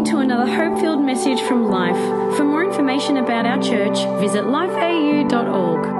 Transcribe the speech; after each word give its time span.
listening 0.00 0.18
to 0.18 0.32
another 0.34 0.50
hope 0.50 0.80
filled 0.80 1.04
message 1.04 1.40
from 1.42 1.68
Life. 1.68 2.36
For 2.36 2.44
more 2.44 2.64
information 2.64 3.18
about 3.18 3.44
our 3.44 3.62
church, 3.62 3.98
visit 4.20 4.44
lifeau.org. 4.44 5.99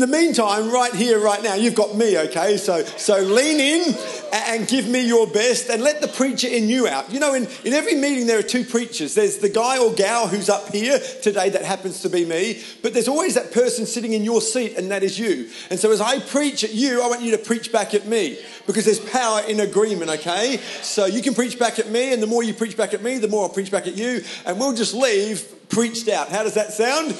In 0.00 0.10
the 0.10 0.18
meantime, 0.18 0.70
right 0.70 0.94
here, 0.94 1.18
right 1.18 1.42
now, 1.42 1.52
you've 1.52 1.74
got 1.74 1.94
me, 1.94 2.16
okay? 2.16 2.56
So, 2.56 2.82
so 2.84 3.18
lean 3.20 3.60
in 3.60 3.94
and 4.32 4.66
give 4.66 4.88
me 4.88 5.06
your 5.06 5.26
best 5.26 5.68
and 5.68 5.82
let 5.82 6.00
the 6.00 6.08
preacher 6.08 6.48
in 6.48 6.70
you 6.70 6.88
out. 6.88 7.12
You 7.12 7.20
know, 7.20 7.34
in, 7.34 7.46
in 7.66 7.74
every 7.74 7.96
meeting, 7.96 8.26
there 8.26 8.38
are 8.38 8.42
two 8.42 8.64
preachers. 8.64 9.14
There's 9.14 9.36
the 9.36 9.50
guy 9.50 9.76
or 9.76 9.92
gal 9.92 10.26
who's 10.26 10.48
up 10.48 10.72
here 10.72 10.98
today, 11.20 11.50
that 11.50 11.64
happens 11.64 12.00
to 12.00 12.08
be 12.08 12.24
me, 12.24 12.62
but 12.80 12.94
there's 12.94 13.08
always 13.08 13.34
that 13.34 13.52
person 13.52 13.84
sitting 13.84 14.14
in 14.14 14.24
your 14.24 14.40
seat, 14.40 14.78
and 14.78 14.90
that 14.90 15.02
is 15.02 15.18
you. 15.18 15.50
And 15.68 15.78
so 15.78 15.92
as 15.92 16.00
I 16.00 16.18
preach 16.18 16.64
at 16.64 16.72
you, 16.72 17.02
I 17.02 17.06
want 17.08 17.20
you 17.20 17.32
to 17.32 17.38
preach 17.38 17.70
back 17.70 17.92
at 17.92 18.06
me 18.06 18.38
because 18.66 18.86
there's 18.86 19.00
power 19.00 19.42
in 19.46 19.60
agreement, 19.60 20.10
okay? 20.12 20.60
So 20.80 21.04
you 21.04 21.20
can 21.20 21.34
preach 21.34 21.58
back 21.58 21.78
at 21.78 21.90
me, 21.90 22.14
and 22.14 22.22
the 22.22 22.26
more 22.26 22.42
you 22.42 22.54
preach 22.54 22.74
back 22.74 22.94
at 22.94 23.02
me, 23.02 23.18
the 23.18 23.28
more 23.28 23.42
I'll 23.42 23.50
preach 23.50 23.70
back 23.70 23.86
at 23.86 23.98
you, 23.98 24.24
and 24.46 24.58
we'll 24.58 24.72
just 24.72 24.94
leave 24.94 25.46
preached 25.68 26.08
out. 26.08 26.30
How 26.30 26.42
does 26.42 26.54
that 26.54 26.72
sound? 26.72 27.14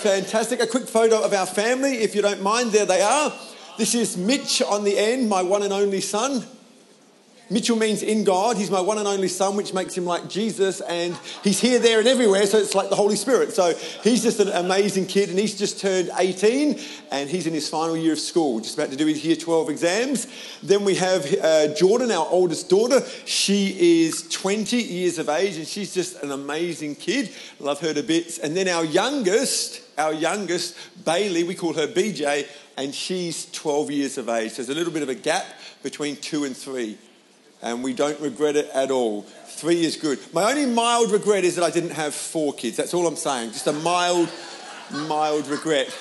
Fantastic. 0.00 0.62
A 0.62 0.66
quick 0.66 0.88
photo 0.88 1.22
of 1.22 1.34
our 1.34 1.44
family, 1.44 1.98
if 1.98 2.14
you 2.14 2.22
don't 2.22 2.40
mind. 2.40 2.72
There 2.72 2.86
they 2.86 3.02
are. 3.02 3.30
This 3.76 3.94
is 3.94 4.16
Mitch 4.16 4.62
on 4.62 4.84
the 4.84 4.96
end, 4.96 5.28
my 5.28 5.42
one 5.42 5.62
and 5.62 5.74
only 5.74 6.00
son. 6.00 6.42
Mitchell 7.50 7.76
means 7.76 8.04
in 8.04 8.22
God. 8.22 8.56
He's 8.56 8.70
my 8.70 8.80
one 8.80 8.98
and 8.98 9.08
only 9.08 9.26
son, 9.26 9.56
which 9.56 9.74
makes 9.74 9.96
him 9.96 10.04
like 10.04 10.28
Jesus. 10.28 10.80
And 10.80 11.18
he's 11.42 11.60
here, 11.60 11.80
there, 11.80 11.98
and 11.98 12.06
everywhere. 12.06 12.46
So 12.46 12.58
it's 12.58 12.76
like 12.76 12.90
the 12.90 12.96
Holy 12.96 13.16
Spirit. 13.16 13.52
So 13.52 13.74
he's 14.02 14.22
just 14.22 14.38
an 14.38 14.48
amazing 14.48 15.06
kid. 15.06 15.30
And 15.30 15.38
he's 15.38 15.58
just 15.58 15.80
turned 15.80 16.10
18 16.16 16.78
and 17.10 17.28
he's 17.28 17.48
in 17.48 17.52
his 17.52 17.68
final 17.68 17.96
year 17.96 18.12
of 18.12 18.20
school, 18.20 18.60
just 18.60 18.78
about 18.78 18.90
to 18.90 18.96
do 18.96 19.06
his 19.06 19.24
year 19.24 19.34
12 19.34 19.68
exams. 19.68 20.28
Then 20.62 20.84
we 20.84 20.94
have 20.94 21.26
uh, 21.42 21.74
Jordan, 21.74 22.12
our 22.12 22.26
oldest 22.30 22.68
daughter. 22.68 23.02
She 23.24 24.04
is 24.06 24.28
20 24.28 24.76
years 24.76 25.18
of 25.18 25.28
age 25.28 25.56
and 25.56 25.66
she's 25.66 25.92
just 25.92 26.22
an 26.22 26.30
amazing 26.30 26.94
kid. 26.94 27.30
Love 27.58 27.80
her 27.80 27.92
to 27.92 28.02
bits. 28.04 28.38
And 28.38 28.56
then 28.56 28.68
our 28.68 28.84
youngest, 28.84 29.82
our 29.98 30.14
youngest, 30.14 30.76
Bailey, 31.04 31.42
we 31.42 31.54
call 31.54 31.72
her 31.74 31.88
BJ, 31.88 32.46
and 32.76 32.94
she's 32.94 33.50
12 33.52 33.90
years 33.90 34.18
of 34.18 34.28
age. 34.28 34.56
There's 34.56 34.68
a 34.68 34.74
little 34.74 34.92
bit 34.92 35.02
of 35.02 35.08
a 35.08 35.14
gap 35.14 35.44
between 35.82 36.16
two 36.16 36.44
and 36.44 36.56
three, 36.56 36.98
and 37.62 37.82
we 37.82 37.92
don't 37.92 38.18
regret 38.20 38.56
it 38.56 38.68
at 38.74 38.90
all. 38.90 39.22
Three 39.22 39.84
is 39.84 39.96
good. 39.96 40.18
My 40.32 40.50
only 40.50 40.66
mild 40.66 41.10
regret 41.10 41.44
is 41.44 41.56
that 41.56 41.64
I 41.64 41.70
didn't 41.70 41.90
have 41.90 42.14
four 42.14 42.52
kids. 42.54 42.76
That's 42.76 42.94
all 42.94 43.06
I'm 43.06 43.16
saying. 43.16 43.52
Just 43.52 43.66
a 43.66 43.72
mild, 43.72 44.30
mild 44.92 45.46
regret. 45.48 45.94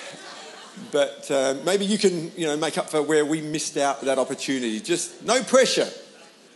But 0.92 1.30
uh, 1.30 1.56
maybe 1.66 1.86
you 1.86 1.98
can, 1.98 2.32
you 2.38 2.48
know, 2.48 2.56
make 2.56 2.78
up 2.78 2.90
for 2.90 3.02
where 3.02 3.26
we 3.26 3.42
missed 3.42 3.76
out 3.78 4.02
that 4.02 4.18
opportunity. 4.18 4.80
Just 4.80 5.24
no 5.26 5.44
pressure. 5.44 5.90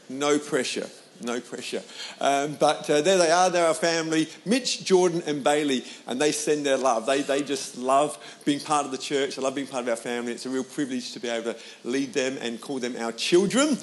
No 0.10 0.40
pressure 0.40 0.88
no 1.24 1.40
pressure. 1.40 1.82
Um, 2.20 2.56
but 2.60 2.90
uh, 2.90 3.02
there 3.02 3.18
they 3.18 3.32
are, 3.32 3.50
they're 3.50 3.68
our 3.68 3.74
family, 3.74 4.28
Mitch, 4.46 4.84
Jordan, 4.84 5.24
and 5.26 5.44
Bailey, 5.44 5.84
and 6.08 6.20
they 6.20 6.32
send 6.32 6.66
their 6.66 6.78
love. 6.78 7.06
They, 7.06 7.22
they 7.22 7.42
just 7.42 7.78
love 7.78 8.18
being 8.46 8.60
part 8.60 8.86
of 8.86 8.92
the 8.92 8.98
church, 8.98 9.36
they 9.36 9.42
love 9.42 9.56
being 9.56 9.68
part 9.68 9.84
of 9.84 9.90
our 9.90 9.96
family. 9.96 10.34
It's 10.34 10.46
a 10.46 10.50
real 10.50 10.64
privilege 10.64 11.14
to 11.14 11.20
be 11.20 11.30
able 11.30 11.54
to 11.54 11.60
lead 11.84 12.14
them 12.14 12.38
and 12.42 12.60
call 12.60 12.80
them 12.80 12.96
our 12.98 13.12
children. 13.12 13.78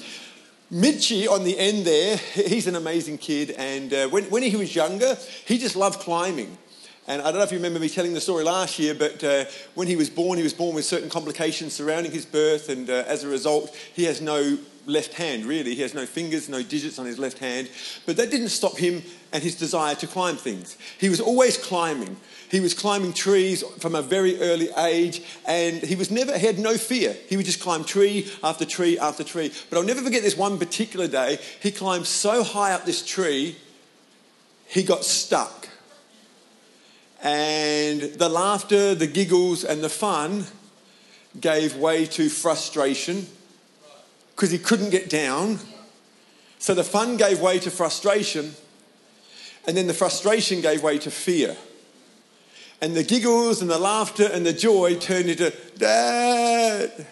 Mitchy 0.73 1.27
on 1.27 1.43
the 1.43 1.59
end 1.59 1.85
there, 1.85 2.15
he's 2.33 2.65
an 2.65 2.77
amazing 2.77 3.17
kid, 3.17 3.51
and 3.51 3.93
uh, 3.93 4.07
when, 4.07 4.23
when 4.25 4.41
he 4.41 4.55
was 4.55 4.73
younger, 4.73 5.17
he 5.45 5.57
just 5.57 5.75
loved 5.75 5.99
climbing. 5.99 6.57
And 7.09 7.21
I 7.21 7.25
don't 7.25 7.35
know 7.35 7.43
if 7.43 7.51
you 7.51 7.57
remember 7.57 7.79
me 7.79 7.89
telling 7.89 8.13
the 8.13 8.21
story 8.21 8.45
last 8.45 8.79
year, 8.79 8.95
but 8.95 9.21
uh, 9.21 9.43
when 9.75 9.89
he 9.89 9.97
was 9.97 10.09
born, 10.09 10.37
he 10.37 10.43
was 10.43 10.53
born 10.53 10.73
with 10.73 10.85
certain 10.85 11.09
complications 11.09 11.73
surrounding 11.73 12.13
his 12.13 12.25
birth, 12.25 12.69
and 12.69 12.89
uh, 12.89 13.03
as 13.05 13.25
a 13.25 13.27
result, 13.27 13.75
he 13.93 14.05
has 14.05 14.21
no 14.21 14.57
left 14.85 15.13
hand, 15.15 15.43
really. 15.43 15.75
He 15.75 15.81
has 15.81 15.93
no 15.93 16.05
fingers, 16.05 16.47
no 16.47 16.63
digits 16.63 16.97
on 16.99 17.05
his 17.05 17.19
left 17.19 17.39
hand. 17.39 17.69
But 18.05 18.15
that 18.15 18.31
didn't 18.31 18.49
stop 18.49 18.77
him 18.77 19.03
and 19.33 19.43
his 19.43 19.55
desire 19.55 19.95
to 19.95 20.07
climb 20.07 20.37
things. 20.37 20.77
He 20.99 21.09
was 21.09 21.19
always 21.19 21.57
climbing. 21.57 22.15
He 22.51 22.59
was 22.59 22.73
climbing 22.73 23.13
trees 23.13 23.63
from 23.79 23.95
a 23.95 24.01
very 24.01 24.37
early 24.41 24.67
age, 24.77 25.21
and 25.47 25.81
he 25.81 25.95
was 25.95 26.11
never 26.11 26.37
he 26.37 26.45
had 26.45 26.59
no 26.59 26.77
fear. 26.77 27.15
He 27.29 27.37
would 27.37 27.45
just 27.45 27.61
climb 27.61 27.85
tree 27.85 28.29
after 28.43 28.65
tree 28.65 28.99
after 28.99 29.23
tree. 29.23 29.53
But 29.69 29.77
I'll 29.77 29.85
never 29.85 30.01
forget 30.01 30.21
this 30.21 30.35
one 30.35 30.59
particular 30.59 31.07
day. 31.07 31.39
He 31.61 31.71
climbed 31.71 32.07
so 32.07 32.43
high 32.43 32.73
up 32.73 32.83
this 32.83 33.05
tree, 33.05 33.55
he 34.67 34.83
got 34.83 35.05
stuck. 35.05 35.69
And 37.23 38.01
the 38.01 38.27
laughter, 38.27 38.95
the 38.95 39.07
giggles, 39.07 39.63
and 39.63 39.81
the 39.81 39.87
fun 39.87 40.45
gave 41.39 41.77
way 41.77 42.05
to 42.07 42.27
frustration 42.27 43.27
because 44.35 44.51
he 44.51 44.57
couldn't 44.57 44.89
get 44.89 45.09
down. 45.09 45.59
So 46.59 46.73
the 46.73 46.83
fun 46.83 47.15
gave 47.15 47.39
way 47.39 47.59
to 47.59 47.71
frustration, 47.71 48.55
and 49.65 49.77
then 49.77 49.87
the 49.87 49.93
frustration 49.93 50.59
gave 50.59 50.83
way 50.83 50.97
to 50.97 51.09
fear. 51.09 51.55
And 52.81 52.95
the 52.95 53.03
giggles 53.03 53.61
and 53.61 53.69
the 53.69 53.77
laughter 53.77 54.27
and 54.31 54.43
the 54.43 54.53
joy 54.53 54.95
turned 54.95 55.29
into, 55.29 55.53
Dad, 55.77 57.05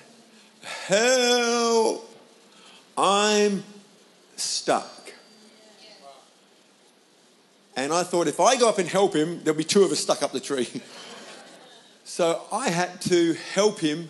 help, 0.88 2.12
I'm 2.98 3.64
stuck. 4.36 5.14
And 7.76 7.94
I 7.94 8.04
thought 8.04 8.28
if 8.28 8.40
I 8.40 8.58
go 8.58 8.68
up 8.68 8.80
and 8.80 8.90
help 8.90 9.16
him, 9.16 9.42
there'll 9.44 9.58
be 9.58 9.64
two 9.64 9.84
of 9.84 9.92
us 9.92 10.00
stuck 10.00 10.24
up 10.24 10.32
the 10.32 10.40
tree. 10.40 10.68
so 12.04 12.42
I 12.52 12.70
had 12.70 13.00
to 13.04 13.36
help 13.54 13.80
him 13.80 14.10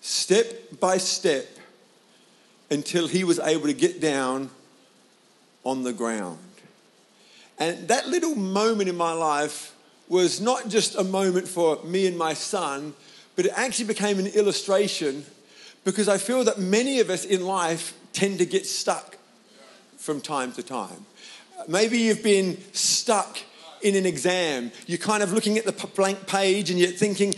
step 0.00 0.80
by 0.80 0.96
step 0.96 1.46
until 2.70 3.06
he 3.06 3.22
was 3.22 3.38
able 3.38 3.66
to 3.66 3.74
get 3.74 4.00
down 4.00 4.48
on 5.62 5.82
the 5.82 5.92
ground. 5.92 6.38
And 7.58 7.86
that 7.88 8.08
little 8.08 8.34
moment 8.34 8.88
in 8.88 8.96
my 8.96 9.12
life 9.12 9.73
was 10.08 10.40
not 10.40 10.68
just 10.68 10.94
a 10.94 11.04
moment 11.04 11.48
for 11.48 11.82
me 11.84 12.06
and 12.06 12.16
my 12.16 12.34
son, 12.34 12.94
but 13.36 13.46
it 13.46 13.52
actually 13.56 13.86
became 13.86 14.18
an 14.18 14.26
illustration 14.28 15.24
because 15.84 16.08
I 16.08 16.18
feel 16.18 16.44
that 16.44 16.58
many 16.58 17.00
of 17.00 17.10
us 17.10 17.24
in 17.24 17.44
life 17.44 17.94
tend 18.12 18.38
to 18.38 18.46
get 18.46 18.66
stuck 18.66 19.16
from 19.96 20.20
time 20.20 20.52
to 20.52 20.62
time. 20.62 21.06
Maybe 21.68 21.98
you've 21.98 22.22
been 22.22 22.58
stuck 22.72 23.38
in 23.82 23.96
an 23.96 24.06
exam. 24.06 24.72
You're 24.86 24.98
kind 24.98 25.22
of 25.22 25.32
looking 25.32 25.58
at 25.58 25.64
the 25.64 25.86
blank 25.88 26.26
page 26.26 26.70
and 26.70 26.78
you're 26.78 26.90
thinking, 26.90 27.34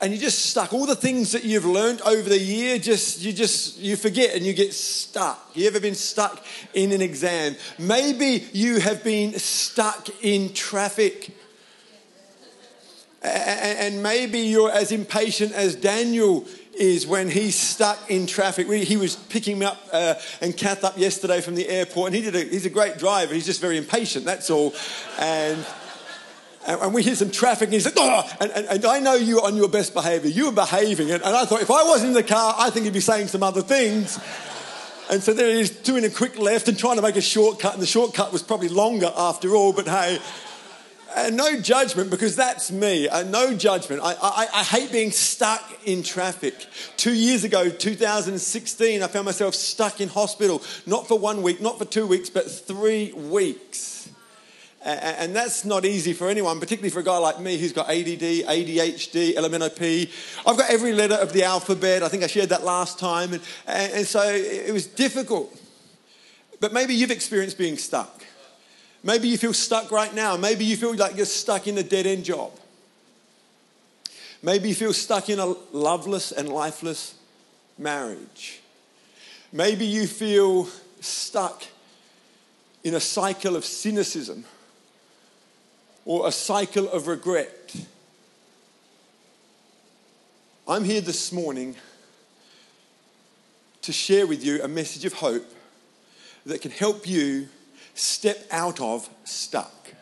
and 0.00 0.12
you're 0.12 0.20
just 0.20 0.46
stuck. 0.46 0.72
All 0.72 0.86
the 0.86 0.94
things 0.94 1.32
that 1.32 1.44
you've 1.44 1.64
learned 1.64 2.00
over 2.02 2.28
the 2.28 2.38
year, 2.38 2.78
just 2.78 3.20
you 3.22 3.32
just 3.32 3.78
you 3.78 3.96
forget 3.96 4.34
and 4.34 4.46
you 4.46 4.52
get 4.52 4.72
stuck. 4.72 5.50
You 5.54 5.66
ever 5.66 5.80
been 5.80 5.94
stuck 5.96 6.44
in 6.74 6.92
an 6.92 7.02
exam? 7.02 7.56
Maybe 7.78 8.46
you 8.52 8.80
have 8.80 9.02
been 9.02 9.38
stuck 9.38 10.08
in 10.22 10.52
traffic. 10.52 11.34
And 13.20 14.00
maybe 14.00 14.38
you're 14.38 14.70
as 14.70 14.92
impatient 14.92 15.52
as 15.52 15.74
Daniel 15.74 16.46
is 16.78 17.04
when 17.04 17.28
he's 17.28 17.56
stuck 17.56 18.08
in 18.08 18.28
traffic. 18.28 18.68
He 18.68 18.96
was 18.96 19.16
picking 19.16 19.58
me 19.58 19.66
up 19.66 19.76
uh, 19.92 20.14
and 20.40 20.56
Kath 20.56 20.84
up 20.84 20.96
yesterday 20.96 21.40
from 21.40 21.56
the 21.56 21.68
airport, 21.68 22.08
and 22.08 22.14
he 22.14 22.22
did 22.22 22.36
a, 22.36 22.44
he's 22.44 22.66
a 22.66 22.70
great 22.70 22.96
driver. 22.96 23.34
He's 23.34 23.46
just 23.46 23.60
very 23.60 23.76
impatient, 23.76 24.24
that's 24.24 24.50
all. 24.50 24.72
And 25.18 25.66
and, 26.68 26.94
we 26.94 27.02
hit 27.02 27.16
some 27.16 27.30
traffic, 27.30 27.66
and 27.66 27.74
he 27.74 27.80
said, 27.80 27.94
oh, 27.96 28.30
and, 28.40 28.50
and, 28.52 28.66
and, 28.66 28.84
I 28.84 29.00
know 29.00 29.14
you 29.14 29.40
on 29.40 29.56
your 29.56 29.68
best 29.68 29.94
behavior. 29.94 30.30
You 30.30 30.46
were 30.46 30.52
behaving. 30.52 31.10
And, 31.10 31.22
and 31.22 31.34
I 31.34 31.44
thought, 31.44 31.62
if 31.62 31.70
I 31.70 31.82
was 31.84 32.04
in 32.04 32.12
the 32.12 32.22
car, 32.22 32.54
I 32.58 32.70
think 32.70 32.84
he'd 32.84 32.92
be 32.92 33.00
saying 33.00 33.28
some 33.28 33.42
other 33.42 33.62
things. 33.62 34.18
And 35.10 35.22
so 35.22 35.32
there 35.32 35.48
he 35.48 35.60
is 35.60 35.70
doing 35.70 36.04
a 36.04 36.10
quick 36.10 36.38
left 36.38 36.68
and 36.68 36.78
trying 36.78 36.96
to 36.96 37.02
make 37.02 37.16
a 37.16 37.22
shortcut, 37.22 37.72
and 37.72 37.82
the 37.82 37.86
shortcut 37.86 38.32
was 38.32 38.42
probably 38.42 38.68
longer 38.68 39.10
after 39.16 39.54
all, 39.54 39.72
but 39.72 39.88
hey, 39.88 40.18
and 41.16 41.36
no 41.36 41.58
judgment 41.58 42.10
because 42.10 42.36
that's 42.36 42.70
me. 42.70 43.08
Uh, 43.08 43.22
no 43.22 43.54
judgment. 43.54 44.02
I, 44.02 44.14
I, 44.20 44.48
I, 44.54 44.62
hate 44.62 44.92
being 44.92 45.10
stuck 45.10 45.64
in 45.86 46.02
traffic. 46.02 46.66
Two 46.98 47.14
years 47.14 47.44
ago, 47.44 47.70
2016, 47.70 49.02
I 49.02 49.06
found 49.06 49.24
myself 49.24 49.54
stuck 49.54 50.02
in 50.02 50.08
hospital, 50.08 50.62
not 50.86 51.08
for 51.08 51.18
one 51.18 51.42
week, 51.42 51.62
not 51.62 51.78
for 51.78 51.86
two 51.86 52.06
weeks, 52.06 52.28
but 52.28 52.50
three 52.50 53.12
weeks. 53.12 53.97
And 54.88 55.36
that's 55.36 55.66
not 55.66 55.84
easy 55.84 56.14
for 56.14 56.30
anyone, 56.30 56.58
particularly 56.60 56.88
for 56.88 57.00
a 57.00 57.04
guy 57.04 57.18
like 57.18 57.38
me 57.40 57.58
who's 57.58 57.72
got 57.72 57.90
ADD, 57.90 58.46
ADHD, 58.46 59.34
LMNOP. 59.34 60.10
I've 60.46 60.56
got 60.56 60.70
every 60.70 60.94
letter 60.94 61.16
of 61.16 61.34
the 61.34 61.44
alphabet. 61.44 62.02
I 62.02 62.08
think 62.08 62.22
I 62.22 62.26
shared 62.26 62.48
that 62.48 62.64
last 62.64 62.98
time. 62.98 63.34
And, 63.34 63.42
and 63.66 64.06
so 64.06 64.22
it 64.22 64.72
was 64.72 64.86
difficult. 64.86 65.54
But 66.60 66.72
maybe 66.72 66.94
you've 66.94 67.10
experienced 67.10 67.58
being 67.58 67.76
stuck. 67.76 68.24
Maybe 69.02 69.28
you 69.28 69.36
feel 69.36 69.52
stuck 69.52 69.92
right 69.92 70.14
now. 70.14 70.38
Maybe 70.38 70.64
you 70.64 70.76
feel 70.76 70.96
like 70.96 71.16
you're 71.16 71.26
stuck 71.26 71.66
in 71.66 71.76
a 71.76 71.82
dead 71.82 72.06
end 72.06 72.24
job. 72.24 72.52
Maybe 74.42 74.70
you 74.70 74.74
feel 74.74 74.94
stuck 74.94 75.28
in 75.28 75.38
a 75.38 75.54
loveless 75.70 76.32
and 76.32 76.48
lifeless 76.48 77.14
marriage. 77.76 78.60
Maybe 79.52 79.84
you 79.84 80.06
feel 80.06 80.66
stuck 81.00 81.62
in 82.84 82.94
a 82.94 83.00
cycle 83.00 83.54
of 83.54 83.66
cynicism 83.66 84.46
or 86.08 86.26
a 86.26 86.32
cycle 86.32 86.88
of 86.88 87.06
regret. 87.06 87.76
I'm 90.66 90.82
here 90.82 91.02
this 91.02 91.32
morning 91.32 91.76
to 93.82 93.92
share 93.92 94.26
with 94.26 94.42
you 94.42 94.62
a 94.62 94.68
message 94.68 95.04
of 95.04 95.12
hope 95.12 95.44
that 96.46 96.62
can 96.62 96.70
help 96.70 97.06
you 97.06 97.50
step 97.92 98.38
out 98.50 98.80
of 98.80 99.06
stuck. 99.24 99.92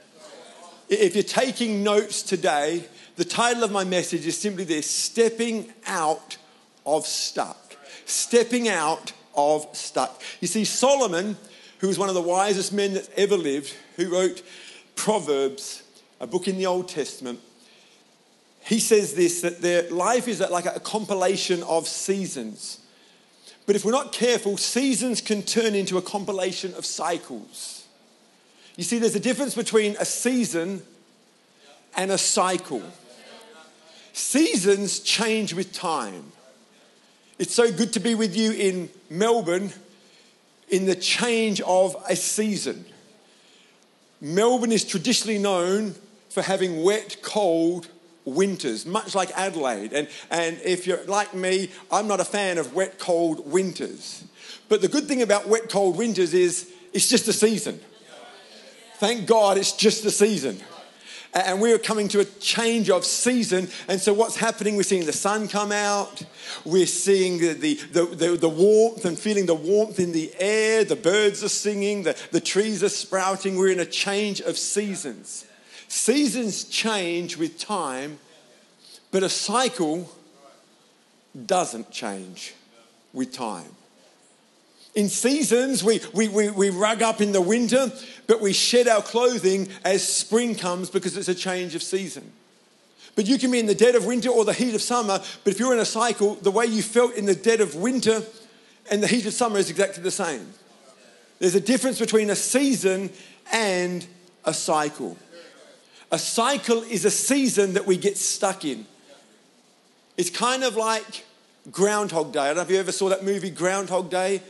If 0.88 1.16
you're 1.16 1.24
taking 1.24 1.82
notes 1.82 2.22
today, 2.22 2.84
the 3.16 3.24
title 3.24 3.64
of 3.64 3.72
my 3.72 3.82
message 3.82 4.28
is 4.28 4.38
simply 4.38 4.62
this 4.62 4.88
Stepping 4.88 5.72
Out 5.88 6.36
of 6.86 7.04
Stuck. 7.04 7.76
Stepping 8.04 8.68
out 8.68 9.12
of 9.34 9.66
stuck. 9.72 10.22
You 10.40 10.46
see, 10.46 10.64
Solomon, 10.64 11.36
who 11.80 11.88
was 11.88 11.98
one 11.98 12.08
of 12.08 12.14
the 12.14 12.22
wisest 12.22 12.72
men 12.72 12.94
that's 12.94 13.10
ever 13.16 13.36
lived, 13.36 13.74
who 13.96 14.12
wrote 14.12 14.42
Proverbs, 14.94 15.82
a 16.20 16.26
book 16.26 16.48
in 16.48 16.56
the 16.56 16.66
Old 16.66 16.88
Testament, 16.88 17.40
he 18.64 18.80
says 18.80 19.14
this 19.14 19.42
that 19.42 19.60
their 19.60 19.88
life 19.90 20.26
is 20.28 20.40
like 20.40 20.66
a 20.66 20.80
compilation 20.80 21.62
of 21.62 21.86
seasons. 21.86 22.80
But 23.66 23.76
if 23.76 23.84
we're 23.84 23.92
not 23.92 24.12
careful, 24.12 24.56
seasons 24.56 25.20
can 25.20 25.42
turn 25.42 25.74
into 25.74 25.98
a 25.98 26.02
compilation 26.02 26.74
of 26.74 26.86
cycles. 26.86 27.84
You 28.76 28.84
see, 28.84 28.98
there's 28.98 29.16
a 29.16 29.20
difference 29.20 29.54
between 29.54 29.96
a 29.98 30.04
season 30.04 30.82
and 31.96 32.10
a 32.10 32.18
cycle. 32.18 32.82
Seasons 34.12 35.00
change 35.00 35.54
with 35.54 35.72
time. 35.72 36.32
It's 37.38 37.54
so 37.54 37.70
good 37.70 37.92
to 37.94 38.00
be 38.00 38.14
with 38.14 38.36
you 38.36 38.52
in 38.52 38.88
Melbourne 39.10 39.72
in 40.68 40.86
the 40.86 40.96
change 40.96 41.60
of 41.60 41.96
a 42.08 42.16
season. 42.16 42.84
Melbourne 44.20 44.72
is 44.72 44.84
traditionally 44.84 45.38
known 45.38 45.94
for 46.36 46.42
having 46.42 46.82
wet, 46.82 47.16
cold 47.22 47.88
winters, 48.26 48.84
much 48.84 49.14
like 49.14 49.30
Adelaide. 49.38 49.94
And, 49.94 50.06
and 50.30 50.60
if 50.62 50.86
you're 50.86 51.02
like 51.04 51.32
me, 51.32 51.70
I'm 51.90 52.06
not 52.06 52.20
a 52.20 52.26
fan 52.26 52.58
of 52.58 52.74
wet, 52.74 52.98
cold 52.98 53.50
winters. 53.50 54.22
But 54.68 54.82
the 54.82 54.88
good 54.88 55.08
thing 55.08 55.22
about 55.22 55.48
wet, 55.48 55.70
cold 55.70 55.96
winters 55.96 56.34
is 56.34 56.70
it's 56.92 57.08
just 57.08 57.26
a 57.26 57.32
season. 57.32 57.80
Thank 58.96 59.26
God 59.26 59.56
it's 59.56 59.72
just 59.72 60.04
a 60.04 60.10
season 60.10 60.60
and 61.32 61.60
we 61.60 61.72
are 61.72 61.78
coming 61.78 62.08
to 62.08 62.20
a 62.20 62.24
change 62.24 62.88
of 62.88 63.04
season. 63.04 63.68
And 63.88 64.00
so, 64.00 64.14
what's 64.14 64.36
happening? 64.36 64.76
We're 64.76 64.84
seeing 64.84 65.04
the 65.04 65.12
sun 65.12 65.48
come 65.48 65.70
out, 65.70 66.22
we're 66.64 66.86
seeing 66.86 67.38
the, 67.38 67.52
the, 67.92 68.06
the, 68.06 68.36
the, 68.36 68.48
warmth 68.48 69.04
and 69.04 69.18
feeling 69.18 69.44
the 69.44 69.54
warmth 69.54 70.00
in 70.00 70.12
the 70.12 70.32
air, 70.38 70.82
the 70.84 70.96
birds 70.96 71.44
are 71.44 71.50
singing, 71.50 72.04
the, 72.04 72.18
the 72.30 72.40
trees 72.40 72.82
are 72.82 72.88
sprouting. 72.88 73.56
We're 73.56 73.72
in 73.72 73.80
a 73.80 73.86
change 73.86 74.40
of 74.40 74.56
seasons. 74.56 75.46
Seasons 75.88 76.64
change 76.64 77.36
with 77.36 77.58
time, 77.58 78.18
but 79.10 79.22
a 79.22 79.28
cycle 79.28 80.10
doesn't 81.46 81.90
change 81.90 82.54
with 83.12 83.32
time. 83.32 83.74
In 84.94 85.10
seasons, 85.10 85.84
we, 85.84 86.00
we, 86.14 86.28
we, 86.28 86.50
we 86.50 86.70
rug 86.70 87.02
up 87.02 87.20
in 87.20 87.32
the 87.32 87.40
winter, 87.40 87.92
but 88.26 88.40
we 88.40 88.54
shed 88.54 88.88
our 88.88 89.02
clothing 89.02 89.68
as 89.84 90.06
spring 90.06 90.54
comes 90.54 90.88
because 90.88 91.16
it's 91.16 91.28
a 91.28 91.34
change 91.34 91.74
of 91.74 91.82
season. 91.82 92.32
But 93.14 93.26
you 93.26 93.38
can 93.38 93.50
be 93.50 93.58
in 93.58 93.66
the 93.66 93.74
dead 93.74 93.94
of 93.94 94.06
winter 94.06 94.30
or 94.30 94.44
the 94.44 94.54
heat 94.54 94.74
of 94.74 94.80
summer, 94.80 95.20
but 95.44 95.52
if 95.52 95.60
you're 95.60 95.74
in 95.74 95.80
a 95.80 95.84
cycle, 95.86 96.34
the 96.36 96.50
way 96.50 96.66
you 96.66 96.82
felt 96.82 97.14
in 97.14 97.26
the 97.26 97.34
dead 97.34 97.60
of 97.60 97.74
winter 97.74 98.22
and 98.90 99.02
the 99.02 99.06
heat 99.06 99.26
of 99.26 99.34
summer 99.34 99.58
is 99.58 99.68
exactly 99.68 100.02
the 100.02 100.10
same. 100.10 100.52
There's 101.38 101.54
a 101.54 101.60
difference 101.60 101.98
between 101.98 102.30
a 102.30 102.36
season 102.36 103.10
and 103.52 104.06
a 104.44 104.54
cycle. 104.54 105.16
A 106.12 106.18
cycle 106.18 106.82
is 106.82 107.04
a 107.04 107.10
season 107.10 107.74
that 107.74 107.86
we 107.86 107.96
get 107.96 108.16
stuck 108.16 108.64
in. 108.64 108.86
It's 110.16 110.30
kind 110.30 110.62
of 110.62 110.76
like 110.76 111.24
Groundhog 111.70 112.32
Day. 112.32 112.40
I 112.40 112.46
don't 112.48 112.56
know 112.56 112.62
if 112.62 112.70
you 112.70 112.78
ever 112.78 112.92
saw 112.92 113.08
that 113.08 113.24
movie, 113.24 113.50
Groundhog 113.50 114.08
Day. 114.08 114.40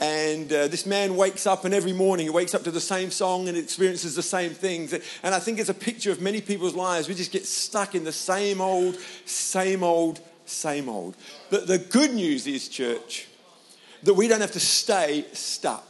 And 0.00 0.52
uh, 0.52 0.68
this 0.68 0.86
man 0.86 1.16
wakes 1.16 1.46
up, 1.46 1.64
and 1.64 1.72
every 1.72 1.92
morning 1.92 2.26
he 2.26 2.30
wakes 2.30 2.54
up 2.54 2.64
to 2.64 2.70
the 2.70 2.80
same 2.80 3.10
song 3.10 3.48
and 3.48 3.56
experiences 3.56 4.14
the 4.14 4.22
same 4.22 4.50
things. 4.50 4.92
And 5.22 5.34
I 5.34 5.38
think 5.38 5.58
it's 5.58 5.70
a 5.70 5.74
picture 5.74 6.10
of 6.10 6.20
many 6.20 6.40
people's 6.40 6.74
lives. 6.74 7.08
We 7.08 7.14
just 7.14 7.32
get 7.32 7.46
stuck 7.46 7.94
in 7.94 8.04
the 8.04 8.12
same 8.12 8.60
old, 8.60 8.98
same 9.24 9.82
old, 9.82 10.20
same 10.46 10.88
old. 10.88 11.16
But 11.48 11.66
the 11.66 11.78
good 11.78 12.12
news 12.12 12.46
is, 12.46 12.68
church, 12.68 13.28
that 14.02 14.14
we 14.14 14.28
don't 14.28 14.40
have 14.40 14.52
to 14.52 14.60
stay 14.60 15.24
stuck. 15.32 15.86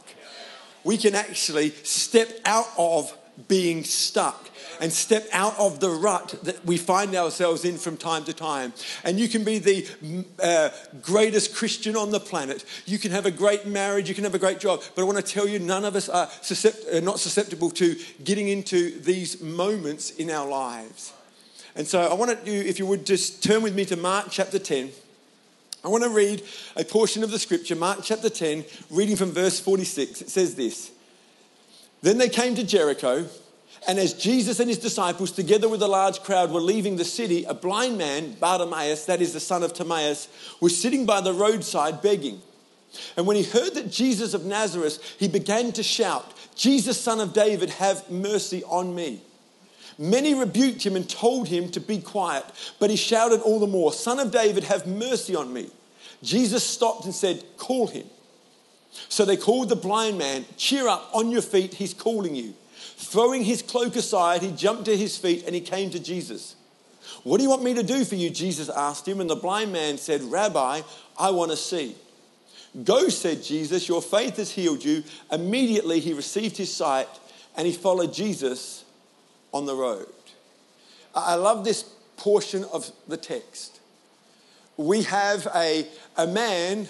We 0.83 0.97
can 0.97 1.15
actually 1.15 1.71
step 1.71 2.29
out 2.45 2.67
of 2.77 3.11
being 3.47 3.83
stuck 3.83 4.49
and 4.79 4.91
step 4.91 5.27
out 5.31 5.57
of 5.57 5.79
the 5.79 5.89
rut 5.89 6.35
that 6.43 6.65
we 6.65 6.77
find 6.77 7.15
ourselves 7.15 7.65
in 7.65 7.77
from 7.77 7.97
time 7.97 8.23
to 8.25 8.33
time. 8.33 8.73
And 9.03 9.19
you 9.19 9.27
can 9.27 9.43
be 9.43 9.59
the 9.59 10.25
uh, 10.41 10.69
greatest 11.01 11.55
Christian 11.55 11.95
on 11.95 12.11
the 12.11 12.19
planet. 12.19 12.65
You 12.85 12.97
can 12.97 13.11
have 13.11 13.25
a 13.25 13.31
great 13.31 13.65
marriage. 13.65 14.09
You 14.09 14.15
can 14.15 14.23
have 14.23 14.35
a 14.35 14.39
great 14.39 14.59
job. 14.59 14.81
But 14.95 15.01
I 15.01 15.05
want 15.05 15.17
to 15.17 15.23
tell 15.23 15.47
you, 15.47 15.59
none 15.59 15.85
of 15.85 15.95
us 15.95 16.09
are, 16.09 16.27
suscept- 16.27 16.93
are 16.93 17.01
not 17.01 17.19
susceptible 17.19 17.69
to 17.71 17.95
getting 18.23 18.47
into 18.47 18.99
these 18.99 19.41
moments 19.41 20.11
in 20.11 20.29
our 20.29 20.47
lives. 20.47 21.13
And 21.75 21.85
so 21.87 22.01
I 22.01 22.13
want 22.13 22.45
you, 22.47 22.53
if 22.53 22.79
you 22.79 22.85
would 22.85 23.05
just 23.05 23.43
turn 23.43 23.61
with 23.61 23.75
me 23.75 23.85
to 23.85 23.97
Mark 23.97 24.27
chapter 24.29 24.59
10. 24.59 24.91
I 25.83 25.87
want 25.87 26.03
to 26.03 26.09
read 26.09 26.41
a 26.75 26.83
portion 26.83 27.23
of 27.23 27.29
the 27.29 27.37
scripture, 27.37 27.75
Mark 27.75 27.99
chapter 28.01 28.29
10, 28.29 28.65
reading 28.89 29.15
from 29.15 29.31
verse 29.31 29.59
46. 29.59 30.21
It 30.21 30.29
says 30.29 30.55
this 30.55 30.91
Then 32.01 32.17
they 32.17 32.29
came 32.29 32.55
to 32.55 32.63
Jericho. 32.63 33.27
And 33.87 33.99
as 33.99 34.13
Jesus 34.13 34.59
and 34.59 34.67
his 34.67 34.79
disciples, 34.79 35.31
together 35.31 35.69
with 35.69 35.81
a 35.81 35.87
large 35.87 36.21
crowd, 36.21 36.51
were 36.51 36.61
leaving 36.61 36.95
the 36.95 37.05
city, 37.05 37.43
a 37.43 37.53
blind 37.53 37.97
man, 37.97 38.33
Bartimaeus, 38.39 39.05
that 39.05 39.21
is 39.21 39.33
the 39.33 39.39
son 39.39 39.61
of 39.61 39.73
Timaeus, 39.73 40.27
was 40.59 40.79
sitting 40.79 41.05
by 41.05 41.21
the 41.21 41.33
roadside 41.33 42.01
begging. 42.01 42.41
And 43.15 43.27
when 43.27 43.35
he 43.35 43.43
heard 43.43 43.75
that 43.75 43.91
Jesus 43.91 44.33
of 44.33 44.45
Nazareth, 44.45 45.17
he 45.19 45.27
began 45.27 45.71
to 45.73 45.83
shout, 45.83 46.33
Jesus, 46.55 46.99
son 46.99 47.19
of 47.19 47.33
David, 47.33 47.69
have 47.71 48.09
mercy 48.09 48.63
on 48.63 48.95
me. 48.95 49.21
Many 49.97 50.33
rebuked 50.33 50.85
him 50.85 50.95
and 50.95 51.09
told 51.09 51.47
him 51.47 51.69
to 51.71 51.79
be 51.79 51.99
quiet, 51.99 52.45
but 52.79 52.89
he 52.89 52.95
shouted 52.95 53.41
all 53.41 53.59
the 53.59 53.67
more, 53.67 53.93
Son 53.93 54.19
of 54.19 54.31
David, 54.31 54.65
have 54.65 54.87
mercy 54.87 55.35
on 55.35 55.53
me. 55.53 55.69
Jesus 56.21 56.63
stopped 56.63 57.05
and 57.05 57.13
said, 57.13 57.43
Call 57.57 57.87
him. 57.87 58.05
So 59.09 59.25
they 59.25 59.37
called 59.37 59.69
the 59.69 59.75
blind 59.75 60.17
man, 60.17 60.45
Cheer 60.57 60.87
up, 60.87 61.09
on 61.13 61.31
your 61.31 61.41
feet, 61.41 61.75
he's 61.75 61.93
calling 61.93 62.35
you. 62.35 62.53
Throwing 62.97 63.43
his 63.43 63.61
cloak 63.61 63.95
aside, 63.95 64.41
he 64.41 64.51
jumped 64.51 64.85
to 64.85 64.95
his 64.95 65.17
feet 65.17 65.43
and 65.45 65.53
he 65.53 65.61
came 65.61 65.89
to 65.91 65.99
Jesus. 65.99 66.55
What 67.23 67.37
do 67.37 67.43
you 67.43 67.49
want 67.49 67.63
me 67.63 67.73
to 67.73 67.83
do 67.83 68.05
for 68.05 68.15
you? 68.15 68.29
Jesus 68.29 68.69
asked 68.69 69.07
him. 69.07 69.19
And 69.19 69.29
the 69.29 69.35
blind 69.35 69.71
man 69.71 69.97
said, 69.97 70.21
Rabbi, 70.23 70.81
I 71.17 71.31
want 71.31 71.51
to 71.51 71.57
see. 71.57 71.95
Go, 72.83 73.09
said 73.09 73.41
Jesus, 73.41 73.87
your 73.87 74.01
faith 74.01 74.37
has 74.37 74.51
healed 74.51 74.83
you. 74.83 75.03
Immediately 75.31 76.01
he 76.01 76.13
received 76.13 76.57
his 76.57 76.73
sight 76.73 77.07
and 77.55 77.65
he 77.65 77.73
followed 77.73 78.13
Jesus 78.13 78.83
on 79.53 79.65
the 79.65 79.75
road. 79.75 80.07
I 81.13 81.35
love 81.35 81.63
this 81.63 81.83
portion 82.17 82.65
of 82.65 82.91
the 83.07 83.17
text. 83.17 83.79
We 84.77 85.03
have 85.03 85.47
a, 85.55 85.87
a 86.17 86.27
man 86.27 86.87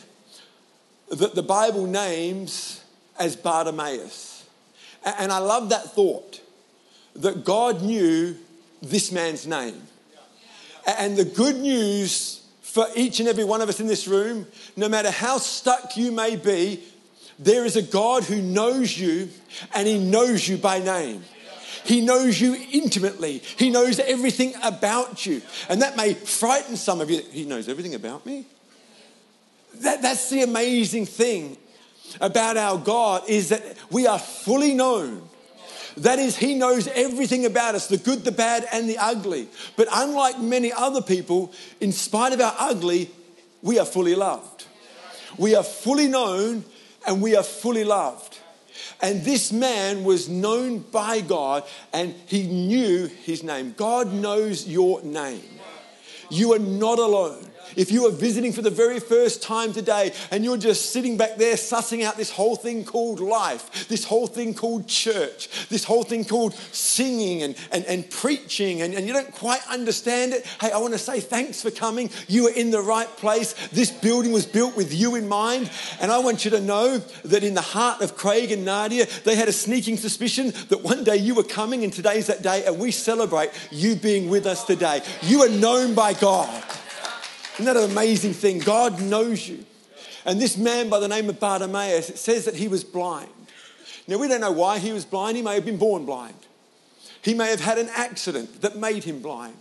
that 1.09 1.35
the 1.35 1.43
Bible 1.43 1.85
names 1.85 2.83
as 3.19 3.35
Bartimaeus. 3.35 4.45
And 5.03 5.31
I 5.31 5.38
love 5.38 5.69
that 5.69 5.93
thought 5.93 6.41
that 7.15 7.45
God 7.45 7.81
knew 7.81 8.35
this 8.81 9.12
man's 9.12 9.45
name. 9.45 9.81
And 10.85 11.15
the 11.15 11.25
good 11.25 11.57
news 11.57 12.45
for 12.62 12.88
each 12.95 13.19
and 13.19 13.29
every 13.29 13.43
one 13.43 13.62
of 13.62 13.69
us 13.69 13.79
in 13.79 13.88
this 13.88 14.07
room, 14.07 14.47
no 14.75 14.89
matter 14.89 15.09
how 15.09 15.38
stuck 15.38 15.95
you 15.95 16.12
may 16.12 16.35
be, 16.35 16.83
there 17.39 17.65
is 17.65 17.75
a 17.75 17.81
God 17.81 18.24
who 18.24 18.41
knows 18.41 18.97
you 18.97 19.29
and 19.74 19.88
he 19.88 20.00
knows 20.00 20.47
you 20.47 20.57
by 20.57 20.79
name. 20.79 21.24
He 21.85 22.01
knows 22.01 22.41
you 22.41 22.57
intimately. 22.71 23.38
He 23.38 23.69
knows 23.69 24.00
everything 24.00 24.53
about 24.63 25.25
you. 25.25 25.41
And 25.69 25.81
that 25.83 25.95
may 25.95 26.15
frighten 26.15 26.77
some 26.77 27.00
of 27.00 27.12
you. 27.12 27.21
He 27.31 27.45
knows 27.45 27.69
everything 27.69 27.93
about 27.93 28.25
me. 28.25 28.45
That, 29.82 30.01
that's 30.01 30.29
the 30.29 30.44
amazing 30.44 31.05
thing 31.05 31.58
about 32.22 32.58
our 32.58 32.77
God 32.77 33.24
is 33.27 33.50
that 33.50 33.63
we 33.91 34.08
are 34.08 34.20
fully 34.20 34.74
known. 34.74 35.27
That 35.98 36.20
is, 36.20 36.36
He 36.36 36.55
knows 36.55 36.88
everything 36.88 37.46
about 37.46 37.75
us 37.75 37.88
the 37.88 37.98
good, 37.98 38.24
the 38.24 38.32
bad, 38.32 38.67
and 38.72 38.89
the 38.89 38.98
ugly. 38.98 39.48
But 39.77 39.88
unlike 39.91 40.39
many 40.39 40.72
other 40.72 41.01
people, 41.01 41.53
in 41.79 41.91
spite 41.91 42.34
of 42.34 42.41
our 42.41 42.55
ugly, 42.60 43.10
we 43.62 43.79
are 43.79 43.86
fully 43.86 44.15
loved. 44.15 44.65
We 45.38 45.55
are 45.55 45.63
fully 45.63 46.08
known 46.08 46.65
and 47.08 47.22
we 47.22 47.36
are 47.36 47.44
fully 47.44 47.84
loved. 47.84 48.39
And 49.01 49.24
this 49.24 49.51
man 49.51 50.03
was 50.03 50.29
known 50.29 50.79
by 50.79 51.22
God 51.22 51.63
and 51.94 52.13
he 52.27 52.48
knew 52.48 53.08
his 53.08 53.44
name. 53.44 53.74
God 53.75 54.12
knows 54.13 54.67
your 54.67 55.01
name. 55.03 55.44
You 56.29 56.53
are 56.53 56.60
not 56.60 57.00
alone. 57.00 57.46
If 57.75 57.91
you 57.91 58.05
are 58.08 58.12
visiting 58.12 58.51
for 58.51 58.62
the 58.62 58.70
very 58.70 59.00
first 59.00 59.41
time 59.41 59.74
today 59.74 60.13
and 60.32 60.44
you're 60.44 60.58
just 60.58 60.91
sitting 60.91 61.17
back 61.17 61.36
there 61.38 61.55
sussing 61.55 62.03
out 62.03 62.17
this 62.17 62.32
whole 62.32 62.55
thing 62.55 62.86
called 62.86 63.20
life, 63.20 63.88
this 63.88 64.05
whole 64.05 64.27
thing 64.27 64.53
called 64.53 64.88
church, 64.88 65.67
this 65.70 65.84
whole 65.84 66.03
thing 66.03 66.25
called 66.25 66.53
singing 66.72 67.44
and, 67.44 67.55
and, 67.72 67.86
and 67.86 68.10
preaching, 68.10 68.82
and, 68.82 68.94
and 68.94 69.08
you 69.08 69.13
don't 69.13 69.32
quite 69.32 69.62
understand 69.70 70.34
it, 70.34 70.46
hey, 70.62 70.72
I 70.72 70.77
want 70.77 70.94
to 70.94 71.00
say 71.00 71.20
thanks 71.20 71.62
for 71.62 71.72
coming. 71.72 72.10
You 72.27 72.48
are 72.48 72.53
in 72.53 72.72
the 72.72 72.82
right 72.82 73.08
place. 73.17 73.53
This 73.70 73.91
building 73.91 74.32
was 74.32 74.46
built 74.46 74.75
with 74.75 74.94
you 74.94 75.15
in 75.15 75.27
mind. 75.27 75.70
And 76.00 76.12
I 76.12 76.20
want 76.20 76.46
you 76.46 76.51
to 76.51 76.62
know 76.62 76.98
that 77.25 77.44
in 77.44 77.53
the 77.53 77.62
heart 77.62 78.01
of 78.01 78.15
Craig 78.15 78.51
and 78.51 78.65
Nadia, 78.65 79.05
they 79.24 79.36
had 79.36 79.48
a 79.48 79.53
sneaking 79.53 79.98
suspicion 79.98 80.53
that 80.70 80.84
one 80.84 81.03
day 81.03 81.17
you 81.17 81.36
were 81.36 81.44
coming, 81.44 81.84
and 81.84 81.91
today's 81.91 82.27
that 82.27 82.41
day, 82.41 82.65
and 82.65 82.79
we 82.79 82.91
celebrate 82.91 83.50
you 83.72 83.96
being 83.96 84.29
with 84.29 84.46
us 84.46 84.63
today. 84.63 85.01
You 85.22 85.44
are 85.44 85.50
known 85.50 85.94
by 85.96 86.13
God. 86.13 86.63
Isn't 87.55 87.65
that 87.65 87.77
an 87.77 87.89
amazing 87.89 88.33
thing? 88.33 88.59
God 88.59 89.01
knows 89.01 89.47
you. 89.47 89.65
And 90.25 90.41
this 90.41 90.57
man 90.57 90.89
by 90.89 91.00
the 91.00 91.07
name 91.07 91.29
of 91.29 91.39
Bartimaeus, 91.39 92.09
it 92.09 92.17
says 92.17 92.45
that 92.45 92.55
he 92.55 92.67
was 92.67 92.83
blind. 92.83 93.29
Now, 94.07 94.17
we 94.17 94.27
don't 94.27 94.41
know 94.41 94.51
why 94.51 94.79
he 94.79 94.91
was 94.91 95.05
blind. 95.05 95.38
He 95.38 95.43
may 95.43 95.55
have 95.55 95.65
been 95.65 95.77
born 95.77 96.05
blind. 96.05 96.35
He 97.21 97.33
may 97.33 97.50
have 97.50 97.62
had 97.62 97.77
an 97.77 97.89
accident 97.95 98.62
that 98.62 98.77
made 98.77 99.03
him 99.03 99.21
blind. 99.21 99.55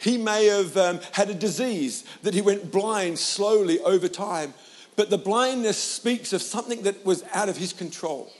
He 0.00 0.18
may 0.18 0.46
have 0.46 0.76
um, 0.76 1.00
had 1.12 1.30
a 1.30 1.34
disease 1.34 2.04
that 2.22 2.34
he 2.34 2.42
went 2.42 2.72
blind 2.72 3.18
slowly 3.18 3.78
over 3.80 4.08
time. 4.08 4.52
But 4.96 5.10
the 5.10 5.18
blindness 5.18 5.78
speaks 5.78 6.32
of 6.32 6.42
something 6.42 6.82
that 6.82 7.04
was 7.06 7.22
out 7.32 7.48
of 7.48 7.56
his 7.56 7.72
control. 7.72 8.32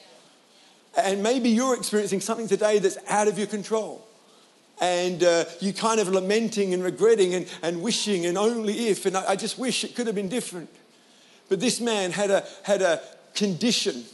And 0.96 1.22
maybe 1.22 1.50
you're 1.50 1.76
experiencing 1.76 2.20
something 2.20 2.48
today 2.48 2.78
that's 2.78 2.98
out 3.08 3.28
of 3.28 3.38
your 3.38 3.46
control. 3.46 4.06
And 4.80 5.23
uh, 5.23 5.45
you 5.61 5.73
kind 5.73 6.00
of 6.00 6.09
lamenting 6.09 6.75
and 6.75 6.83
regretting 6.83 7.35
and, 7.35 7.49
and 7.62 7.83
wishing 7.83 8.26
and 8.26 8.37
only 8.37 8.88
if. 8.88 9.06
And 9.06 9.16
I, 9.16 9.30
I 9.30 9.37
just 9.37 9.59
wish 9.59 9.85
it 9.85 9.95
could 9.95 10.06
have 10.06 10.16
been 10.16 10.28
different. 10.28 10.68
But 11.49 11.61
this 11.61 11.80
man 11.80 12.11
had 12.11 12.30
a, 12.30 12.45
had 12.62 12.83
a 12.83 13.00
condition 13.35 14.04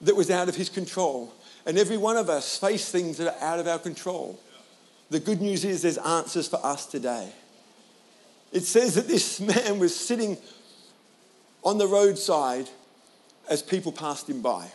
that 0.00 0.16
was 0.16 0.30
out 0.30 0.48
of 0.48 0.56
his 0.56 0.68
control. 0.68 1.32
And 1.66 1.78
every 1.78 1.96
one 1.96 2.16
of 2.16 2.28
us 2.30 2.56
face 2.56 2.90
things 2.90 3.18
that 3.18 3.36
are 3.36 3.44
out 3.44 3.58
of 3.58 3.68
our 3.68 3.78
control. 3.78 4.40
The 5.10 5.20
good 5.20 5.40
news 5.40 5.64
is 5.64 5.82
there's 5.82 5.98
answers 5.98 6.48
for 6.48 6.64
us 6.64 6.86
today. 6.86 7.32
It 8.52 8.62
says 8.64 8.94
that 8.94 9.08
this 9.08 9.40
man 9.40 9.78
was 9.78 9.94
sitting 9.94 10.38
on 11.62 11.78
the 11.78 11.86
roadside 11.86 12.68
as 13.48 13.62
people 13.62 13.92
passed 13.92 14.28
him 14.28 14.42
by. 14.42 14.70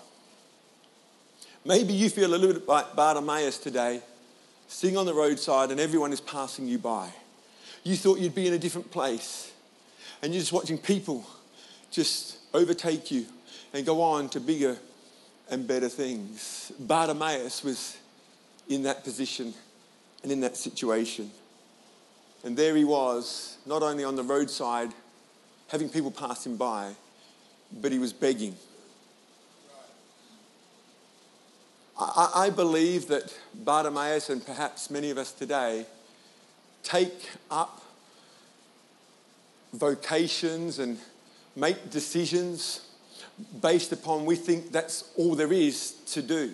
Maybe 1.65 1.93
you 1.93 2.09
feel 2.09 2.33
a 2.33 2.35
little 2.35 2.53
bit 2.53 2.67
like 2.67 2.95
Bartimaeus 2.95 3.57
today, 3.57 4.01
sitting 4.73 4.97
on 4.97 5.05
the 5.05 5.13
roadside 5.13 5.69
and 5.69 5.79
everyone 5.79 6.11
is 6.11 6.19
passing 6.19 6.67
you 6.67 6.79
by. 6.79 7.07
You 7.83 7.95
thought 7.95 8.17
you'd 8.17 8.33
be 8.33 8.47
in 8.47 8.53
a 8.53 8.57
different 8.57 8.89
place, 8.89 9.51
and 10.21 10.33
you're 10.33 10.41
just 10.41 10.51
watching 10.51 10.79
people 10.79 11.25
just 11.91 12.37
overtake 12.53 13.11
you 13.11 13.25
and 13.71 13.85
go 13.85 14.01
on 14.01 14.29
to 14.29 14.39
bigger 14.39 14.77
and 15.49 15.67
better 15.67 15.89
things. 15.89 16.71
Bartimaeus 16.79 17.63
was 17.63 17.97
in 18.67 18.83
that 18.83 19.03
position 19.03 19.53
and 20.23 20.31
in 20.31 20.39
that 20.39 20.57
situation. 20.57 21.29
And 22.43 22.57
there 22.57 22.75
he 22.75 22.83
was, 22.83 23.57
not 23.67 23.83
only 23.83 24.03
on 24.03 24.15
the 24.15 24.23
roadside, 24.23 24.91
having 25.67 25.87
people 25.87 26.09
pass 26.09 26.45
him 26.45 26.57
by, 26.57 26.93
but 27.79 27.91
he 27.91 27.99
was 27.99 28.11
begging. 28.11 28.55
I, 31.97 32.31
I 32.35 32.49
believe 32.49 33.07
that 33.07 33.33
Bartimaeus 33.53 34.29
and 34.29 34.45
perhaps 34.45 34.89
many 34.89 35.09
of 35.09 35.17
us 35.17 35.31
today 35.31 35.85
take 36.83 37.29
up 37.49 37.81
vocations 39.73 40.79
and 40.79 40.97
make 41.55 41.89
decisions 41.89 42.87
based 43.61 43.91
upon 43.91 44.25
we 44.25 44.35
think 44.35 44.71
that's 44.71 45.11
all 45.17 45.35
there 45.35 45.51
is 45.53 45.93
to 46.07 46.21
do, 46.21 46.53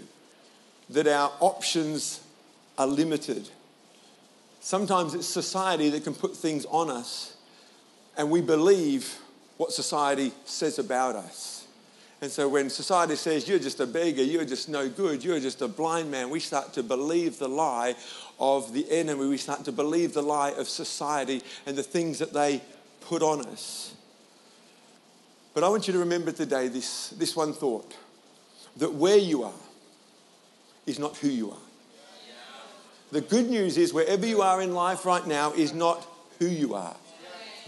that 0.89 1.07
our 1.07 1.31
options 1.39 2.21
are 2.77 2.87
limited. 2.87 3.49
Sometimes 4.61 5.13
it's 5.13 5.27
society 5.27 5.89
that 5.89 6.03
can 6.03 6.13
put 6.13 6.35
things 6.35 6.65
on 6.65 6.89
us 6.89 7.35
and 8.17 8.29
we 8.29 8.41
believe 8.41 9.17
what 9.57 9.71
society 9.71 10.31
says 10.45 10.79
about 10.79 11.15
us. 11.15 11.58
And 12.21 12.29
so 12.29 12.49
when 12.49 12.69
society 12.69 13.15
says, 13.15 13.47
you're 13.47 13.59
just 13.59 13.79
a 13.79 13.87
beggar, 13.87 14.21
you're 14.21 14.43
just 14.43 14.67
no 14.67 14.89
good, 14.89 15.23
you're 15.23 15.39
just 15.39 15.61
a 15.61 15.69
blind 15.69 16.11
man, 16.11 16.29
we 16.29 16.41
start 16.41 16.73
to 16.73 16.83
believe 16.83 17.39
the 17.39 17.47
lie 17.47 17.95
of 18.39 18.73
the 18.73 18.89
enemy. 18.91 19.27
We 19.27 19.37
start 19.37 19.63
to 19.65 19.71
believe 19.71 20.13
the 20.13 20.21
lie 20.21 20.51
of 20.51 20.67
society 20.67 21.41
and 21.65 21.77
the 21.77 21.83
things 21.83 22.19
that 22.19 22.33
they 22.33 22.61
put 23.01 23.21
on 23.21 23.45
us. 23.45 23.93
But 25.53 25.63
I 25.63 25.69
want 25.69 25.87
you 25.87 25.93
to 25.93 25.99
remember 25.99 26.31
today 26.31 26.67
this, 26.67 27.09
this 27.09 27.35
one 27.35 27.53
thought 27.53 27.95
that 28.77 28.93
where 28.93 29.17
you 29.17 29.43
are 29.43 29.61
is 30.85 30.99
not 30.99 31.17
who 31.17 31.29
you 31.29 31.51
are. 31.51 31.57
The 33.11 33.21
good 33.21 33.49
news 33.49 33.77
is, 33.77 33.93
wherever 33.93 34.25
you 34.25 34.41
are 34.41 34.61
in 34.61 34.73
life 34.73 35.05
right 35.05 35.25
now, 35.25 35.53
is 35.53 35.73
not 35.73 36.05
who 36.37 36.45
you 36.45 36.75
are. 36.75 36.95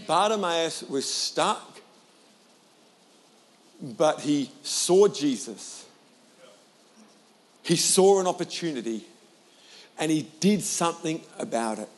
Bartimaeus 0.06 0.84
was 0.84 1.12
stuck, 1.12 1.71
but 3.82 4.20
he 4.20 4.50
saw 4.62 5.08
Jesus. 5.08 5.84
He 7.64 7.76
saw 7.76 8.20
an 8.20 8.28
opportunity 8.28 9.04
and 9.98 10.10
he 10.10 10.28
did 10.40 10.62
something 10.62 11.20
about 11.38 11.78
it. 11.78 11.88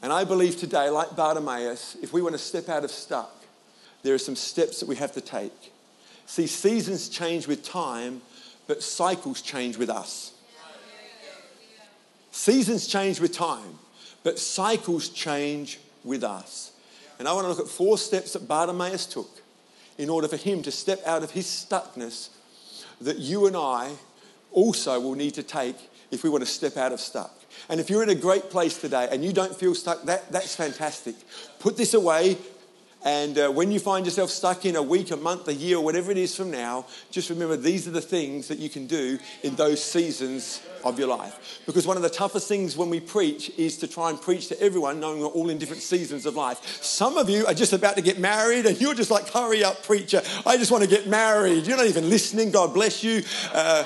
And 0.00 0.12
I 0.12 0.24
believe 0.24 0.56
today, 0.56 0.90
like 0.90 1.14
Bartimaeus, 1.14 1.96
if 2.02 2.12
we 2.12 2.22
want 2.22 2.34
to 2.34 2.38
step 2.38 2.68
out 2.68 2.84
of 2.84 2.90
stuck, 2.90 3.32
there 4.02 4.14
are 4.14 4.18
some 4.18 4.36
steps 4.36 4.80
that 4.80 4.88
we 4.88 4.96
have 4.96 5.12
to 5.12 5.20
take. 5.20 5.72
See, 6.26 6.46
seasons 6.46 7.08
change 7.08 7.46
with 7.46 7.64
time, 7.64 8.22
but 8.66 8.82
cycles 8.82 9.42
change 9.42 9.76
with 9.76 9.90
us. 9.90 10.32
Seasons 12.30 12.86
change 12.86 13.20
with 13.20 13.32
time, 13.32 13.78
but 14.22 14.38
cycles 14.38 15.08
change 15.08 15.78
with 16.02 16.24
us. 16.24 16.72
And 17.18 17.28
I 17.28 17.32
want 17.34 17.44
to 17.44 17.48
look 17.48 17.60
at 17.60 17.68
four 17.68 17.98
steps 17.98 18.32
that 18.32 18.48
Bartimaeus 18.48 19.06
took 19.06 19.41
in 20.02 20.10
order 20.10 20.26
for 20.26 20.36
him 20.36 20.62
to 20.62 20.70
step 20.72 21.00
out 21.06 21.22
of 21.22 21.30
his 21.30 21.46
stuckness 21.46 22.30
that 23.00 23.18
you 23.18 23.46
and 23.46 23.56
I 23.56 23.92
also 24.50 25.00
will 25.00 25.14
need 25.14 25.34
to 25.34 25.42
take 25.42 25.76
if 26.10 26.24
we 26.24 26.30
want 26.30 26.42
to 26.42 26.50
step 26.50 26.76
out 26.76 26.92
of 26.92 27.00
stuck. 27.00 27.32
And 27.68 27.80
if 27.80 27.88
you're 27.88 28.02
in 28.02 28.08
a 28.08 28.14
great 28.14 28.50
place 28.50 28.76
today 28.76 29.08
and 29.10 29.24
you 29.24 29.32
don't 29.32 29.54
feel 29.54 29.74
stuck, 29.74 30.02
that, 30.04 30.30
that's 30.32 30.56
fantastic. 30.56 31.14
Put 31.60 31.76
this 31.76 31.94
away, 31.94 32.36
and 33.04 33.36
uh, 33.36 33.50
when 33.50 33.72
you 33.72 33.80
find 33.80 34.06
yourself 34.06 34.30
stuck 34.30 34.64
in 34.64 34.76
a 34.76 34.82
week, 34.82 35.10
a 35.10 35.16
month, 35.16 35.48
a 35.48 35.54
year, 35.54 35.80
whatever 35.80 36.12
it 36.12 36.16
is 36.16 36.36
from 36.36 36.52
now, 36.52 36.86
just 37.10 37.30
remember 37.30 37.56
these 37.56 37.88
are 37.88 37.90
the 37.90 38.00
things 38.00 38.46
that 38.48 38.58
you 38.58 38.68
can 38.68 38.86
do 38.86 39.18
in 39.42 39.56
those 39.56 39.82
seasons 39.82 40.62
of 40.84 40.98
your 40.98 41.08
life. 41.08 41.60
Because 41.66 41.86
one 41.86 41.96
of 41.96 42.04
the 42.04 42.10
toughest 42.10 42.46
things 42.46 42.76
when 42.76 42.90
we 42.90 43.00
preach 43.00 43.50
is 43.58 43.76
to 43.78 43.88
try 43.88 44.10
and 44.10 44.20
preach 44.20 44.48
to 44.48 44.60
everyone, 44.60 45.00
knowing 45.00 45.20
we're 45.20 45.26
all 45.26 45.50
in 45.50 45.58
different 45.58 45.82
seasons 45.82 46.26
of 46.26 46.36
life. 46.36 46.58
Some 46.82 47.16
of 47.16 47.28
you 47.28 47.44
are 47.46 47.54
just 47.54 47.72
about 47.72 47.96
to 47.96 48.02
get 48.02 48.20
married 48.20 48.66
and 48.66 48.80
you're 48.80 48.94
just 48.94 49.10
like, 49.10 49.28
hurry 49.28 49.64
up, 49.64 49.82
preacher. 49.82 50.22
I 50.46 50.56
just 50.56 50.70
want 50.70 50.84
to 50.84 50.90
get 50.90 51.08
married. 51.08 51.66
You're 51.66 51.76
not 51.76 51.86
even 51.86 52.08
listening. 52.08 52.52
God 52.52 52.72
bless 52.72 53.02
you. 53.02 53.22
Uh, 53.52 53.84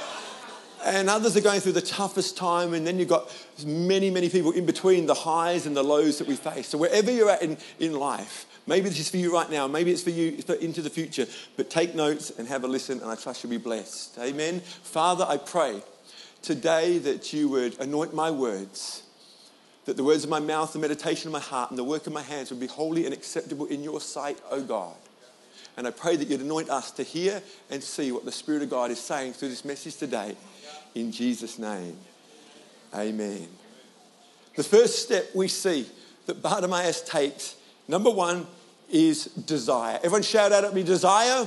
and 0.85 1.09
others 1.09 1.37
are 1.37 1.41
going 1.41 1.61
through 1.61 1.73
the 1.73 1.81
toughest 1.81 2.37
time, 2.37 2.73
and 2.73 2.87
then 2.87 2.99
you've 2.99 3.09
got 3.09 3.35
many, 3.67 4.09
many 4.09 4.29
people 4.29 4.53
in 4.53 4.67
between 4.67 5.07
the 5.07 5.15
highs 5.15 5.67
and 5.67 5.77
the 5.77 5.83
lows 5.83 6.19
that 6.19 6.29
we 6.29 6.37
face. 6.37 6.69
So, 6.69 6.79
wherever 6.79 7.11
you're 7.11 7.29
at 7.29 7.43
in, 7.43 7.57
in 7.81 7.95
life, 7.95 8.47
maybe 8.67 8.89
this 8.89 9.01
is 9.01 9.09
for 9.09 9.17
you 9.17 9.33
right 9.33 9.51
now, 9.51 9.67
maybe 9.67 9.91
it's 9.91 10.03
for 10.03 10.11
you 10.11 10.43
into 10.61 10.83
the 10.83 10.91
future, 10.91 11.27
but 11.57 11.71
take 11.71 11.95
notes 11.95 12.31
and 12.31 12.49
have 12.49 12.65
a 12.65 12.69
listen, 12.69 13.01
and 13.01 13.11
I 13.11 13.15
trust 13.15 13.43
you'll 13.43 13.51
be 13.51 13.57
blessed. 13.57 14.19
Amen. 14.19 14.61
Father, 14.61 15.25
I 15.29 15.37
pray 15.37 15.83
today 16.43 16.99
that 16.99 17.33
you 17.33 17.49
would 17.49 17.79
anoint 17.81 18.15
my 18.15 18.31
words, 18.31 19.03
that 19.85 19.97
the 19.97 20.05
words 20.05 20.25
of 20.25 20.31
my 20.31 20.41
mouth, 20.41 20.73
the 20.73 20.79
meditation 20.79 21.29
of 21.29 21.33
my 21.33 21.41
heart, 21.41 21.71
and 21.71 21.79
the 21.79 21.85
work 21.85 22.07
of 22.07 22.13
my 22.13 22.23
hands 22.23 22.51
would 22.51 22.61
be 22.61 22.67
holy 22.67 23.05
and 23.05 23.15
acceptable 23.15 23.67
in 23.67 23.83
your 23.83 24.01
sight, 24.01 24.39
O 24.51 24.63
God. 24.63 24.97
And 25.77 25.87
I 25.87 25.91
pray 25.91 26.17
that 26.17 26.29
you'd 26.29 26.41
anoint 26.41 26.71
us 26.71 26.91
to 26.93 27.03
hear 27.03 27.43
and 27.71 27.83
see 27.83 28.11
what 28.11 28.25
the 28.25 28.33
Spirit 28.33 28.63
of 28.63 28.71
God 28.71 28.91
is 28.91 28.99
saying 28.99 29.35
through 29.35 29.51
this 29.51 29.65
message 29.65 29.97
today. 29.97 30.35
In 30.95 31.13
Jesus' 31.13 31.59
name, 31.59 31.97
amen. 32.95 33.47
The 34.57 34.63
first 34.65 35.03
step 35.03 35.27
we 35.35 35.49
see 35.49 35.87
that 36.25 36.41
Bartimaeus 36.41 37.03
takes, 37.03 37.57
number 37.87 38.11
one, 38.11 38.47
is 38.91 39.27
desire. 39.27 39.97
Everyone 39.99 40.23
shout 40.23 40.53
out 40.53 40.65
at 40.65 40.75
me, 40.75 40.83
desire. 40.83 41.47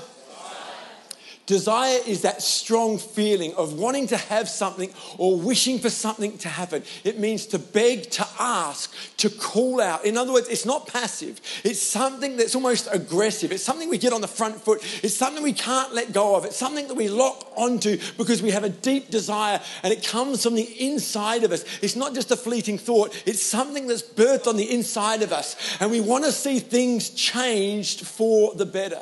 Desire. 1.49 1.99
Is 2.05 2.21
that 2.21 2.43
strong 2.43 2.99
feeling 2.99 3.55
of 3.55 3.73
wanting 3.73 4.05
to 4.07 4.17
have 4.17 4.47
something 4.47 4.93
or 5.17 5.35
wishing 5.35 5.79
for 5.79 5.89
something 5.89 6.37
to 6.37 6.47
happen. 6.47 6.83
It 7.03 7.17
means 7.17 7.47
to 7.47 7.57
beg, 7.57 8.11
to 8.11 8.27
ask, 8.39 8.93
to 9.17 9.31
call 9.31 9.81
out. 9.81 10.05
In 10.05 10.15
other 10.15 10.31
words, 10.31 10.47
it's 10.47 10.65
not 10.65 10.85
passive, 10.85 11.41
it's 11.63 11.81
something 11.81 12.37
that's 12.37 12.53
almost 12.53 12.87
aggressive. 12.91 13.51
It's 13.51 13.63
something 13.63 13.89
we 13.89 13.97
get 13.97 14.13
on 14.13 14.21
the 14.21 14.27
front 14.27 14.61
foot, 14.61 14.79
it's 15.03 15.15
something 15.15 15.43
we 15.43 15.53
can't 15.53 15.91
let 15.91 16.13
go 16.13 16.35
of, 16.35 16.45
it's 16.45 16.55
something 16.55 16.87
that 16.87 16.93
we 16.93 17.09
lock 17.09 17.51
onto 17.57 17.97
because 18.15 18.43
we 18.43 18.51
have 18.51 18.63
a 18.63 18.69
deep 18.69 19.09
desire 19.09 19.59
and 19.81 19.91
it 19.91 20.05
comes 20.05 20.43
from 20.43 20.53
the 20.53 20.69
inside 20.85 21.43
of 21.43 21.51
us. 21.51 21.65
It's 21.81 21.95
not 21.95 22.13
just 22.13 22.29
a 22.29 22.37
fleeting 22.37 22.77
thought, 22.77 23.23
it's 23.25 23.41
something 23.41 23.87
that's 23.87 24.03
birthed 24.03 24.45
on 24.45 24.55
the 24.55 24.71
inside 24.71 25.23
of 25.23 25.33
us. 25.33 25.55
And 25.79 25.89
we 25.89 25.99
want 25.99 26.25
to 26.25 26.31
see 26.31 26.59
things 26.59 27.09
changed 27.09 28.05
for 28.05 28.53
the 28.53 28.67
better. 28.67 29.01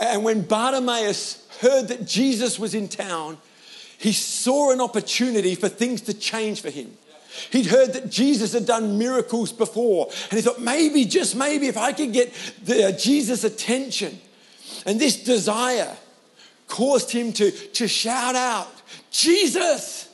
And 0.00 0.24
when 0.24 0.42
Bartimaeus 0.42 1.46
heard 1.60 1.88
that 1.88 2.06
Jesus 2.06 2.58
was 2.58 2.74
in 2.74 2.88
town, 2.88 3.36
he 3.98 4.12
saw 4.12 4.72
an 4.72 4.80
opportunity 4.80 5.54
for 5.54 5.68
things 5.68 6.00
to 6.02 6.14
change 6.14 6.62
for 6.62 6.70
him. 6.70 6.96
He'd 7.50 7.66
heard 7.66 7.92
that 7.92 8.10
Jesus 8.10 8.54
had 8.54 8.66
done 8.66 8.98
miracles 8.98 9.52
before, 9.52 10.08
and 10.30 10.38
he 10.38 10.40
thought 10.40 10.60
maybe, 10.60 11.04
just 11.04 11.36
maybe, 11.36 11.68
if 11.68 11.76
I 11.76 11.92
could 11.92 12.12
get 12.12 12.32
the, 12.64 12.88
uh, 12.88 12.92
Jesus' 12.92 13.44
attention. 13.44 14.18
And 14.86 14.98
this 14.98 15.22
desire 15.22 15.96
caused 16.66 17.10
him 17.10 17.32
to, 17.34 17.50
to 17.50 17.86
shout 17.86 18.34
out, 18.34 18.68
Jesus, 19.10 20.08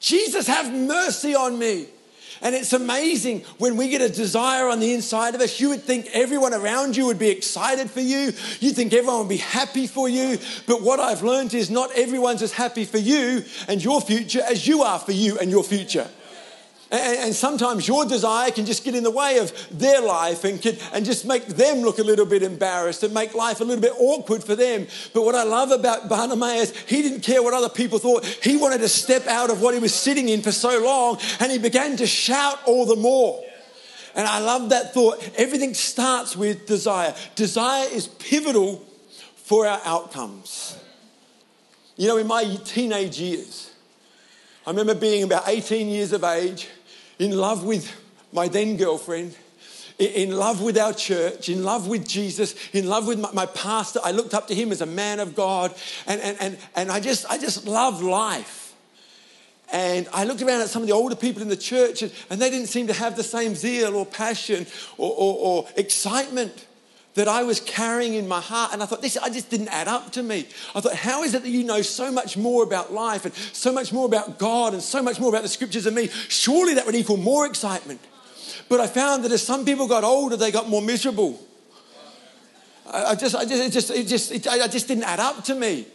Jesus, 0.00 0.46
have 0.46 0.72
mercy 0.72 1.34
on 1.34 1.58
me. 1.58 1.86
And 2.42 2.54
it's 2.54 2.72
amazing 2.72 3.40
when 3.58 3.76
we 3.76 3.88
get 3.88 4.00
a 4.00 4.08
desire 4.08 4.68
on 4.68 4.80
the 4.80 4.92
inside 4.92 5.34
of 5.34 5.40
us, 5.40 5.60
you 5.60 5.70
would 5.70 5.82
think 5.82 6.08
everyone 6.12 6.54
around 6.54 6.96
you 6.96 7.06
would 7.06 7.18
be 7.18 7.30
excited 7.30 7.90
for 7.90 8.00
you. 8.00 8.32
You'd 8.60 8.76
think 8.76 8.92
everyone 8.92 9.20
would 9.20 9.28
be 9.28 9.36
happy 9.36 9.86
for 9.86 10.08
you. 10.08 10.38
But 10.66 10.82
what 10.82 11.00
I've 11.00 11.22
learned 11.22 11.54
is 11.54 11.70
not 11.70 11.90
everyone's 11.96 12.42
as 12.42 12.52
happy 12.52 12.84
for 12.84 12.98
you 12.98 13.44
and 13.68 13.82
your 13.82 14.00
future 14.00 14.42
as 14.42 14.66
you 14.66 14.82
are 14.82 14.98
for 14.98 15.12
you 15.12 15.38
and 15.38 15.50
your 15.50 15.64
future. 15.64 16.08
And, 16.90 17.34
sometimes 17.34 17.88
your 17.88 18.04
desire 18.04 18.50
can 18.50 18.66
just 18.66 18.84
get 18.84 18.94
in 18.94 19.02
the 19.02 19.10
way 19.10 19.38
of 19.38 19.52
their 19.76 20.00
life 20.00 20.44
and, 20.44 20.60
can, 20.60 20.76
and 20.92 21.04
just 21.04 21.26
make 21.26 21.46
them 21.46 21.80
look 21.80 21.98
a 21.98 22.02
little 22.02 22.26
bit 22.26 22.42
embarrassed 22.42 23.02
and 23.02 23.12
make 23.12 23.34
life 23.34 23.60
a 23.60 23.64
little 23.64 23.82
bit 23.82 23.92
awkward 23.98 24.44
for 24.44 24.54
them. 24.54 24.86
But 25.12 25.22
what 25.22 25.34
I 25.34 25.42
love 25.42 25.70
about 25.72 26.08
Bartimaeus, 26.08 26.76
he 26.86 27.02
didn't 27.02 27.20
care 27.22 27.42
what 27.42 27.54
other 27.54 27.68
people 27.68 27.98
thought. 27.98 28.24
He 28.24 28.56
wanted 28.56 28.78
to 28.78 28.88
step 28.88 29.26
out 29.26 29.50
of 29.50 29.60
what 29.60 29.74
he 29.74 29.80
was 29.80 29.94
sitting 29.94 30.28
in 30.28 30.42
for 30.42 30.52
so 30.52 30.84
long 30.84 31.18
and 31.40 31.50
he 31.50 31.58
began 31.58 31.96
to 31.96 32.06
shout 32.06 32.60
all 32.66 32.86
the 32.86 32.96
more. 32.96 33.42
And 34.14 34.28
I 34.28 34.38
love 34.38 34.68
that 34.68 34.94
thought. 34.94 35.28
Everything 35.36 35.74
starts 35.74 36.36
with 36.36 36.66
desire. 36.66 37.14
Desire 37.34 37.88
is 37.90 38.06
pivotal 38.06 38.84
for 39.36 39.66
our 39.66 39.80
outcomes. 39.84 40.78
You 41.96 42.08
know, 42.08 42.16
in 42.18 42.26
my 42.26 42.56
teenage 42.64 43.18
years, 43.18 43.73
I 44.66 44.70
remember 44.70 44.94
being 44.94 45.24
about 45.24 45.46
18 45.46 45.88
years 45.88 46.12
of 46.12 46.24
age 46.24 46.68
in 47.18 47.36
love 47.36 47.64
with 47.64 47.92
my 48.32 48.48
then 48.48 48.78
girlfriend, 48.78 49.36
in 49.98 50.32
love 50.36 50.62
with 50.62 50.78
our 50.78 50.94
church, 50.94 51.50
in 51.50 51.62
love 51.62 51.86
with 51.86 52.08
Jesus, 52.08 52.54
in 52.72 52.88
love 52.88 53.06
with 53.06 53.20
my, 53.20 53.30
my, 53.32 53.46
pastor. 53.46 54.00
I 54.02 54.12
looked 54.12 54.32
up 54.32 54.48
to 54.48 54.54
him 54.54 54.72
as 54.72 54.80
a 54.80 54.86
man 54.86 55.20
of 55.20 55.34
God, 55.34 55.74
and, 56.06 56.20
and, 56.20 56.36
and, 56.40 56.58
and 56.74 56.90
I 56.90 56.98
just 56.98 57.26
I 57.30 57.36
just 57.36 57.66
loved 57.66 58.02
life. 58.02 58.74
And 59.70 60.08
I 60.12 60.24
looked 60.24 60.40
around 60.40 60.62
at 60.62 60.68
some 60.68 60.82
of 60.82 60.88
the 60.88 60.94
older 60.94 61.16
people 61.16 61.42
in 61.42 61.48
the 61.48 61.56
church, 61.56 62.02
and, 62.02 62.12
and 62.30 62.40
they 62.40 62.48
didn't 62.48 62.68
seem 62.68 62.86
to 62.86 62.92
have 62.94 63.16
the 63.16 63.22
same 63.22 63.54
zeal 63.54 63.94
or 63.94 64.06
passion 64.06 64.66
or, 64.96 65.10
or, 65.10 65.36
or 65.38 65.68
excitement 65.76 66.66
that 67.14 67.28
I 67.28 67.42
was 67.44 67.60
carrying 67.60 68.14
in 68.14 68.26
my 68.28 68.40
heart. 68.40 68.72
And 68.72 68.82
I 68.82 68.86
thought, 68.86 69.02
this 69.02 69.16
I 69.16 69.30
just 69.30 69.50
didn't 69.50 69.68
add 69.68 69.88
up 69.88 70.12
to 70.12 70.22
me. 70.22 70.46
I 70.74 70.80
thought, 70.80 70.94
how 70.96 71.22
is 71.22 71.34
it 71.34 71.42
that 71.42 71.48
you 71.48 71.64
know 71.64 71.82
so 71.82 72.10
much 72.10 72.36
more 72.36 72.62
about 72.62 72.92
life 72.92 73.24
and 73.24 73.34
so 73.34 73.72
much 73.72 73.92
more 73.92 74.06
about 74.06 74.38
God 74.38 74.74
and 74.74 74.82
so 74.82 75.02
much 75.02 75.20
more 75.20 75.28
about 75.28 75.42
the 75.42 75.48
scriptures 75.48 75.84
than 75.84 75.94
me? 75.94 76.08
Surely 76.28 76.74
that 76.74 76.86
would 76.86 76.94
equal 76.94 77.16
more 77.16 77.46
excitement. 77.46 78.00
But 78.68 78.80
I 78.80 78.86
found 78.86 79.24
that 79.24 79.32
as 79.32 79.42
some 79.42 79.64
people 79.64 79.86
got 79.88 80.04
older, 80.04 80.36
they 80.36 80.50
got 80.50 80.68
more 80.68 80.82
miserable. 80.82 81.40
I, 82.86 83.14
just, 83.14 83.34
I 83.34 83.44
just, 83.44 83.62
it 83.62 83.72
just, 83.72 83.90
it 83.90 84.06
just, 84.06 84.32
it, 84.32 84.46
I 84.46 84.68
just 84.68 84.86
didn't 84.88 85.04
add 85.04 85.20
up 85.20 85.42
to 85.44 85.54
me. 85.54 85.86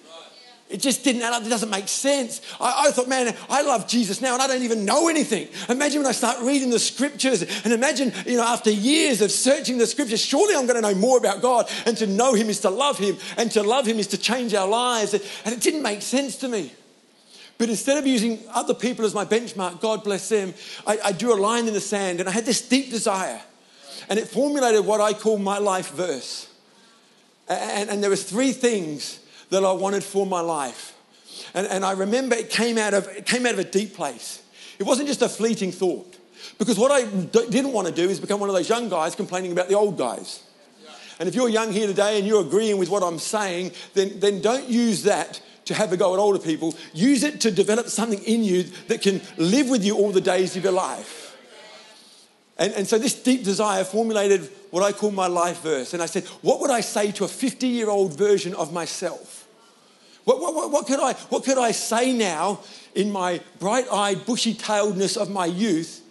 It 0.70 0.82
just 0.82 1.04
didn't 1.04 1.24
add 1.24 1.34
up. 1.34 1.44
It 1.44 1.50
doesn't 1.50 1.72
make 1.72 1.88
sense. 1.88 2.42
I, 2.62 2.86
I, 2.88 2.92
thought, 2.92 3.10
man, 3.10 3.36
I 3.50 3.64
love 3.64 3.88
Jesus 3.88 4.22
now 4.22 4.34
and 4.34 4.42
I 4.42 4.46
don't 4.46 4.62
even 4.62 4.86
know 4.86 5.10
anything. 5.10 5.48
Imagine 5.68 6.02
when 6.02 6.08
I 6.08 6.12
start 6.12 6.44
reading 6.44 6.70
the 6.70 6.78
scriptures 6.78 7.42
and 7.64 7.74
imagine, 7.74 8.14
you 8.28 8.38
know, 8.38 8.44
after 8.44 8.70
years 8.70 9.22
of 9.22 9.32
searching 9.32 9.80
the 9.80 9.88
scriptures, 9.88 10.24
surely 10.24 10.56
I'm 10.56 10.68
going 10.68 10.82
to 10.82 10.88
know 10.88 10.94
more 10.94 11.18
about 11.18 11.42
God. 11.42 11.68
And 11.88 11.98
to 11.98 12.06
know 12.06 12.36
Him 12.36 12.50
is 12.50 12.60
to 12.62 12.70
love 12.70 13.00
Him 13.00 13.18
and 13.36 13.50
to 13.52 13.64
love 13.64 13.88
Him 13.88 13.98
is 13.98 14.08
to 14.08 14.18
change 14.18 14.54
our 14.54 14.68
lives. 14.68 15.16
And 15.16 15.56
it 15.56 15.62
didn't 15.62 15.82
make 15.82 16.04
sense 16.04 16.36
to 16.38 16.48
me. 16.48 16.72
But 17.58 17.70
instead 17.70 17.98
of 17.98 18.06
using 18.06 18.40
other 18.54 18.76
people 18.76 19.06
as 19.06 19.16
my 19.16 19.26
benchmark, 19.26 19.82
God 19.82 20.04
bless 20.04 20.30
them, 20.30 20.54
I, 20.86 21.00
I 21.06 21.12
drew 21.14 21.34
a 21.34 21.42
line 21.42 21.68
in 21.68 21.74
the 21.74 21.82
sand 21.82 22.20
and 22.20 22.30
I 22.30 22.32
had 22.32 22.46
this 22.46 22.62
deep 22.62 22.92
desire. 22.92 23.42
And 24.08 24.20
it 24.20 24.28
formulated 24.28 24.86
what 24.86 25.02
I 25.02 25.14
call 25.14 25.40
my 25.40 25.58
life 25.58 25.92
verse. 25.92 26.48
And, 27.48 27.90
and 27.90 28.04
there 28.04 28.12
was 28.12 28.24
three 28.24 28.52
things 28.52 29.20
that 29.50 29.64
I 29.64 29.72
wanted 29.72 30.04
for 30.04 30.26
my 30.26 30.42
life. 30.42 30.96
And, 31.54 31.68
and 31.68 31.86
I 31.86 31.92
remember 31.92 32.36
it 32.36 32.50
came, 32.50 32.78
out 32.78 32.94
of, 32.94 33.08
it 33.08 33.26
came 33.26 33.46
out 33.46 33.54
of 33.54 33.60
a 33.60 33.64
deep 33.64 33.96
place. 33.96 34.44
It 34.78 34.84
wasn't 34.84 35.08
just 35.08 35.22
a 35.22 35.30
fleeting 35.30 35.72
thought. 35.72 36.18
Because 36.58 36.78
what 36.78 36.92
I 36.92 37.06
d- 37.06 37.48
didn't 37.50 37.74
want 37.74 37.88
to 37.88 37.94
do 37.94 38.10
is 38.10 38.20
become 38.20 38.40
one 38.40 38.50
of 38.50 38.56
those 38.56 38.70
young 38.70 38.90
guys 38.90 39.16
complaining 39.16 39.52
about 39.52 39.68
the 39.68 39.76
old 39.76 39.98
guys. 39.98 40.44
And 41.20 41.28
if 41.28 41.36
you're 41.36 41.50
young 41.50 41.74
here 41.74 41.88
today 41.88 42.18
and 42.18 42.26
you're 42.26 42.42
agreeing 42.42 42.78
with 42.78 42.90
what 42.90 43.04
I'm 43.04 43.20
saying, 43.20 43.72
then, 43.94 44.20
then 44.20 44.42
don't 44.42 44.68
use 44.70 45.04
that 45.04 45.42
to 45.66 45.74
have 45.74 45.92
a 45.92 45.98
go 45.98 46.14
at 46.14 46.20
older 46.20 46.40
people. 46.40 46.76
Use 46.94 47.24
it 47.24 47.42
to 47.42 47.52
develop 47.52 47.90
something 47.90 48.24
in 48.24 48.44
you 48.44 48.64
that 48.88 49.02
can 49.02 49.22
live 49.38 49.70
with 49.70 49.84
you 49.84 49.96
all 49.96 50.12
the 50.12 50.22
days 50.22 50.56
of 50.56 50.64
your 50.64 50.74
life. 50.74 51.38
And, 52.58 52.74
and 52.74 52.88
so 52.88 52.98
this 52.98 53.22
deep 53.22 53.44
desire 53.44 53.84
formulated 53.84 54.50
what 54.72 54.84
I 54.84 54.92
call 54.92 55.12
my 55.12 55.28
life 55.28 55.62
verse. 55.62 55.94
And 55.94 56.02
I 56.02 56.06
said, 56.06 56.26
what 56.42 56.60
would 56.62 56.72
I 56.72 56.82
say 56.82 57.12
to 57.14 57.26
a 57.26 57.28
50 57.28 57.68
year 57.68 57.90
old 57.90 58.18
version 58.18 58.54
of 58.54 58.74
myself? 58.74 59.39
What, 60.30 60.54
what, 60.54 60.70
what, 60.70 60.86
could 60.86 61.00
I, 61.00 61.14
what 61.14 61.44
could 61.44 61.58
I 61.58 61.72
say 61.72 62.14
now 62.14 62.60
in 62.94 63.12
my 63.12 63.42
bright 63.58 63.92
eyed, 63.92 64.28
bushy 64.28 64.54
tailedness 64.54 65.18
of 65.18 65.32
my 65.32 65.48
youth 65.48 66.04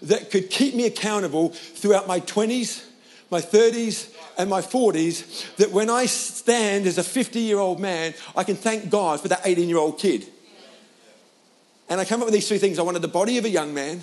that 0.00 0.30
could 0.30 0.48
keep 0.48 0.74
me 0.74 0.86
accountable 0.86 1.50
throughout 1.50 2.06
my 2.06 2.20
20s, 2.20 2.86
my 3.30 3.42
30s, 3.42 4.14
and 4.38 4.48
my 4.48 4.62
40s? 4.62 5.54
That 5.56 5.72
when 5.72 5.90
I 5.90 6.06
stand 6.06 6.86
as 6.86 6.96
a 6.96 7.04
50 7.04 7.38
year 7.38 7.58
old 7.58 7.78
man, 7.78 8.14
I 8.34 8.44
can 8.44 8.56
thank 8.56 8.88
God 8.88 9.20
for 9.20 9.28
that 9.28 9.42
18 9.44 9.68
year 9.68 9.76
old 9.76 9.98
kid. 9.98 10.26
And 11.90 12.00
I 12.00 12.06
came 12.06 12.20
up 12.20 12.24
with 12.24 12.34
these 12.34 12.48
three 12.48 12.56
things. 12.56 12.78
I 12.78 12.82
wanted 12.82 13.02
the 13.02 13.08
body 13.08 13.36
of 13.36 13.44
a 13.44 13.50
young 13.50 13.74
man. 13.74 14.00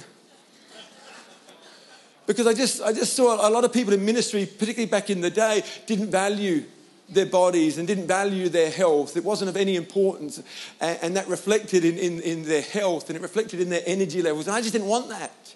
Because 2.28 2.46
I 2.46 2.54
just, 2.54 2.80
I 2.80 2.94
just 2.94 3.14
saw 3.16 3.48
a 3.48 3.50
lot 3.50 3.64
of 3.64 3.74
people 3.74 3.92
in 3.92 4.06
ministry, 4.06 4.46
particularly 4.46 4.86
back 4.86 5.10
in 5.10 5.20
the 5.20 5.32
day, 5.32 5.64
didn't 5.88 6.12
value 6.12 6.64
their 7.10 7.26
bodies 7.26 7.78
and 7.78 7.88
didn't 7.88 8.08
value 8.08 8.50
their 8.50 8.72
health. 8.72 9.18
It 9.18 9.24
wasn't 9.24 9.50
of 9.50 9.58
any 9.58 9.76
importance. 9.76 10.42
And, 10.80 11.00
and 11.02 11.16
that 11.18 11.28
reflected 11.28 11.86
in, 11.86 11.98
in, 11.98 12.22
in, 12.22 12.44
their 12.44 12.62
health 12.62 13.10
and 13.10 13.18
it 13.18 13.22
reflected 13.22 13.60
in 13.60 13.70
their 13.70 13.84
energy 13.86 14.22
levels. 14.22 14.48
And 14.48 14.56
I 14.56 14.62
just 14.62 14.74
didn't 14.74 14.88
want 14.88 15.10
that. 15.10 15.56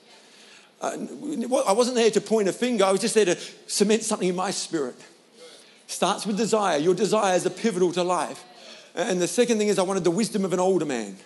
Uh, 0.80 0.98
I 1.68 1.74
wasn't 1.74 1.96
there 1.96 2.12
to 2.12 2.22
point 2.22 2.48
a 2.48 2.54
finger, 2.54 2.86
I 2.86 2.92
was 2.92 3.02
just 3.02 3.16
there 3.16 3.26
to 3.26 3.38
cement 3.66 4.04
something 4.04 4.28
in 4.28 4.36
my 4.36 4.52
spirit. 4.52 4.96
Starts 5.88 6.26
with 6.26 6.38
desire. 6.38 6.78
Your 6.78 6.94
desires 6.94 7.46
are 7.46 7.50
pivotal 7.50 7.92
to 7.94 8.04
life. 8.04 8.44
And 8.94 9.22
the 9.22 9.28
second 9.28 9.58
thing 9.58 9.70
is, 9.70 9.80
I 9.80 9.84
wanted 9.84 10.04
the 10.04 10.12
wisdom 10.12 10.44
of 10.44 10.54
an 10.54 10.60
older 10.60 10.86
man. 10.86 11.18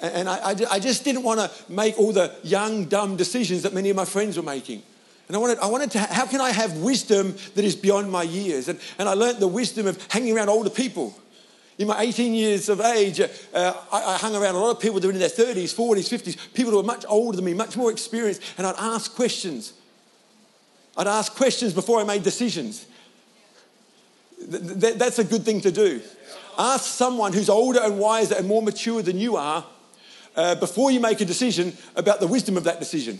And 0.00 0.28
I, 0.28 0.50
I, 0.50 0.56
I 0.72 0.78
just 0.78 1.04
didn't 1.04 1.22
want 1.22 1.40
to 1.40 1.72
make 1.72 1.98
all 1.98 2.12
the 2.12 2.34
young, 2.42 2.84
dumb 2.86 3.16
decisions 3.16 3.62
that 3.62 3.72
many 3.72 3.88
of 3.90 3.96
my 3.96 4.04
friends 4.04 4.36
were 4.36 4.42
making. 4.42 4.82
And 5.28 5.36
I 5.36 5.40
wanted, 5.40 5.58
I 5.58 5.66
wanted 5.66 5.90
to, 5.92 6.00
how 6.00 6.26
can 6.26 6.40
I 6.40 6.50
have 6.50 6.78
wisdom 6.78 7.34
that 7.54 7.64
is 7.64 7.74
beyond 7.74 8.10
my 8.10 8.22
years? 8.22 8.68
And, 8.68 8.78
and 8.98 9.08
I 9.08 9.14
learned 9.14 9.38
the 9.38 9.48
wisdom 9.48 9.86
of 9.86 10.04
hanging 10.10 10.36
around 10.36 10.50
older 10.50 10.70
people. 10.70 11.18
In 11.78 11.88
my 11.88 12.02
18 12.02 12.34
years 12.34 12.68
of 12.68 12.80
age, 12.80 13.20
uh, 13.20 13.26
I, 13.54 14.14
I, 14.14 14.16
hung 14.18 14.36
around 14.36 14.54
a 14.54 14.58
lot 14.58 14.70
of 14.70 14.80
people 14.80 15.00
that 15.00 15.06
were 15.06 15.12
in 15.12 15.18
their 15.18 15.28
30s, 15.28 15.74
40s, 15.74 16.08
50s, 16.08 16.54
people 16.54 16.70
who 16.70 16.76
were 16.76 16.84
much 16.84 17.04
older 17.08 17.36
than 17.36 17.44
me, 17.44 17.54
much 17.54 17.76
more 17.76 17.90
experienced, 17.90 18.42
and 18.56 18.66
I'd 18.66 18.76
ask 18.78 19.12
questions. 19.14 19.72
I'd 20.96 21.08
ask 21.08 21.34
questions 21.34 21.72
before 21.72 22.00
I 22.00 22.04
made 22.04 22.22
decisions. 22.22 22.86
Th- 24.38 24.80
th- 24.80 24.94
that's 24.94 25.18
a 25.18 25.24
good 25.24 25.42
thing 25.42 25.60
to 25.62 25.72
do. 25.72 26.00
Ask 26.56 26.84
someone 26.84 27.32
who's 27.32 27.48
older 27.48 27.80
and 27.82 27.98
wiser 27.98 28.36
and 28.36 28.46
more 28.46 28.62
mature 28.62 29.02
than 29.02 29.18
you 29.18 29.36
are 29.36 29.64
uh, 30.36 30.54
before 30.56 30.92
you 30.92 31.00
make 31.00 31.20
a 31.20 31.24
decision 31.24 31.76
about 31.96 32.20
the 32.20 32.28
wisdom 32.28 32.56
of 32.56 32.64
that 32.64 32.78
decision. 32.78 33.18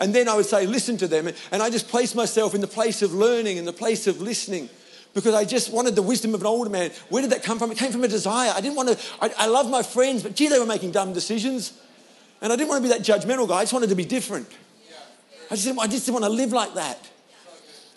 And 0.00 0.14
then 0.14 0.28
I 0.28 0.36
would 0.36 0.46
say, 0.46 0.66
listen 0.66 0.96
to 0.98 1.08
them. 1.08 1.28
And 1.50 1.62
I 1.62 1.70
just 1.70 1.88
placed 1.88 2.14
myself 2.14 2.54
in 2.54 2.60
the 2.60 2.66
place 2.66 3.02
of 3.02 3.12
learning, 3.14 3.56
in 3.56 3.64
the 3.64 3.72
place 3.72 4.06
of 4.06 4.20
listening, 4.20 4.68
because 5.14 5.34
I 5.34 5.44
just 5.44 5.72
wanted 5.72 5.96
the 5.96 6.02
wisdom 6.02 6.34
of 6.34 6.40
an 6.40 6.46
older 6.46 6.70
man. 6.70 6.90
Where 7.08 7.22
did 7.22 7.30
that 7.32 7.42
come 7.42 7.58
from? 7.58 7.70
It 7.70 7.78
came 7.78 7.92
from 7.92 8.04
a 8.04 8.08
desire. 8.08 8.52
I 8.54 8.60
didn't 8.60 8.76
want 8.76 8.90
to, 8.90 8.98
I, 9.20 9.32
I 9.38 9.46
love 9.46 9.70
my 9.70 9.82
friends, 9.82 10.22
but 10.22 10.34
gee, 10.34 10.48
they 10.48 10.58
were 10.58 10.66
making 10.66 10.90
dumb 10.90 11.12
decisions. 11.12 11.72
And 12.40 12.52
I 12.52 12.56
didn't 12.56 12.68
want 12.68 12.84
to 12.84 12.88
be 12.88 12.94
that 12.94 13.02
judgmental 13.02 13.48
guy. 13.48 13.58
I 13.58 13.62
just 13.62 13.72
wanted 13.72 13.88
to 13.88 13.94
be 13.94 14.04
different. 14.04 14.48
I 15.50 15.54
just 15.54 15.66
didn't, 15.66 15.78
I 15.78 15.86
just 15.86 16.06
didn't 16.06 16.20
want 16.20 16.24
to 16.24 16.36
live 16.36 16.52
like 16.52 16.74
that. 16.74 16.98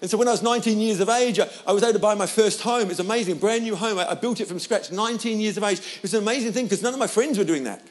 And 0.01 0.09
so 0.09 0.17
when 0.17 0.27
I 0.27 0.31
was 0.31 0.41
19 0.41 0.79
years 0.79 0.99
of 1.01 1.09
age, 1.09 1.39
I, 1.39 1.73
was 1.73 1.83
able 1.83 1.93
to 1.93 1.99
buy 1.99 2.15
my 2.15 2.25
first 2.25 2.61
home. 2.61 2.83
It 2.83 2.87
was 2.87 2.99
amazing, 3.01 3.37
brand 3.37 3.63
new 3.63 3.75
home. 3.75 3.99
I 3.99 4.13
built 4.15 4.39
it 4.39 4.47
from 4.47 4.59
scratch, 4.59 4.91
19 4.91 5.39
years 5.39 5.57
of 5.57 5.63
age. 5.63 5.79
It 5.79 6.01
was 6.01 6.13
an 6.13 6.23
amazing 6.23 6.53
thing 6.53 6.65
because 6.65 6.81
none 6.81 6.93
of 6.93 6.99
my 6.99 7.07
friends 7.07 7.37
were 7.37 7.43
doing 7.43 7.65
that. 7.65 7.81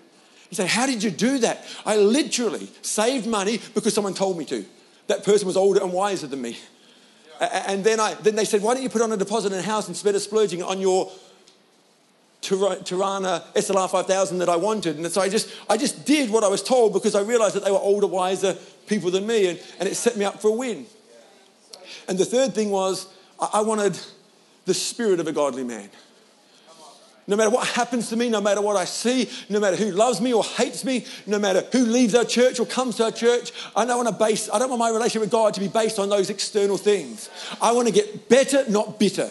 You 0.51 0.55
say, 0.55 0.67
How 0.67 0.87
did 0.87 1.03
you 1.03 1.11
do 1.11 1.39
that? 1.39 1.65
I 1.85 1.97
literally 1.97 2.69
saved 2.83 3.27
money 3.27 3.61
because 3.75 3.95
someone 3.95 4.15
told 4.15 4.39
me 4.39 4.45
to. 4.47 4.65
That 5.09 5.25
person 5.25 5.47
was 5.47 5.57
older 5.57 5.81
and 5.83 5.93
wiser 5.93 6.27
than 6.27 6.43
me. 6.43 6.59
And 7.41 7.85
then, 7.85 8.01
I, 8.01 8.15
then 8.15 8.35
they 8.35 8.45
said, 8.45 8.63
Why 8.63 8.75
don't 8.75 8.83
you 8.83 8.89
put 8.89 9.03
on 9.03 9.13
a 9.13 9.17
deposit 9.17 9.53
in 9.53 9.59
a 9.59 9.63
house 9.63 9.89
instead 9.89 10.15
of 10.15 10.23
splurging 10.23 10.63
on 10.63 10.81
your 10.81 11.11
Torana 12.43 13.43
SLR 13.55 13.91
5000 13.91 14.39
that 14.39 14.49
I 14.49 14.57
wanted? 14.57 14.97
And 14.97 15.07
so 15.11 15.21
I 15.21 15.29
just, 15.29 15.55
I 15.69 15.77
just 15.77 16.05
did 16.05 16.31
what 16.31 16.45
I 16.45 16.49
was 16.49 16.63
told 16.63 16.93
because 16.93 17.15
I 17.15 17.23
realized 17.23 17.55
that 17.55 17.65
they 17.65 17.71
were 17.71 17.79
older, 17.79 18.07
wiser 18.07 18.57
people 18.87 19.11
than 19.11 19.27
me, 19.27 19.49
and, 19.49 19.61
and 19.79 19.89
it 19.89 19.95
set 19.95 20.17
me 20.17 20.25
up 20.25 20.41
for 20.41 20.49
a 20.49 20.55
win. 20.55 20.87
And 22.09 22.19
the 22.19 22.25
third 22.25 22.55
thing 22.55 22.71
was, 22.71 23.07
I 23.39 23.61
wanted 23.61 23.99
the 24.65 24.75
spirit 24.75 25.21
of 25.21 25.27
a 25.27 25.33
godly 25.33 25.65
man. 25.65 25.91
No 27.29 27.37
matter 27.37 27.51
what 27.51 27.69
happens 27.69 28.09
to 28.09 28.17
me, 28.17 28.31
no 28.31 28.41
matter 28.41 28.63
what 28.63 28.77
I 28.77 28.87
see, 28.87 29.29
no 29.51 29.61
matter 29.61 29.77
who 29.77 29.91
loves 29.91 30.19
me 30.19 30.33
or 30.33 30.43
hates 30.43 30.83
me, 30.83 31.05
no 31.27 31.39
matter 31.39 31.63
who 31.73 31.85
leaves 31.85 32.15
our 32.15 32.25
church 32.25 32.59
or 32.59 32.65
comes 32.65 32.97
to 32.97 33.05
our 33.05 33.13
church, 33.13 33.53
I 33.77 33.85
don't 33.85 34.03
want 34.03 34.09
to 34.09 34.25
base, 34.25 34.49
I 34.51 34.59
don't 34.59 34.71
want 34.71 34.81
my 34.81 34.89
relationship 34.89 35.21
with 35.21 35.31
God 35.31 35.53
to 35.53 35.61
be 35.61 35.69
based 35.69 35.99
on 35.99 36.09
those 36.09 36.31
external 36.31 36.79
things. 36.79 37.29
I 37.61 37.73
want 37.73 37.87
to 37.87 37.93
get 37.93 38.31
better, 38.31 38.65
not 38.71 38.99
bitter. 38.99 39.31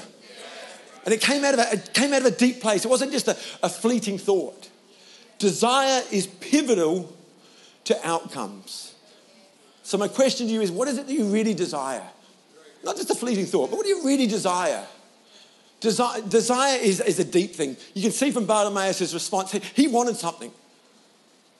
And 1.05 1.13
it 1.13 1.21
came 1.21 1.43
out 1.43 1.55
of 1.55 1.59
a, 1.59 1.73
it 1.73 1.93
came 1.95 2.13
out 2.13 2.21
of 2.21 2.27
a 2.27 2.31
deep 2.31 2.61
place. 2.61 2.85
It 2.85 2.89
wasn't 2.89 3.11
just 3.13 3.29
a, 3.29 3.37
a 3.63 3.69
fleeting 3.69 4.19
thought. 4.19 4.69
Desire 5.39 6.03
is 6.11 6.27
pivotal 6.27 7.11
to 7.85 8.07
outcomes. 8.07 8.93
So 9.81 9.97
my 9.97 10.07
question 10.07 10.45
to 10.45 10.53
you 10.53 10.61
is, 10.61 10.69
what 10.71 10.87
is 10.87 10.99
it 10.99 11.07
that 11.07 11.13
you 11.13 11.25
really 11.25 11.55
desire? 11.55 12.03
Not 12.83 12.95
just 12.95 13.09
a 13.09 13.15
fleeting 13.15 13.47
thought, 13.47 13.71
but 13.71 13.77
what 13.77 13.87
do 13.87 13.89
you 13.89 14.05
really 14.05 14.27
desire? 14.27 14.85
Desire, 15.79 16.21
desire 16.21 16.79
is, 16.79 17.01
is 17.01 17.19
a 17.19 17.23
deep 17.23 17.53
thing. 17.53 17.77
You 17.93 18.01
can 18.01 18.11
see 18.11 18.31
from 18.31 18.45
Bartimaeus' 18.45 19.13
response, 19.13 19.51
he, 19.51 19.59
he 19.75 19.87
wanted 19.87 20.17
something. 20.17 20.51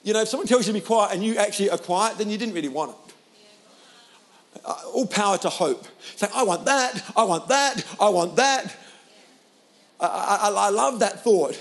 You 0.04 0.14
know, 0.14 0.22
if 0.22 0.30
someone 0.30 0.48
tells 0.48 0.66
you 0.68 0.74
to 0.74 0.80
be 0.80 0.86
quiet 0.86 1.14
and 1.14 1.24
you 1.24 1.38
actually 1.38 1.70
are 1.70 1.78
quiet, 1.78 2.18
then 2.18 2.30
you 2.30 2.38
didn't 2.38 2.56
really 2.56 2.70
want 2.70 2.92
it. 2.92 3.14
Uh, 4.66 4.76
all 4.94 5.06
power 5.06 5.38
to 5.38 5.50
hope. 5.50 5.86
Say, 6.16 6.28
I 6.34 6.44
want 6.44 6.66
that, 6.66 7.04
I 7.16 7.24
want 7.24 7.48
that, 7.50 7.86
I 8.00 8.10
want 8.10 8.36
that. 8.38 8.76
I, 10.00 10.06
I, 10.44 10.68
I 10.68 10.70
love 10.70 11.00
that 11.00 11.24
thought. 11.24 11.60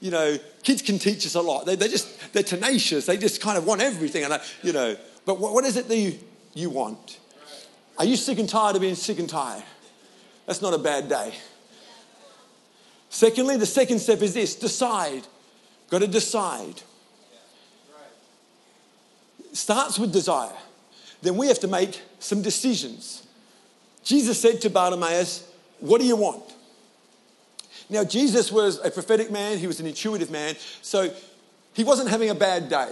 You 0.00 0.10
know, 0.10 0.38
kids 0.62 0.80
can 0.80 0.98
teach 0.98 1.26
us 1.26 1.34
a 1.34 1.40
lot. 1.40 1.66
They, 1.66 1.76
they're 1.76 1.88
just, 1.88 2.32
they're 2.32 2.42
tenacious. 2.42 3.06
They 3.06 3.16
just 3.16 3.40
kind 3.40 3.58
of 3.58 3.66
want 3.66 3.82
everything. 3.82 4.24
And, 4.24 4.34
I, 4.34 4.40
you 4.62 4.72
know, 4.72 4.96
but 5.26 5.38
what, 5.38 5.52
what 5.52 5.64
is 5.64 5.76
it 5.76 5.88
that 5.88 5.96
you, 5.96 6.18
you 6.54 6.70
want? 6.70 7.18
Are 7.98 8.04
you 8.04 8.16
sick 8.16 8.38
and 8.38 8.48
tired 8.48 8.76
of 8.76 8.82
being 8.82 8.94
sick 8.94 9.18
and 9.18 9.28
tired? 9.28 9.64
That's 10.46 10.62
not 10.62 10.72
a 10.72 10.78
bad 10.78 11.08
day. 11.08 11.34
Secondly, 13.10 13.56
the 13.56 13.66
second 13.66 13.98
step 14.00 14.22
is 14.22 14.34
this 14.34 14.54
decide. 14.54 15.26
Got 15.90 16.00
to 16.00 16.06
decide. 16.06 16.82
Starts 19.52 19.98
with 19.98 20.12
desire. 20.12 20.52
Then 21.22 21.36
we 21.36 21.48
have 21.48 21.58
to 21.60 21.68
make 21.68 22.00
some 22.18 22.42
decisions. 22.42 23.26
Jesus 24.04 24.40
said 24.40 24.60
to 24.62 24.70
Bartimaeus, 24.70 25.50
What 25.80 26.00
do 26.00 26.06
you 26.06 26.16
want? 26.16 26.44
Now, 27.90 28.04
Jesus 28.04 28.52
was 28.52 28.78
a 28.84 28.90
prophetic 28.90 29.30
man, 29.30 29.58
he 29.58 29.66
was 29.66 29.80
an 29.80 29.86
intuitive 29.86 30.30
man, 30.30 30.56
so 30.82 31.10
he 31.72 31.84
wasn't 31.84 32.10
having 32.10 32.28
a 32.28 32.34
bad 32.34 32.68
day. 32.68 32.90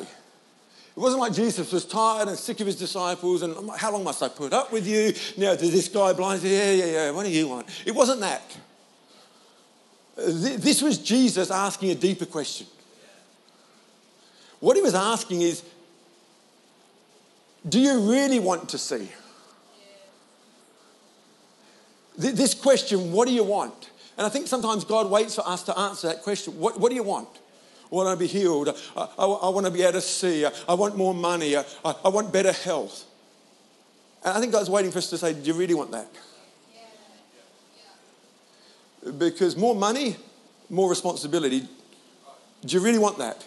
It 0.96 1.00
wasn't 1.00 1.20
like 1.20 1.34
Jesus 1.34 1.70
was 1.70 1.84
tired 1.84 2.28
and 2.28 2.38
sick 2.38 2.58
of 2.60 2.66
his 2.66 2.76
disciples 2.76 3.42
and 3.42 3.70
how 3.76 3.92
long 3.92 4.02
must 4.02 4.22
I 4.22 4.28
put 4.28 4.54
up 4.54 4.72
with 4.72 4.86
you? 4.86 5.12
Now, 5.36 5.54
to 5.54 5.66
this 5.70 5.88
guy 5.88 6.14
blind, 6.14 6.42
yeah, 6.42 6.72
yeah, 6.72 6.84
yeah, 6.86 7.10
what 7.10 7.26
do 7.26 7.30
you 7.30 7.46
want? 7.46 7.66
It 7.84 7.94
wasn't 7.94 8.20
that. 8.20 8.42
This 10.16 10.80
was 10.80 10.98
Jesus 10.98 11.50
asking 11.50 11.90
a 11.90 11.94
deeper 11.94 12.26
question. 12.26 12.66
What 14.60 14.76
he 14.76 14.82
was 14.82 14.94
asking 14.94 15.42
is, 15.42 15.62
do 17.68 17.78
you 17.78 18.10
really 18.10 18.38
want 18.38 18.70
to 18.70 18.78
see? 18.78 19.10
This 22.16 22.54
question, 22.54 23.12
what 23.12 23.28
do 23.28 23.34
you 23.34 23.44
want? 23.44 23.90
And 24.16 24.26
I 24.26 24.30
think 24.30 24.46
sometimes 24.46 24.84
God 24.84 25.10
waits 25.10 25.34
for 25.34 25.46
us 25.46 25.62
to 25.64 25.78
answer 25.78 26.08
that 26.08 26.22
question. 26.22 26.58
What, 26.58 26.80
what 26.80 26.88
do 26.88 26.94
you 26.94 27.02
want? 27.02 27.28
I 27.92 27.94
want 27.94 28.18
to 28.18 28.18
be 28.18 28.26
healed. 28.26 28.70
I, 28.96 29.00
I, 29.18 29.26
I, 29.26 29.48
want 29.50 29.66
to 29.66 29.72
be 29.72 29.82
able 29.82 29.92
to 29.92 30.00
see. 30.00 30.46
I, 30.46 30.74
want 30.74 30.96
more 30.96 31.12
money. 31.12 31.56
I, 31.56 31.64
I 31.84 32.08
want 32.08 32.32
better 32.32 32.52
health. 32.52 33.04
And 34.24 34.36
I 34.36 34.40
think 34.40 34.52
God's 34.52 34.70
waiting 34.70 34.90
for 34.90 34.98
us 34.98 35.10
to 35.10 35.18
say, 35.18 35.34
Do 35.34 35.40
you 35.40 35.54
really 35.54 35.74
want 35.74 35.90
that? 35.92 36.08
Because 39.18 39.56
more 39.56 39.74
money, 39.74 40.16
more 40.68 40.90
responsibility. 40.90 41.68
Do 42.64 42.76
you 42.76 42.82
really 42.82 42.98
want 42.98 43.18
that? 43.18 43.46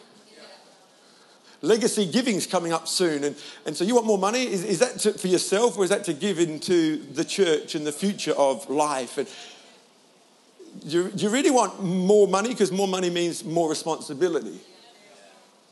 Legacy 1.62 2.10
giving's 2.10 2.48
coming 2.48 2.72
up 2.72 2.88
soon, 2.88 3.26
and, 3.26 3.36
and 3.66 3.76
so 3.76 3.84
you 3.84 3.94
want 3.94 4.08
more 4.08 4.18
money? 4.18 4.44
Is, 4.46 4.64
is 4.64 4.80
that 4.80 4.98
to, 5.00 5.12
for 5.12 5.28
yourself, 5.28 5.78
or 5.78 5.84
is 5.84 5.90
that 5.90 6.06
to 6.06 6.14
give 6.14 6.40
into 6.40 7.04
the 7.14 7.26
church 7.26 7.76
and 7.76 7.86
the 7.86 7.92
future 7.92 8.32
of 8.32 8.70
life? 8.70 9.18
And 9.18 9.28
do 10.88 11.04
you, 11.04 11.12
do 11.12 11.26
you 11.26 11.30
really 11.30 11.52
want 11.52 11.84
more 11.84 12.30
money? 12.30 12.50
Because 12.50 12.72
more 12.72 12.88
money 12.88 13.10
means 13.10 13.44
more 13.44 13.70
responsibility. 13.70 14.58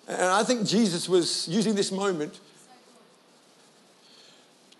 And 0.08 0.22
I 0.22 0.44
think 0.44 0.68
Jesus 0.68 1.08
was 1.08 1.48
using 1.48 1.76
this 1.76 1.92
moment 1.92 2.40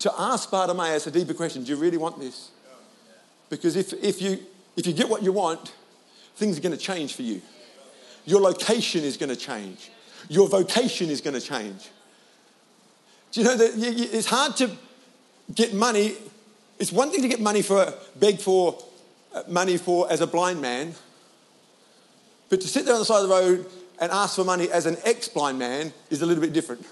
to 0.00 0.12
ask 0.18 0.50
Bartimaeus 0.50 1.06
a 1.06 1.10
deeper 1.10 1.34
question 1.34 1.64
Do 1.64 1.70
you 1.70 1.76
really 1.76 1.98
want 1.98 2.18
this? 2.18 2.50
Because 3.48 3.76
if, 3.76 3.92
if, 3.94 4.20
you, 4.20 4.38
if 4.78 4.86
you 4.86 4.92
get 4.92 5.08
what 5.08 5.22
you 5.22 5.32
want, 5.32 5.72
things 6.36 6.56
are 6.56 6.60
going 6.60 6.76
to 6.76 6.78
change 6.78 7.14
for 7.14 7.22
you. 7.22 7.42
Your 8.24 8.40
location 8.40 9.02
is 9.02 9.16
going 9.16 9.28
to 9.28 9.36
change. 9.36 9.90
Your 10.28 10.48
vocation 10.48 11.10
is 11.10 11.20
going 11.20 11.34
to 11.34 11.40
change. 11.40 11.88
Do 13.32 13.40
you 13.40 13.46
know 13.46 13.56
that 13.56 13.72
it's 13.76 14.26
hard 14.26 14.56
to 14.58 14.70
get 15.52 15.74
money? 15.74 16.14
It's 16.78 16.92
one 16.92 17.10
thing 17.10 17.22
to 17.22 17.28
get 17.28 17.40
money 17.40 17.60
for, 17.60 17.92
beg 18.20 18.38
for 18.38 18.78
uh, 19.34 19.42
money 19.48 19.76
for 19.76 20.10
as 20.12 20.20
a 20.20 20.26
blind 20.26 20.60
man, 20.62 20.94
but 22.48 22.60
to 22.60 22.68
sit 22.68 22.84
there 22.84 22.94
on 22.94 23.00
the 23.00 23.04
side 23.04 23.22
of 23.22 23.28
the 23.28 23.34
road 23.34 23.66
and 24.00 24.12
ask 24.12 24.36
for 24.36 24.44
money 24.44 24.70
as 24.70 24.86
an 24.86 24.96
ex 25.04 25.28
blind 25.28 25.58
man 25.58 25.92
is 26.08 26.22
a 26.22 26.26
little 26.26 26.40
bit 26.40 26.52
different. 26.52 26.86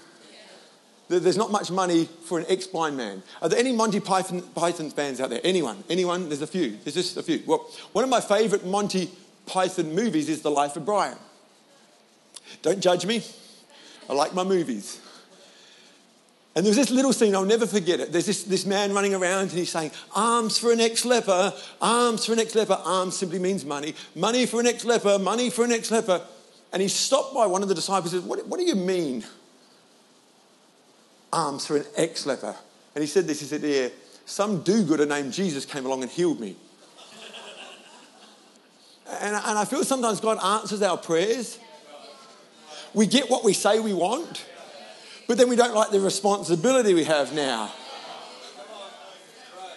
There's 1.09 1.37
not 1.37 1.51
much 1.51 1.71
money 1.71 2.05
for 2.25 2.37
an 2.37 2.45
ex 2.49 2.67
blind 2.67 2.97
man. 2.97 3.23
Are 3.41 3.47
there 3.47 3.59
any 3.59 3.71
Monty 3.71 4.01
Python, 4.01 4.41
Python 4.55 4.89
fans 4.89 5.21
out 5.21 5.29
there? 5.29 5.39
Anyone? 5.43 5.83
Anyone? 5.89 6.27
There's 6.27 6.41
a 6.41 6.47
few. 6.47 6.77
There's 6.83 6.95
just 6.95 7.15
a 7.15 7.23
few. 7.23 7.41
Well, 7.45 7.69
one 7.93 8.03
of 8.03 8.09
my 8.09 8.19
favorite 8.19 8.65
Monty 8.65 9.09
Python 9.45 9.95
movies 9.95 10.27
is 10.27 10.41
The 10.41 10.51
Life 10.51 10.75
of 10.75 10.85
Brian. 10.85 11.17
Don't 12.61 12.81
judge 12.81 13.05
me. 13.05 13.23
I 14.09 14.13
like 14.13 14.33
my 14.33 14.43
movies. 14.43 14.99
And 16.55 16.65
there's 16.65 16.75
this 16.75 16.89
little 16.89 17.13
scene, 17.13 17.35
I'll 17.35 17.45
never 17.45 17.67
forget 17.67 17.99
it. 17.99 18.11
There's 18.11 18.25
this, 18.25 18.43
this 18.43 18.65
man 18.65 18.91
running 18.91 19.13
around 19.13 19.43
and 19.43 19.51
he's 19.51 19.69
saying, 19.69 19.91
Alms 20.15 20.57
for 20.57 20.71
an 20.71 20.79
ex 20.79 21.05
leper, 21.05 21.53
alms 21.79 22.25
for 22.25 22.33
an 22.33 22.39
ex 22.39 22.55
leper. 22.55 22.81
Alms 22.83 23.15
simply 23.15 23.37
means 23.37 23.63
money. 23.63 23.93
Money 24.15 24.47
for 24.47 24.59
an 24.59 24.65
ex 24.65 24.83
leper, 24.83 25.19
money 25.19 25.51
for 25.51 25.63
an 25.63 25.71
ex 25.71 25.91
leper. 25.91 26.19
And 26.73 26.81
he's 26.81 26.93
stopped 26.93 27.35
by 27.35 27.45
one 27.45 27.61
of 27.61 27.69
the 27.69 27.75
disciples 27.75 28.11
and 28.11 28.23
says, 28.23 28.27
what, 28.27 28.45
what 28.47 28.59
do 28.59 28.65
you 28.65 28.73
mean, 28.73 29.23
alms 31.31 31.65
for 31.65 31.77
an 31.77 31.85
ex 31.95 32.25
leper? 32.25 32.55
And 32.95 33.03
he 33.03 33.07
said 33.07 33.27
this, 33.27 33.39
he 33.39 33.45
said, 33.45 33.61
Yeah, 33.61 33.89
some 34.25 34.61
do 34.61 34.83
gooder 34.83 35.05
named 35.05 35.33
Jesus 35.33 35.65
came 35.65 35.85
along 35.85 36.03
and 36.03 36.11
healed 36.11 36.39
me. 36.39 36.55
And, 39.21 39.35
and 39.35 39.57
I 39.57 39.65
feel 39.65 39.83
sometimes 39.83 40.19
God 40.19 40.43
answers 40.43 40.81
our 40.81 40.97
prayers. 40.97 41.59
We 42.93 43.07
get 43.07 43.29
what 43.29 43.43
we 43.43 43.53
say 43.53 43.79
we 43.79 43.93
want, 43.93 44.45
but 45.27 45.37
then 45.37 45.49
we 45.49 45.55
don't 45.55 45.73
like 45.73 45.91
the 45.91 45.99
responsibility 45.99 46.93
we 46.93 47.05
have 47.05 47.33
now. 47.33 47.71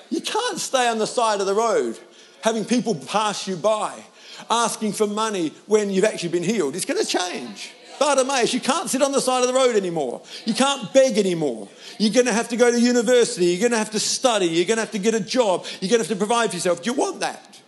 You 0.08 0.20
can't 0.20 0.58
stay 0.58 0.88
on 0.88 0.98
the 0.98 1.06
side 1.06 1.40
of 1.40 1.46
the 1.46 1.54
road 1.54 1.98
having 2.42 2.64
people 2.64 2.94
pass 2.94 3.46
you 3.46 3.56
by 3.56 4.02
asking 4.48 4.92
for 4.92 5.06
money 5.06 5.52
when 5.66 5.90
you've 5.90 6.04
actually 6.04 6.30
been 6.30 6.42
healed. 6.42 6.74
It's 6.74 6.84
going 6.84 7.02
to 7.02 7.06
change. 7.06 7.72
Bartimaeus, 8.00 8.54
you 8.54 8.60
can't 8.60 8.88
sit 8.88 9.02
on 9.02 9.12
the 9.12 9.20
side 9.20 9.42
of 9.42 9.46
the 9.46 9.52
road 9.52 9.76
anymore. 9.76 10.22
You 10.46 10.54
can't 10.54 10.90
beg 10.94 11.18
anymore. 11.18 11.68
You're 11.98 12.14
going 12.14 12.24
to 12.24 12.32
have 12.32 12.48
to 12.48 12.56
go 12.56 12.70
to 12.70 12.80
university. 12.80 13.44
You're 13.44 13.60
going 13.60 13.72
to 13.72 13.78
have 13.78 13.90
to 13.90 14.00
study. 14.00 14.46
You're 14.46 14.64
going 14.64 14.78
to 14.78 14.82
have 14.82 14.90
to 14.92 14.98
get 14.98 15.14
a 15.14 15.20
job. 15.20 15.66
You're 15.80 15.90
going 15.90 16.02
to 16.02 16.08
have 16.08 16.08
to 16.08 16.16
provide 16.16 16.48
for 16.48 16.56
yourself. 16.56 16.82
Do 16.82 16.90
you 16.90 16.96
want 16.96 17.20
that? 17.20 17.60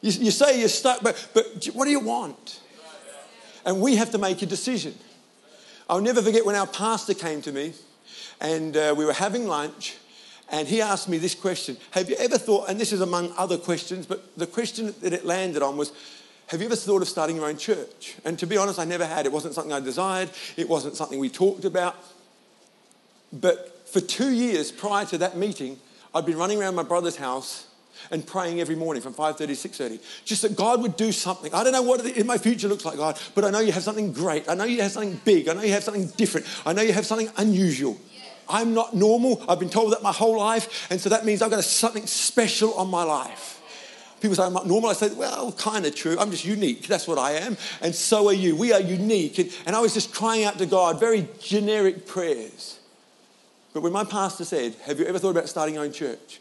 You, 0.00 0.12
you 0.12 0.30
say 0.30 0.60
you're 0.60 0.68
stuck, 0.68 1.02
but, 1.02 1.28
but 1.34 1.64
what 1.72 1.86
do 1.86 1.90
you 1.90 1.98
want? 1.98 2.60
And 3.66 3.80
we 3.80 3.96
have 3.96 4.12
to 4.12 4.18
make 4.18 4.42
a 4.42 4.46
decision. 4.46 4.94
I'll 5.90 6.00
never 6.00 6.22
forget 6.22 6.46
when 6.46 6.54
our 6.54 6.68
pastor 6.68 7.14
came 7.14 7.42
to 7.42 7.52
me 7.52 7.72
and 8.40 8.76
uh, 8.76 8.94
we 8.96 9.04
were 9.04 9.12
having 9.12 9.48
lunch 9.48 9.96
and 10.52 10.68
he 10.68 10.80
asked 10.80 11.08
me 11.08 11.18
this 11.18 11.34
question 11.34 11.78
Have 11.90 12.08
you 12.08 12.14
ever 12.20 12.38
thought, 12.38 12.68
and 12.68 12.78
this 12.78 12.92
is 12.92 13.00
among 13.00 13.32
other 13.36 13.58
questions, 13.58 14.06
but 14.06 14.36
the 14.36 14.46
question 14.46 14.94
that 15.00 15.12
it 15.12 15.24
landed 15.24 15.62
on 15.62 15.76
was, 15.76 15.90
have 16.48 16.60
you 16.60 16.66
ever 16.66 16.76
thought 16.76 17.02
of 17.02 17.08
starting 17.08 17.36
your 17.36 17.46
own 17.46 17.56
church? 17.56 18.16
And 18.24 18.38
to 18.38 18.46
be 18.46 18.56
honest, 18.56 18.78
I 18.78 18.84
never 18.84 19.06
had. 19.06 19.26
It 19.26 19.32
wasn't 19.32 19.54
something 19.54 19.72
I 19.72 19.80
desired, 19.80 20.30
it 20.56 20.68
wasn't 20.68 20.96
something 20.96 21.18
we 21.18 21.30
talked 21.30 21.64
about. 21.64 21.96
But 23.32 23.88
for 23.88 24.00
two 24.00 24.30
years 24.30 24.70
prior 24.70 25.04
to 25.06 25.18
that 25.18 25.36
meeting, 25.36 25.78
I'd 26.14 26.26
been 26.26 26.38
running 26.38 26.60
around 26.60 26.74
my 26.74 26.82
brother's 26.82 27.16
house 27.16 27.66
and 28.10 28.26
praying 28.26 28.60
every 28.60 28.74
morning 28.74 29.02
from 29.02 29.14
5.30 29.14 29.36
to 29.36 29.46
6.30. 29.46 30.24
Just 30.24 30.42
that 30.42 30.56
God 30.56 30.82
would 30.82 30.96
do 30.96 31.12
something. 31.12 31.52
I 31.54 31.64
don't 31.64 31.72
know 31.72 31.82
what 31.82 32.04
in 32.04 32.26
my 32.26 32.38
future 32.38 32.68
looks 32.68 32.84
like, 32.84 32.96
God, 32.96 33.18
but 33.34 33.44
I 33.44 33.50
know 33.50 33.60
you 33.60 33.72
have 33.72 33.82
something 33.82 34.12
great. 34.12 34.48
I 34.48 34.54
know 34.54 34.64
you 34.64 34.82
have 34.82 34.92
something 34.92 35.20
big. 35.24 35.48
I 35.48 35.54
know 35.54 35.62
you 35.62 35.72
have 35.72 35.84
something 35.84 36.06
different. 36.16 36.46
I 36.66 36.72
know 36.72 36.82
you 36.82 36.92
have 36.92 37.06
something 37.06 37.30
unusual. 37.36 37.98
I'm 38.48 38.74
not 38.74 38.94
normal. 38.94 39.42
I've 39.48 39.58
been 39.58 39.70
told 39.70 39.92
that 39.92 40.02
my 40.02 40.12
whole 40.12 40.38
life, 40.38 40.90
and 40.90 41.00
so 41.00 41.08
that 41.08 41.24
means 41.24 41.40
I've 41.40 41.50
got 41.50 41.64
something 41.64 42.06
special 42.06 42.74
on 42.74 42.90
my 42.90 43.02
life. 43.02 43.53
People 44.24 44.36
say 44.36 44.44
I'm 44.44 44.54
not 44.54 44.66
normal. 44.66 44.88
I 44.88 44.94
say, 44.94 45.12
well, 45.12 45.52
kind 45.52 45.84
of 45.84 45.94
true. 45.94 46.16
I'm 46.18 46.30
just 46.30 46.46
unique. 46.46 46.86
That's 46.86 47.06
what 47.06 47.18
I 47.18 47.32
am. 47.32 47.58
And 47.82 47.94
so 47.94 48.28
are 48.28 48.32
you. 48.32 48.56
We 48.56 48.72
are 48.72 48.80
unique. 48.80 49.38
And, 49.38 49.54
and 49.66 49.76
I 49.76 49.80
was 49.80 49.92
just 49.92 50.14
crying 50.14 50.44
out 50.44 50.56
to 50.56 50.64
God, 50.64 50.98
very 50.98 51.28
generic 51.42 52.06
prayers. 52.06 52.80
But 53.74 53.82
when 53.82 53.92
my 53.92 54.02
pastor 54.02 54.46
said, 54.46 54.76
Have 54.86 54.98
you 54.98 55.04
ever 55.04 55.18
thought 55.18 55.32
about 55.32 55.46
starting 55.50 55.74
your 55.74 55.84
own 55.84 55.92
church? 55.92 56.40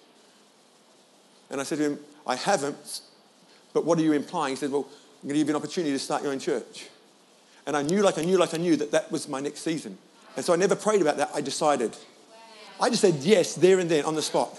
And 1.50 1.60
I 1.60 1.65
said 1.65 1.80
to 1.80 1.84
him, 1.84 2.00
I 2.26 2.38
haven't, 2.38 3.02
but 3.74 3.84
what 3.84 4.00
are 4.00 4.02
you 4.02 4.13
implying? 4.13 4.54
He 4.54 4.56
said, 4.56 4.72
Well, 4.72 4.88
I'm 5.22 5.28
going 5.28 5.34
to 5.34 5.39
give 5.39 5.50
you 5.50 5.54
an 5.54 5.58
opportunity 5.58 5.91
to 5.91 6.00
start 6.00 6.24
your 6.24 6.32
own 6.32 6.39
church. 6.39 6.88
And 7.65 7.76
I 7.76 7.82
knew, 7.82 8.02
like 8.02 8.17
I 8.17 8.24
knew, 8.24 8.38
like 8.38 8.54
I 8.54 8.60
knew 8.60 8.78
that 8.78 8.91
that 8.91 9.12
was 9.12 9.28
my 9.28 9.41
next 9.41 9.60
season. 9.60 9.98
And 10.38 10.46
so 10.46 10.54
I 10.54 10.56
never 10.56 10.78
prayed 10.78 11.02
about 11.02 11.17
that. 11.17 11.32
I 11.36 11.41
decided. 11.41 11.98
I 12.80 12.89
just 12.89 13.02
said 13.02 13.15
yes 13.15 13.56
there 13.56 13.80
and 13.80 13.91
then 13.91 14.06
on 14.06 14.15
the 14.15 14.22
spot. 14.22 14.58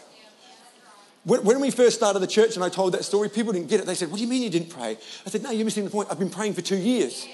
When, 1.25 1.61
we 1.61 1.71
first 1.71 1.97
started 1.97 2.19
the 2.19 2.27
church 2.27 2.55
and 2.55 2.63
I 2.63 2.69
told 2.69 2.93
that 2.93 3.03
story, 3.03 3.31
people 3.31 3.55
didn't 3.55 3.69
get 3.69 3.81
it. 3.81 3.87
They 3.87 3.95
said, 3.95 4.11
What 4.11 4.19
do 4.19 4.23
you 4.23 4.29
mean 4.29 4.43
you 4.43 4.51
didn't 4.51 4.69
pray? 4.69 4.99
I 5.27 5.31
said, 5.31 5.43
No, 5.43 5.51
you're 5.51 5.65
missing 5.65 5.85
the 5.85 5.91
point. 5.91 6.09
I've 6.11 6.19
been 6.19 6.31
praying 6.31 6.53
for 6.53 6.61
two 6.61 6.77
years. 6.77 7.27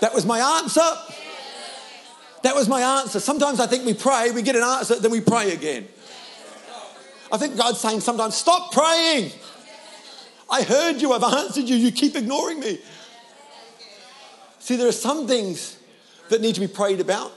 That 0.00 0.14
was 0.14 0.24
my 0.24 0.58
answer. 0.58 0.80
That 2.42 2.54
was 2.54 2.68
my 2.68 3.00
answer. 3.00 3.20
Sometimes 3.20 3.60
I 3.60 3.66
think 3.66 3.84
we 3.84 3.92
pray, 3.92 4.30
we 4.30 4.40
get 4.40 4.56
an 4.56 4.62
answer, 4.62 4.98
then 4.98 5.10
we 5.10 5.20
pray 5.20 5.52
again. 5.52 5.86
I 7.30 7.36
think 7.36 7.56
God's 7.56 7.78
saying 7.78 8.00
sometimes, 8.00 8.36
Stop 8.36 8.72
praying. 8.72 9.32
I 10.48 10.62
heard 10.62 11.02
you, 11.02 11.12
I've 11.12 11.24
answered 11.24 11.64
you, 11.64 11.76
you 11.76 11.90
keep 11.90 12.14
ignoring 12.14 12.60
me. 12.60 12.78
See, 14.60 14.76
there 14.76 14.88
are 14.88 14.92
some 14.92 15.26
things 15.26 15.76
that 16.30 16.40
need 16.40 16.54
to 16.54 16.60
be 16.60 16.68
prayed 16.68 17.00
about, 17.00 17.32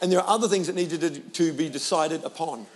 and 0.00 0.10
there 0.10 0.18
are 0.20 0.28
other 0.28 0.48
things 0.48 0.66
that 0.66 0.74
need 0.74 0.90
to, 0.90 1.20
to 1.20 1.52
be 1.52 1.68
decided 1.68 2.24
upon. 2.24 2.66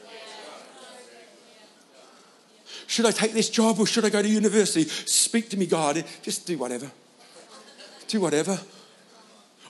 Should 2.86 3.06
I 3.06 3.10
take 3.10 3.32
this 3.32 3.48
job 3.48 3.78
or 3.78 3.86
should 3.86 4.04
I 4.04 4.10
go 4.10 4.22
to 4.22 4.28
university? 4.28 4.84
Speak 4.84 5.48
to 5.50 5.56
me, 5.56 5.66
God. 5.66 6.04
Just 6.22 6.46
do 6.46 6.58
whatever. 6.58 6.90
Do 8.08 8.20
whatever. 8.20 8.60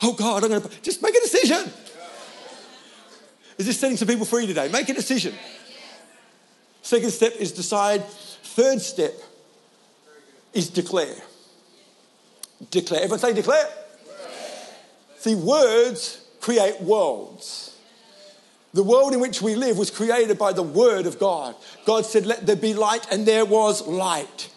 Oh, 0.03 0.15
God, 0.15 0.43
I'm 0.43 0.51
going 0.51 0.63
to 0.63 0.83
just 0.83 1.03
make 1.03 1.15
a 1.15 1.21
decision. 1.21 1.71
Is 3.59 3.67
this 3.67 3.79
setting 3.79 3.97
some 3.97 4.09
people 4.09 4.27
free 4.27 4.47
today? 4.47 4.69
Make 4.69 4.89
a 4.89 4.95
decision. 4.95 5.35
Second 6.83 7.11
step 7.11 7.35
is 7.37 7.53
decide. 7.53 8.05
Third 8.05 8.81
step 8.81 9.13
is 10.53 10.69
declare. 10.69 11.15
Declare. 12.71 13.03
Everyone 13.03 13.19
say 13.19 13.33
declare. 13.33 13.69
See, 15.19 15.37
words 15.37 16.25
create 16.41 16.81
worlds. 16.81 17.72
The 18.75 18.83
world 18.83 19.13
in 19.13 19.21
which 19.21 19.43
we 19.43 19.55
live 19.55 19.77
was 19.77 19.91
created 19.91 20.39
by 20.39 20.53
the 20.53 20.63
word 20.63 21.07
of 21.07 21.19
God. 21.19 21.55
God 21.85 22.07
said, 22.07 22.25
Let 22.25 22.47
there 22.47 22.57
be 22.57 22.73
light, 22.73 23.07
and 23.11 23.27
there 23.27 23.45
was 23.45 23.87
light. 23.87 24.51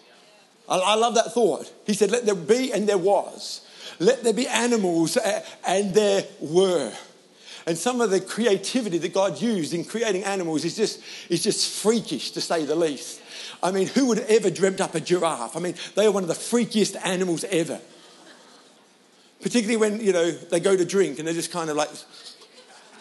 I, 0.67 0.95
love 0.95 1.15
that 1.15 1.33
thought. 1.33 1.71
He 1.85 1.93
said, 1.93 2.11
Let 2.11 2.25
there 2.25 2.35
be, 2.35 2.71
and 2.71 2.87
there 2.87 2.97
was. 2.97 3.61
Let 3.99 4.23
there 4.23 4.33
be 4.33 4.47
animals, 4.47 5.17
and 5.67 5.93
there 5.93 6.25
were. 6.39 6.93
And 7.67 7.77
some 7.77 7.99
of 7.99 8.09
the 8.09 8.21
creativity 8.21 8.97
that 8.99 9.13
God 9.13 9.41
used 9.41 9.73
in 9.73 9.83
creating 9.83 10.23
animals 10.23 10.63
is 10.65 10.75
just, 10.75 11.01
is 11.29 11.43
just 11.43 11.81
freakish, 11.81 12.31
to 12.31 12.41
say 12.41 12.63
the 12.63 12.75
least. 12.75 13.21
I 13.61 13.71
mean, 13.71 13.87
who 13.87 14.07
would 14.07 14.19
have 14.19 14.29
ever 14.29 14.49
dreamt 14.49 14.79
up 14.79 14.95
a 14.95 14.99
giraffe? 14.99 15.57
I 15.57 15.59
mean, 15.59 15.75
they 15.95 16.05
are 16.05 16.11
one 16.11 16.23
of 16.23 16.29
the 16.29 16.35
freakiest 16.35 16.95
animals 17.03 17.43
ever. 17.45 17.81
Particularly 19.41 19.77
when, 19.77 19.99
you 19.99 20.13
know, 20.13 20.31
they 20.31 20.59
go 20.59 20.77
to 20.77 20.85
drink 20.85 21.19
and 21.19 21.27
they're 21.27 21.33
just 21.33 21.51
kind 21.51 21.69
of 21.69 21.75
like, 21.75 21.89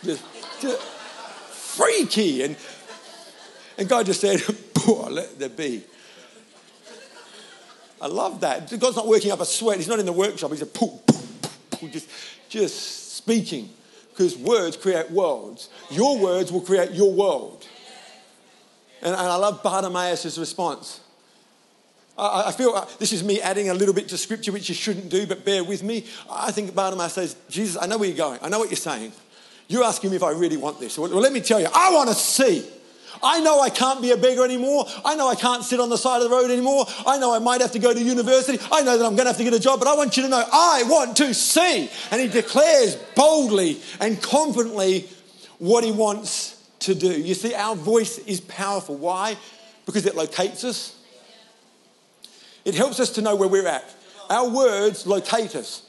just, 0.03 0.25
just, 0.61 0.83
freaky. 1.77 2.43
And, 2.43 2.57
and 3.79 3.89
God 3.89 4.07
just 4.07 4.21
said, 4.21 4.41
Poor, 4.75 5.11
let 5.11 5.39
there 5.39 5.49
be. 5.49 5.83
I 8.01 8.07
love 8.07 8.41
that. 8.41 8.69
God's 8.79 8.97
not 8.97 9.07
working 9.07 9.31
up 9.31 9.41
a 9.41 9.47
sweat. 9.47 9.79
He's 9.79 9.89
not 9.89 9.99
in 9.99 10.07
the 10.07 10.13
workshop. 10.13 10.51
He's 10.51 10.63
a 10.63 10.67
poo, 10.67 11.01
poo, 11.07 11.19
poo, 11.71 11.89
just, 11.89 12.09
just 12.49 13.17
speaking. 13.17 13.71
Because 14.11 14.37
words 14.37 14.77
create 14.77 15.11
worlds. 15.11 15.71
Your 15.91 16.19
words 16.19 16.53
will 16.53 16.61
create 16.61 16.93
your 16.93 17.13
world. 17.13 17.67
And, 19.03 19.13
and 19.13 19.27
I 19.27 19.37
love 19.37 19.63
Bartimaeus' 19.63 20.39
response. 20.39 21.01
I, 22.17 22.45
I 22.49 22.53
feel 22.53 22.71
uh, 22.71 22.87
this 22.99 23.13
is 23.13 23.25
me 23.25 23.41
adding 23.41 23.71
a 23.71 23.75
little 23.75 23.95
bit 23.95 24.09
to 24.09 24.19
scripture, 24.19 24.53
which 24.53 24.69
you 24.69 24.75
shouldn't 24.75 25.09
do, 25.09 25.27
but 25.27 25.45
bear 25.45 25.65
with 25.65 25.83
me. 25.83 26.07
I 26.31 26.53
think 26.53 26.75
Bartimaeus 26.75 27.15
says, 27.15 27.37
Jesus, 27.49 27.81
I 27.81 27.87
know 27.87 27.99
where 27.99 28.09
you're 28.09 28.17
going. 28.17 28.39
I 28.43 28.49
know 28.49 28.59
what 28.59 28.71
you're 28.71 28.77
saying. 28.77 29.13
You're 29.69 29.85
asking 29.85 30.11
me 30.11 30.17
if 30.17 30.23
I 30.23 30.31
really 30.31 30.57
want 30.57 30.79
this. 30.81 30.99
Well, 30.99 31.09
let 31.11 31.33
me 31.33 31.41
tell 31.41 31.61
you, 31.61 31.69
I 31.73 31.93
want 31.93 32.09
to 32.11 32.15
see. 32.15 32.67
I 33.23 33.41
know 33.41 33.61
I 33.61 33.71
can't 33.71 34.03
be 34.03 34.11
a 34.11 34.17
beggar 34.17 34.45
anymore. 34.45 34.87
I 35.05 35.15
know 35.15 35.29
I 35.29 35.35
can't 35.35 35.65
sit 35.65 35.81
on 35.81 35.89
the 35.89 35.97
side 35.97 36.21
of 36.21 36.29
the 36.29 36.35
road 36.35 36.51
anymore. 36.51 36.85
I 37.07 37.19
know 37.19 37.35
I 37.35 37.39
might 37.39 37.61
have 37.61 37.73
to 37.73 37.79
go 37.79 37.95
to 37.95 38.03
university. 38.03 38.59
I 38.71 38.83
know 38.83 38.99
that 38.99 39.05
I'm 39.05 39.13
going 39.13 39.25
to 39.25 39.31
have 39.31 39.39
to 39.39 39.45
get 39.45 39.55
a 39.55 39.61
job, 39.61 39.79
but 39.79 39.89
I 39.89 39.95
want 39.95 40.17
you 40.17 40.25
to 40.25 40.29
know 40.29 40.45
I 40.53 40.83
want 40.87 41.17
to 41.19 41.33
see. 41.33 41.89
And 42.11 42.21
he 42.21 42.29
declares 42.29 42.97
boldly 43.15 43.81
and 44.01 44.21
confidently 44.21 45.09
what 45.59 45.85
he 45.85 45.93
wants 45.93 46.63
to 46.81 46.95
do. 46.95 47.09
You 47.09 47.35
see, 47.35 47.55
our 47.55 47.75
voice 47.75 48.19
is 48.19 48.41
powerful. 48.41 48.97
Why? 48.97 49.37
Because 49.87 50.07
it 50.07 50.15
locates 50.15 50.65
us, 50.65 50.97
it 52.65 52.75
helps 52.75 53.01
us 53.01 53.11
to 53.11 53.23
know 53.23 53.37
where 53.37 53.49
we're 53.49 53.69
at. 53.69 53.85
Our 54.29 54.49
words 54.49 55.07
locate 55.07 55.55
us. 55.55 55.84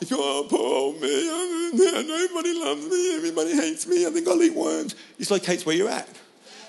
If 0.00 0.10
you're, 0.10 0.44
poor 0.44 0.94
me, 0.94 1.26
nobody 1.74 2.58
loves 2.58 2.86
me, 2.86 3.16
everybody 3.16 3.52
hates 3.52 3.86
me, 3.86 4.06
I 4.06 4.10
think 4.10 4.26
I'll 4.26 4.42
eat 4.42 4.54
worms. 4.54 4.94
It's 5.18 5.30
locates 5.30 5.66
where 5.66 5.76
you're 5.76 5.90
at. 5.90 6.08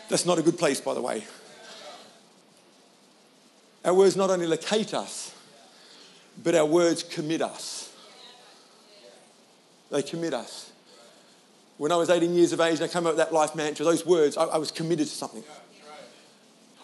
That's 0.09 0.25
not 0.25 0.37
a 0.37 0.41
good 0.41 0.57
place, 0.57 0.81
by 0.81 0.93
the 0.93 1.01
way. 1.01 1.23
Our 3.85 3.93
words 3.93 4.15
not 4.15 4.29
only 4.29 4.45
locate 4.45 4.93
us, 4.93 5.33
but 6.43 6.55
our 6.55 6.65
words 6.65 7.03
commit 7.03 7.41
us. 7.41 7.93
They 9.89 10.03
commit 10.03 10.33
us. 10.33 10.71
When 11.77 11.91
I 11.91 11.95
was 11.95 12.09
18 12.09 12.33
years 12.33 12.53
of 12.53 12.61
age 12.61 12.75
and 12.79 12.83
I 12.83 12.87
came 12.87 13.05
up 13.07 13.13
with 13.13 13.17
that 13.17 13.33
life 13.33 13.55
mantra, 13.55 13.85
those 13.85 14.05
words, 14.05 14.37
I, 14.37 14.43
I 14.43 14.57
was 14.57 14.71
committed 14.71 15.07
to 15.07 15.13
something. 15.13 15.43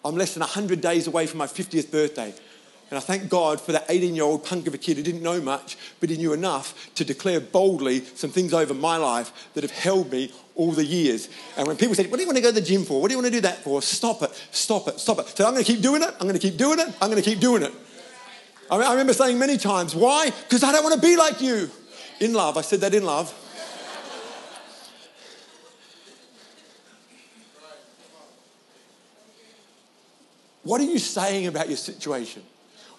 I'm 0.03 0.15
less 0.15 0.33
than 0.33 0.41
100 0.41 0.81
days 0.81 1.07
away 1.07 1.27
from 1.27 1.39
my 1.39 1.47
50th 1.47 1.91
birthday. 1.91 2.33
And 2.89 2.97
I 2.97 3.01
thank 3.01 3.27
God 3.27 3.59
for 3.59 3.73
that 3.73 3.85
18 3.89 4.15
year 4.15 4.23
old 4.23 4.45
punk 4.45 4.65
of 4.65 4.73
a 4.73 4.77
kid 4.77 4.97
who 4.97 5.03
didn't 5.03 5.21
know 5.21 5.41
much, 5.41 5.77
but 5.99 6.09
he 6.09 6.15
knew 6.15 6.31
enough 6.31 6.93
to 6.95 7.03
declare 7.03 7.41
boldly 7.41 8.05
some 8.15 8.29
things 8.29 8.53
over 8.53 8.73
my 8.73 8.95
life 8.95 9.49
that 9.53 9.63
have 9.63 9.71
held 9.71 10.11
me 10.11 10.31
all 10.55 10.71
the 10.71 10.85
years. 10.85 11.27
And 11.57 11.67
when 11.67 11.75
people 11.75 11.95
say, 11.95 12.07
What 12.07 12.15
do 12.15 12.21
you 12.21 12.27
want 12.27 12.37
to 12.37 12.41
go 12.41 12.49
to 12.49 12.55
the 12.55 12.65
gym 12.65 12.85
for? 12.85 13.01
What 13.01 13.09
do 13.09 13.13
you 13.13 13.17
want 13.17 13.33
to 13.33 13.37
do 13.37 13.41
that 13.41 13.63
for? 13.63 13.81
Stop 13.81 14.23
it, 14.23 14.31
stop 14.51 14.87
it, 14.87 14.99
stop 14.99 15.19
it. 15.19 15.27
So 15.27 15.45
I'm 15.45 15.53
going 15.53 15.65
to 15.65 15.71
keep 15.71 15.81
doing 15.81 16.01
it, 16.01 16.09
I'm 16.13 16.27
going 16.27 16.33
to 16.33 16.39
keep 16.39 16.57
doing 16.57 16.79
it, 16.79 16.87
I'm 17.01 17.09
going 17.11 17.21
to 17.21 17.29
keep 17.29 17.39
doing 17.39 17.63
it. 17.63 17.73
I, 18.71 18.77
I 18.77 18.91
remember 18.91 19.13
saying 19.13 19.37
many 19.37 19.57
times, 19.57 19.93
Why? 19.93 20.29
Because 20.29 20.63
I 20.63 20.71
don't 20.71 20.83
want 20.83 20.95
to 20.95 21.01
be 21.01 21.17
like 21.17 21.41
you. 21.41 21.69
In 22.19 22.33
love, 22.33 22.57
I 22.57 22.61
said 22.61 22.79
that 22.81 22.93
in 22.93 23.03
love. 23.03 23.33
What 30.63 30.81
are 30.81 30.85
you 30.85 30.99
saying 30.99 31.47
about 31.47 31.67
your 31.67 31.77
situation? 31.77 32.43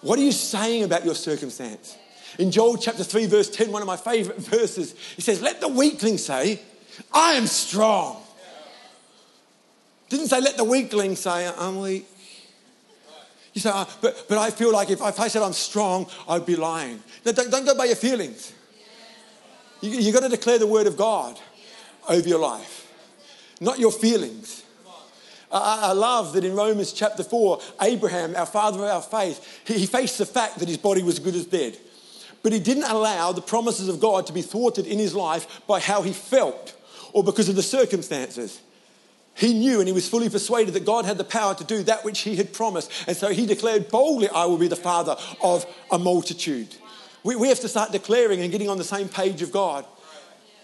What 0.01 0.17
are 0.19 0.21
you 0.21 0.31
saying 0.31 0.83
about 0.83 1.05
your 1.05 1.15
circumstance? 1.15 1.97
In 2.37 2.51
Joel 2.51 2.77
chapter 2.77 3.03
3, 3.03 3.25
verse 3.25 3.49
10, 3.49 3.71
one 3.71 3.81
of 3.81 3.87
my 3.87 3.97
favorite 3.97 4.37
verses, 4.39 4.95
he 5.15 5.21
says, 5.21 5.41
Let 5.41 5.61
the 5.61 5.67
weakling 5.67 6.17
say, 6.17 6.61
I 7.13 7.33
am 7.33 7.47
strong. 7.47 8.21
Didn't 10.09 10.27
say, 10.27 10.39
Let 10.39 10.57
the 10.57 10.63
weakling 10.63 11.15
say, 11.15 11.51
I'm 11.57 11.79
weak. 11.79 12.05
You 13.53 13.61
say, 13.61 13.71
oh, 13.73 13.97
but, 14.01 14.25
but 14.29 14.37
I 14.37 14.51
feel 14.51 14.71
like 14.71 14.89
if, 14.89 15.01
if 15.01 15.19
I 15.19 15.27
said 15.27 15.41
I'm 15.41 15.53
strong, 15.53 16.07
I'd 16.27 16.45
be 16.45 16.55
lying. 16.55 17.01
No, 17.25 17.31
don't, 17.31 17.49
don't 17.49 17.65
go 17.65 17.75
by 17.75 17.85
your 17.85 17.95
feelings. 17.95 18.53
You, 19.81 19.91
you've 19.91 20.13
got 20.13 20.21
to 20.21 20.29
declare 20.29 20.59
the 20.59 20.67
word 20.67 20.87
of 20.87 20.95
God 20.95 21.39
over 22.07 22.27
your 22.27 22.39
life, 22.39 22.87
not 23.59 23.79
your 23.79 23.91
feelings. 23.91 24.58
I, 25.51 25.93
love 25.93 26.33
that 26.33 26.43
in 26.43 26.55
Romans 26.55 26.93
chapter 26.93 27.23
4, 27.23 27.59
Abraham, 27.81 28.35
our 28.35 28.45
father 28.45 28.79
of 28.79 28.89
our 28.89 29.01
faith, 29.01 29.61
he, 29.65 29.85
faced 29.85 30.17
the 30.17 30.25
fact 30.25 30.59
that 30.59 30.67
his 30.67 30.77
body 30.77 31.01
was 31.01 31.17
good 31.19 31.35
as 31.35 31.45
dead. 31.45 31.77
But 32.43 32.53
he 32.53 32.59
didn't 32.59 32.83
allow 32.83 33.31
the 33.31 33.41
promises 33.41 33.87
of 33.87 33.99
God 33.99 34.27
to 34.27 34.33
be 34.33 34.41
thwarted 34.41 34.85
in 34.85 34.99
his 34.99 35.15
life 35.15 35.61
by 35.67 35.79
how 35.79 36.03
he 36.03 36.13
felt 36.13 36.75
or 37.13 37.23
because 37.23 37.49
of 37.49 37.55
the 37.55 37.63
circumstances. 37.63 38.61
He 39.33 39.53
knew 39.53 39.79
and 39.79 39.87
he 39.87 39.93
was 39.93 40.07
fully 40.07 40.29
persuaded 40.29 40.73
that 40.73 40.85
God 40.85 41.05
had 41.05 41.17
the 41.17 41.23
power 41.23 41.55
to 41.55 41.63
do 41.63 41.81
that 41.83 42.03
which 42.03 42.19
he 42.19 42.35
had 42.35 42.53
promised. 42.53 42.91
And 43.07 43.15
so 43.15 43.29
he 43.29 43.45
declared 43.45 43.89
boldly, 43.89 44.29
I 44.29 44.45
will 44.45 44.57
be 44.57 44.67
the 44.67 44.75
father 44.75 45.15
of 45.41 45.65
a 45.91 45.97
multitude. 45.97 46.75
We, 47.23 47.35
we 47.35 47.47
have 47.49 47.59
to 47.61 47.67
start 47.67 47.91
declaring 47.91 48.41
and 48.41 48.51
getting 48.51 48.69
on 48.69 48.77
the 48.77 48.83
same 48.83 49.09
page 49.09 49.41
of 49.41 49.51
God. 49.51 49.85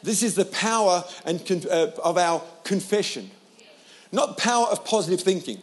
This 0.04 0.24
is 0.24 0.36
the 0.36 0.46
power 0.46 1.04
and, 1.26 1.66
uh, 1.66 1.92
of 2.04 2.18
our 2.18 2.42
confession. 2.64 3.32
Not 4.12 4.38
power 4.38 4.68
of 4.68 4.86
positive 4.86 5.22
thinking. 5.22 5.60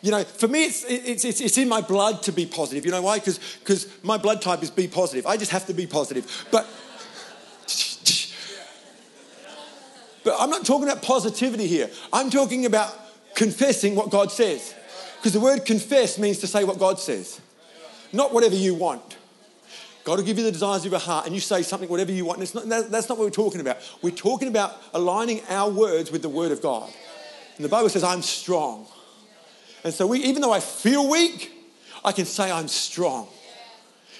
You 0.00 0.12
know, 0.12 0.22
for 0.22 0.46
me, 0.46 0.66
it's, 0.66 0.84
it's, 0.84 1.24
it's, 1.24 1.40
it's 1.40 1.58
in 1.58 1.68
my 1.68 1.80
blood 1.80 2.22
to 2.24 2.32
be 2.32 2.46
positive. 2.46 2.84
You 2.84 2.92
know 2.92 3.02
why? 3.02 3.18
Because 3.18 3.40
because 3.58 3.88
my 4.04 4.16
blood 4.16 4.40
type 4.40 4.62
is 4.62 4.70
B 4.70 4.86
positive. 4.86 5.26
I 5.26 5.36
just 5.36 5.50
have 5.50 5.66
to 5.66 5.74
be 5.74 5.86
positive. 5.86 6.46
But, 6.52 6.68
but 10.22 10.36
I'm 10.38 10.50
not 10.50 10.64
talking 10.64 10.88
about 10.88 11.02
positivity 11.02 11.66
here. 11.66 11.90
I'm 12.12 12.30
talking 12.30 12.64
about 12.64 12.94
confessing 13.34 13.96
what 13.96 14.10
God 14.10 14.30
says. 14.30 14.74
Because 15.16 15.32
the 15.32 15.40
word 15.40 15.64
confess 15.64 16.16
means 16.16 16.38
to 16.38 16.46
say 16.46 16.62
what 16.62 16.78
God 16.78 17.00
says, 17.00 17.40
not 18.12 18.32
whatever 18.32 18.54
you 18.54 18.74
want. 18.74 19.16
God 20.04 20.18
will 20.18 20.24
give 20.24 20.38
you 20.38 20.44
the 20.44 20.52
desires 20.52 20.84
of 20.86 20.92
your 20.92 21.00
heart, 21.00 21.26
and 21.26 21.34
you 21.34 21.40
say 21.40 21.62
something, 21.62 21.88
whatever 21.88 22.12
you 22.12 22.24
want. 22.24 22.38
And 22.38 22.68
Not, 22.68 22.88
that's 22.88 23.08
not 23.08 23.18
what 23.18 23.24
we're 23.24 23.30
talking 23.30 23.60
about. 23.60 23.78
We're 24.00 24.14
talking 24.14 24.48
about 24.48 24.80
aligning 24.94 25.42
our 25.50 25.70
words 25.70 26.10
with 26.10 26.22
the 26.22 26.28
word 26.28 26.52
of 26.52 26.62
God. 26.62 26.88
And 27.58 27.64
the 27.64 27.68
Bible 27.68 27.88
says, 27.88 28.04
I'm 28.04 28.22
strong. 28.22 28.86
And 29.84 29.92
so, 29.92 30.06
we, 30.06 30.20
even 30.20 30.40
though 30.42 30.52
I 30.52 30.60
feel 30.60 31.08
weak, 31.10 31.52
I 32.04 32.12
can 32.12 32.24
say 32.24 32.50
I'm 32.50 32.68
strong. 32.68 33.28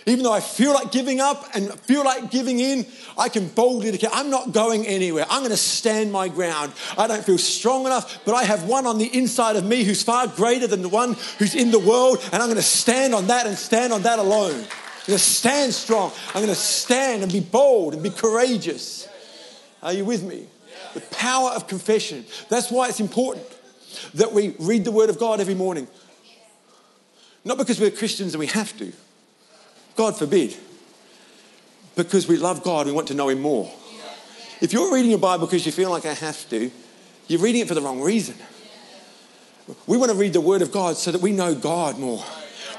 Even 0.07 0.25
though 0.25 0.33
I 0.33 0.41
feel 0.41 0.73
like 0.73 0.91
giving 0.91 1.21
up 1.21 1.45
and 1.55 1.73
feel 1.81 2.03
like 2.03 2.31
giving 2.31 2.59
in, 2.59 2.87
I 3.17 3.29
can 3.29 3.47
boldly 3.49 3.91
declare, 3.91 4.11
I'm 4.13 4.31
not 4.31 4.53
going 4.53 4.87
anywhere. 4.87 5.27
I'm 5.29 5.41
going 5.41 5.51
to 5.51 5.57
stand 5.57 6.11
my 6.11 6.29
ground. 6.29 6.73
I 6.97 7.07
don't 7.07 7.25
feel 7.25 7.39
strong 7.39 7.87
enough, 7.87 8.25
but 8.25 8.35
I 8.35 8.43
have 8.45 8.65
one 8.65 8.87
on 8.87 8.99
the 8.99 9.07
inside 9.17 9.57
of 9.57 9.65
me 9.65 9.85
who's 9.85 10.03
far 10.03 10.27
greater 10.27 10.67
than 10.67 10.83
the 10.83 10.89
one 10.89 11.15
who's 11.39 11.55
in 11.55 11.71
the 11.71 11.79
world, 11.79 12.19
and 12.33 12.43
I'm 12.43 12.49
going 12.49 12.57
to 12.57 12.63
stand 12.63 13.15
on 13.15 13.29
that 13.29 13.47
and 13.47 13.57
stand 13.57 13.93
on 13.93 14.03
that 14.03 14.19
alone. 14.19 14.55
I'm 14.55 15.07
going 15.07 15.19
to 15.19 15.19
stand 15.19 15.75
strong. 15.75 16.11
I'm 16.29 16.43
going 16.43 16.49
to 16.49 16.55
stand 16.55 17.23
and 17.23 17.31
be 17.31 17.41
bold 17.41 17.95
and 17.95 18.03
be 18.03 18.11
courageous. 18.11 19.07
Are 19.83 19.93
you 19.93 20.05
with 20.05 20.23
me? 20.23 20.47
The 20.95 21.01
power 21.01 21.51
of 21.51 21.67
confession. 21.67 22.25
That's 22.49 22.71
why 22.71 22.89
it's 22.89 23.01
important 23.01 23.47
that 24.15 24.33
we 24.33 24.55
read 24.59 24.85
the 24.85 24.93
Word 24.93 25.11
of 25.11 25.19
God 25.19 25.41
every 25.41 25.55
morning. 25.55 25.89
Not 27.45 27.59
because 27.59 27.81
we're 27.81 27.91
Christians 27.91 28.35
and 28.35 28.41
we 28.41 28.47
have 28.47 28.77
to, 28.79 28.93
God 29.97 30.17
forbid, 30.17 30.57
because 31.97 32.29
we 32.29 32.37
love 32.37 32.63
God, 32.63 32.87
we 32.87 32.93
want 32.93 33.09
to 33.09 33.15
know 33.15 33.29
Him 33.29 33.41
more. 33.41 33.73
If 34.61 34.73
you're 34.73 34.93
reading 34.93 35.11
your 35.11 35.21
Bible 35.21 35.47
because 35.47 35.65
you 35.65 35.73
feel 35.73 35.91
like 35.91 36.05
I 36.05 36.15
have 36.15 36.49
to, 36.51 36.71
you're 37.29 37.41
reading 37.41 37.63
it 37.63 37.69
for 37.69 37.75
the 37.75 37.81
wrong 37.81 38.01
reason. 38.01 38.35
We 39.87 39.97
want 39.97 40.11
to 40.11 40.17
read 40.17 40.33
the 40.33 40.41
Word 40.41 40.63
of 40.63 40.73
God 40.73 40.97
so 40.97 41.13
that 41.13 41.21
we 41.21 41.33
know 41.33 41.55
God 41.55 41.99
more. 41.99 42.25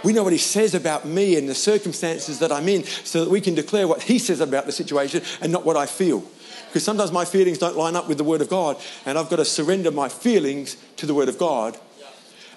We 0.04 0.14
know 0.14 0.24
what 0.24 0.34
He 0.34 0.40
says 0.40 0.74
about 0.76 1.06
me 1.06 1.36
and 1.38 1.48
the 1.48 1.56
circumstances 1.56 2.40
that 2.40 2.52
I'm 2.52 2.68
in 2.68 2.84
so 2.84 3.24
that 3.24 3.30
we 3.30 3.42
can 3.42 3.56
declare 3.56 3.88
what 3.88 4.04
He 4.04 4.20
says 4.20 4.40
about 4.40 4.66
the 4.66 4.72
situation 4.72 5.22
and 5.42 5.52
not 5.52 5.66
what 5.66 5.78
I 5.78 5.86
feel. 5.86 6.24
Because 6.70 6.84
sometimes 6.84 7.12
my 7.12 7.26
feelings 7.26 7.58
don't 7.58 7.76
line 7.76 7.96
up 7.96 8.08
with 8.08 8.20
the 8.20 8.24
Word 8.24 8.42
of 8.42 8.50
God, 8.50 8.78
and 9.06 9.18
I've 9.18 9.30
got 9.30 9.38
to 9.38 9.46
surrender 9.46 9.90
my 9.90 10.08
feelings 10.08 10.78
to 10.98 11.08
the 11.08 11.16
Word 11.16 11.28
of 11.28 11.40
God. 11.40 11.78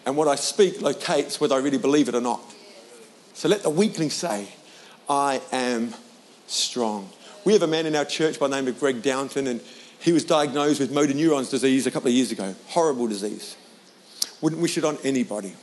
And 0.05 0.17
what 0.19 0.29
I 0.29 0.35
speak 0.35 0.83
locates 0.83 1.41
whether 1.41 1.55
I 1.55 1.59
really 1.59 1.79
believe 1.79 2.09
it 2.09 2.15
or 2.15 2.21
not. 2.21 2.43
So 3.33 3.49
let 3.49 3.63
the 3.63 3.71
weakling 3.71 4.11
say, 4.11 4.49
I 5.09 5.41
am 5.51 5.95
strong. 6.47 7.09
We 7.45 7.55
have 7.55 7.63
a 7.63 7.67
man 7.67 7.87
in 7.87 7.97
our 7.97 8.05
church 8.05 8.39
by 8.39 8.49
the 8.49 8.57
name 8.57 8.69
of 8.69 8.79
Greg 8.79 9.01
Downton, 9.01 9.47
and 9.47 9.63
he 9.99 10.13
was 10.13 10.25
diagnosed 10.25 10.79
with 10.79 10.93
motor 10.93 11.15
neurons 11.15 11.49
disease 11.49 11.87
a 11.87 11.91
couple 11.91 12.09
of 12.09 12.15
years 12.15 12.33
ago. 12.33 12.55
Horrible 12.69 13.07
disease. 13.07 13.57
Wouldn't 14.43 14.61
wish 14.61 14.77
it 14.77 14.85
on 14.85 14.99
anybody. 15.05 15.55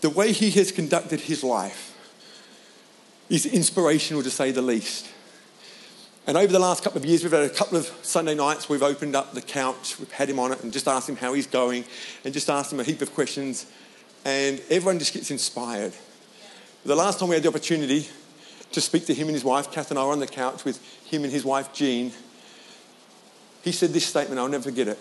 The 0.00 0.10
way 0.10 0.32
he 0.32 0.50
has 0.50 0.72
conducted 0.72 1.20
his 1.20 1.44
life 1.44 1.96
is 3.30 3.46
inspirational 3.46 4.22
to 4.22 4.30
say 4.30 4.50
the 4.50 4.62
least. 4.62 5.08
And 6.26 6.38
over 6.38 6.50
the 6.50 6.58
last 6.58 6.82
couple 6.82 6.98
of 6.98 7.04
years, 7.04 7.22
we've 7.22 7.32
had 7.32 7.42
a 7.42 7.50
couple 7.50 7.76
of 7.76 7.86
Sunday 8.00 8.34
nights, 8.34 8.66
we've 8.66 8.82
opened 8.82 9.14
up 9.14 9.34
the 9.34 9.42
couch, 9.42 9.98
we've 9.98 10.10
had 10.10 10.30
him 10.30 10.38
on 10.38 10.52
it, 10.52 10.62
and 10.62 10.72
just 10.72 10.88
asked 10.88 11.06
him 11.08 11.16
how 11.16 11.34
he's 11.34 11.46
going, 11.46 11.84
and 12.24 12.32
just 12.32 12.48
asked 12.48 12.72
him 12.72 12.80
a 12.80 12.84
heap 12.84 13.02
of 13.02 13.12
questions, 13.12 13.66
and 14.24 14.62
everyone 14.70 14.98
just 14.98 15.12
gets 15.12 15.30
inspired. 15.30 15.92
The 16.86 16.96
last 16.96 17.18
time 17.18 17.28
we 17.28 17.34
had 17.34 17.42
the 17.42 17.48
opportunity 17.48 18.08
to 18.72 18.80
speak 18.80 19.04
to 19.06 19.14
him 19.14 19.26
and 19.26 19.34
his 19.34 19.44
wife, 19.44 19.70
Kath 19.70 19.90
and 19.90 19.98
I 19.98 20.04
were 20.04 20.12
on 20.12 20.18
the 20.18 20.26
couch 20.26 20.64
with 20.64 20.82
him 21.04 21.24
and 21.24 21.32
his 21.32 21.44
wife, 21.44 21.74
Jean, 21.74 22.10
he 23.62 23.72
said 23.72 23.90
this 23.90 24.06
statement, 24.06 24.38
I'll 24.38 24.48
never 24.48 24.64
forget 24.64 24.88
it. 24.88 24.98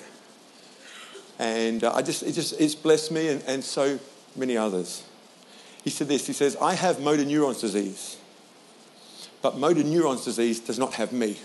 And 1.39 1.83
uh, 1.83 1.93
I 1.93 2.01
just, 2.01 2.23
it 2.23 2.33
just, 2.33 2.59
it's 2.59 2.75
blessed 2.75 3.11
me 3.11 3.29
and, 3.29 3.43
and 3.47 3.63
so 3.63 3.97
many 4.35 4.57
others. 4.57 5.03
He 5.83 5.89
said 5.89 6.07
this, 6.07 6.27
he 6.27 6.33
says, 6.33 6.57
I 6.61 6.73
have 6.73 7.01
motor 7.01 7.25
neurons 7.25 7.61
disease. 7.61 8.17
But 9.43 9.57
motor 9.57 9.83
neurons 9.83 10.23
disease 10.23 10.61
does 10.61 10.79
not 10.79 10.93
have 10.93 11.11
me. 11.11 11.37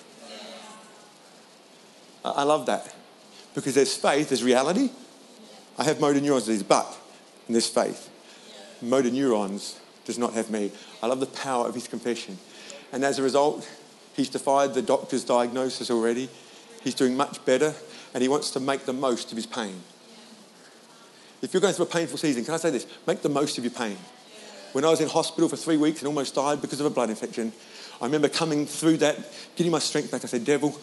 I 2.24 2.44
love 2.44 2.66
that 2.66 2.94
because 3.54 3.74
there's 3.74 3.96
faith, 3.96 4.28
there's 4.28 4.44
reality. 4.44 4.90
I 5.76 5.84
have 5.84 6.00
motor 6.00 6.20
neurons 6.20 6.46
disease, 6.46 6.62
but 6.62 6.96
in 7.48 7.54
this 7.54 7.68
faith, 7.68 8.08
motor 8.80 9.10
neurons 9.10 9.80
does 10.04 10.16
not 10.16 10.32
have 10.34 10.48
me. 10.48 10.70
I 11.02 11.08
love 11.08 11.20
the 11.20 11.26
power 11.26 11.66
of 11.66 11.74
his 11.74 11.88
confession. 11.88 12.38
And 12.92 13.04
as 13.04 13.18
a 13.18 13.22
result, 13.22 13.68
he's 14.14 14.28
defied 14.28 14.74
the 14.74 14.82
doctor's 14.82 15.24
diagnosis 15.24 15.90
already. 15.90 16.28
He's 16.82 16.94
doing 16.94 17.16
much 17.16 17.44
better 17.44 17.74
and 18.14 18.22
he 18.22 18.28
wants 18.28 18.52
to 18.52 18.60
make 18.60 18.84
the 18.84 18.92
most 18.92 19.32
of 19.32 19.36
his 19.36 19.46
pain. 19.46 19.82
If 21.42 21.52
you're 21.52 21.60
going 21.60 21.74
through 21.74 21.86
a 21.86 21.88
painful 21.88 22.18
season, 22.18 22.44
can 22.44 22.54
I 22.54 22.58
say 22.58 22.70
this? 22.70 22.86
Make 23.06 23.22
the 23.22 23.28
most 23.28 23.58
of 23.58 23.64
your 23.64 23.72
pain. 23.72 23.96
When 24.72 24.84
I 24.84 24.90
was 24.90 25.00
in 25.00 25.08
hospital 25.08 25.48
for 25.48 25.56
three 25.56 25.76
weeks 25.76 26.00
and 26.00 26.08
almost 26.08 26.34
died 26.34 26.60
because 26.60 26.78
of 26.78 26.86
a 26.86 26.90
blood 26.90 27.10
infection, 27.10 27.52
I 28.00 28.04
remember 28.04 28.28
coming 28.28 28.66
through 28.66 28.98
that, 28.98 29.18
getting 29.56 29.72
my 29.72 29.80
strength 29.80 30.10
back. 30.10 30.24
I 30.24 30.28
said, 30.28 30.44
Devil, 30.44 30.78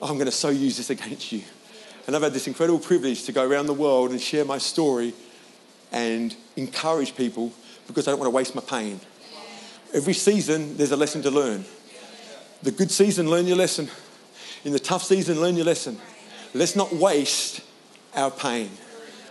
I'm 0.00 0.14
going 0.14 0.26
to 0.26 0.32
so 0.32 0.50
use 0.50 0.76
this 0.76 0.90
against 0.90 1.32
you. 1.32 1.42
And 2.06 2.16
I've 2.16 2.22
had 2.22 2.32
this 2.32 2.46
incredible 2.46 2.78
privilege 2.78 3.24
to 3.24 3.32
go 3.32 3.48
around 3.48 3.66
the 3.66 3.74
world 3.74 4.10
and 4.10 4.20
share 4.20 4.44
my 4.44 4.58
story 4.58 5.14
and 5.90 6.34
encourage 6.56 7.16
people 7.16 7.52
because 7.86 8.08
I 8.08 8.12
don't 8.12 8.20
want 8.20 8.30
to 8.30 8.36
waste 8.36 8.54
my 8.54 8.62
pain. 8.62 9.00
Every 9.94 10.14
season, 10.14 10.76
there's 10.76 10.92
a 10.92 10.96
lesson 10.96 11.22
to 11.22 11.30
learn. 11.30 11.64
The 12.62 12.70
good 12.70 12.90
season, 12.90 13.28
learn 13.28 13.46
your 13.46 13.56
lesson. 13.56 13.88
In 14.64 14.72
the 14.72 14.78
tough 14.78 15.02
season, 15.02 15.40
learn 15.40 15.56
your 15.56 15.66
lesson. 15.66 15.98
Let's 16.54 16.76
not 16.76 16.92
waste 16.92 17.60
our 18.14 18.30
pain. 18.30 18.70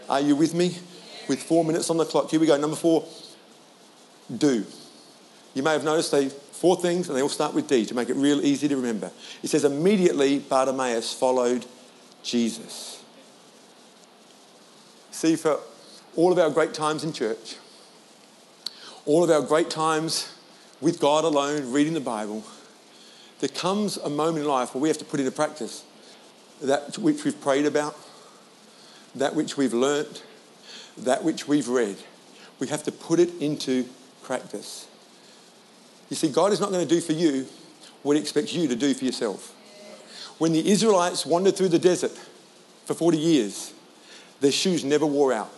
Are 0.09 0.19
you 0.19 0.35
with 0.35 0.53
me? 0.53 0.77
With 1.27 1.41
four 1.41 1.63
minutes 1.63 1.89
on 1.89 1.97
the 1.97 2.05
clock. 2.05 2.29
Here 2.29 2.39
we 2.39 2.47
go. 2.47 2.57
Number 2.57 2.75
four, 2.75 3.05
do. 4.35 4.65
You 5.53 5.63
may 5.63 5.71
have 5.71 5.83
noticed 5.83 6.11
they 6.11 6.29
four 6.61 6.75
things, 6.75 7.09
and 7.09 7.17
they 7.17 7.23
all 7.23 7.27
start 7.27 7.55
with 7.55 7.67
D 7.67 7.87
to 7.87 7.95
make 7.95 8.09
it 8.09 8.15
real 8.15 8.39
easy 8.45 8.67
to 8.67 8.75
remember. 8.75 9.09
It 9.41 9.47
says, 9.47 9.65
immediately 9.65 10.37
Bartimaeus 10.37 11.11
followed 11.11 11.65
Jesus. 12.21 13.03
See, 15.09 15.35
for 15.35 15.59
all 16.15 16.31
of 16.31 16.37
our 16.37 16.51
great 16.51 16.75
times 16.75 17.03
in 17.03 17.13
church, 17.13 17.55
all 19.07 19.23
of 19.23 19.31
our 19.31 19.41
great 19.41 19.71
times 19.71 20.31
with 20.79 20.99
God 20.99 21.23
alone, 21.23 21.71
reading 21.71 21.95
the 21.95 21.99
Bible, 21.99 22.43
there 23.39 23.49
comes 23.49 23.97
a 23.97 24.09
moment 24.09 24.45
in 24.45 24.47
life 24.47 24.75
where 24.75 24.83
we 24.83 24.87
have 24.87 24.99
to 24.99 25.05
put 25.05 25.19
into 25.19 25.31
practice 25.31 25.83
that 26.61 26.95
which 26.99 27.23
we've 27.23 27.41
prayed 27.41 27.65
about, 27.65 27.97
that 29.15 29.33
which 29.33 29.57
we've 29.57 29.73
learnt, 29.73 30.23
that 30.95 31.23
which 31.23 31.47
we've 31.47 31.67
read. 31.67 31.97
We 32.59 32.67
have 32.67 32.83
to 32.83 32.91
put 32.91 33.19
it 33.19 33.33
into 33.41 33.85
practice. 34.21 34.85
You 36.11 36.17
see, 36.17 36.27
God 36.27 36.51
is 36.51 36.59
not 36.59 36.71
going 36.71 36.85
to 36.85 36.93
do 36.93 36.99
for 36.99 37.13
you 37.13 37.47
what 38.03 38.17
He 38.17 38.21
expects 38.21 38.53
you 38.53 38.67
to 38.67 38.75
do 38.75 38.93
for 38.93 39.05
yourself. 39.05 39.55
When 40.39 40.51
the 40.51 40.69
Israelites 40.69 41.25
wandered 41.25 41.55
through 41.55 41.69
the 41.69 41.79
desert 41.79 42.11
for 42.85 42.93
40 42.93 43.17
years, 43.17 43.73
their 44.41 44.51
shoes 44.51 44.83
never 44.83 45.05
wore 45.05 45.31
out. 45.31 45.53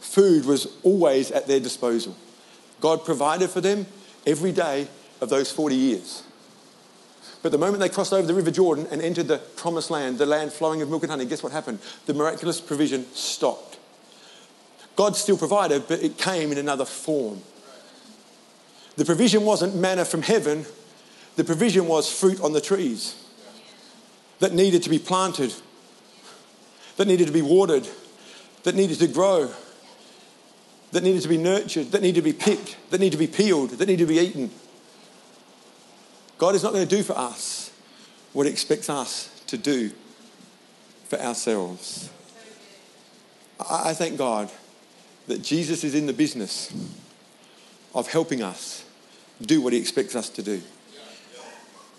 Food 0.00 0.44
was 0.44 0.76
always 0.82 1.30
at 1.30 1.46
their 1.46 1.60
disposal. 1.60 2.14
God 2.82 3.06
provided 3.06 3.48
for 3.48 3.62
them 3.62 3.86
every 4.26 4.52
day 4.52 4.86
of 5.22 5.30
those 5.30 5.50
40 5.50 5.74
years. 5.74 6.24
But 7.42 7.50
the 7.50 7.58
moment 7.58 7.80
they 7.80 7.88
crossed 7.88 8.12
over 8.12 8.26
the 8.26 8.34
River 8.34 8.50
Jordan 8.50 8.86
and 8.90 9.00
entered 9.00 9.28
the 9.28 9.38
promised 9.38 9.90
land, 9.90 10.18
the 10.18 10.26
land 10.26 10.52
flowing 10.52 10.82
of 10.82 10.90
milk 10.90 11.04
and 11.04 11.10
honey, 11.10 11.24
guess 11.24 11.42
what 11.42 11.52
happened? 11.52 11.78
The 12.04 12.12
miraculous 12.12 12.60
provision 12.60 13.06
stopped. 13.14 13.78
God 14.94 15.16
still 15.16 15.38
provided, 15.38 15.88
but 15.88 16.02
it 16.02 16.18
came 16.18 16.52
in 16.52 16.58
another 16.58 16.84
form. 16.84 17.40
The 18.98 19.04
provision 19.04 19.44
wasn't 19.44 19.76
manna 19.76 20.04
from 20.04 20.22
heaven, 20.22 20.66
the 21.36 21.44
provision 21.44 21.86
was 21.86 22.12
fruit 22.12 22.40
on 22.40 22.52
the 22.52 22.60
trees 22.60 23.14
that 24.40 24.52
needed 24.52 24.82
to 24.82 24.90
be 24.90 24.98
planted, 24.98 25.54
that 26.96 27.06
needed 27.06 27.28
to 27.28 27.32
be 27.32 27.40
watered, 27.40 27.88
that 28.64 28.74
needed 28.74 28.98
to 28.98 29.06
grow, 29.06 29.52
that 30.90 31.04
needed 31.04 31.22
to 31.22 31.28
be 31.28 31.36
nurtured, 31.36 31.92
that 31.92 32.02
needed 32.02 32.16
to 32.16 32.22
be 32.22 32.32
picked, 32.32 32.76
that 32.90 32.98
needed 32.98 33.12
to 33.12 33.24
be 33.24 33.28
peeled, 33.28 33.70
that 33.70 33.86
needed 33.86 34.04
to 34.04 34.12
be 34.12 34.18
eaten. 34.18 34.50
God 36.36 36.56
is 36.56 36.64
not 36.64 36.72
going 36.72 36.86
to 36.86 36.96
do 36.96 37.04
for 37.04 37.16
us 37.16 37.70
what 38.32 38.46
He 38.46 38.52
expects 38.52 38.90
us 38.90 39.28
to 39.46 39.56
do 39.56 39.92
for 41.04 41.20
ourselves. 41.20 42.10
I 43.60 43.94
thank 43.94 44.18
God 44.18 44.50
that 45.28 45.40
Jesus 45.40 45.84
is 45.84 45.94
in 45.94 46.06
the 46.06 46.12
business 46.12 46.72
of 47.94 48.08
helping 48.08 48.42
us 48.42 48.86
do 49.40 49.60
what 49.60 49.72
He 49.72 49.78
expects 49.78 50.16
us 50.16 50.28
to 50.30 50.42
do. 50.42 50.62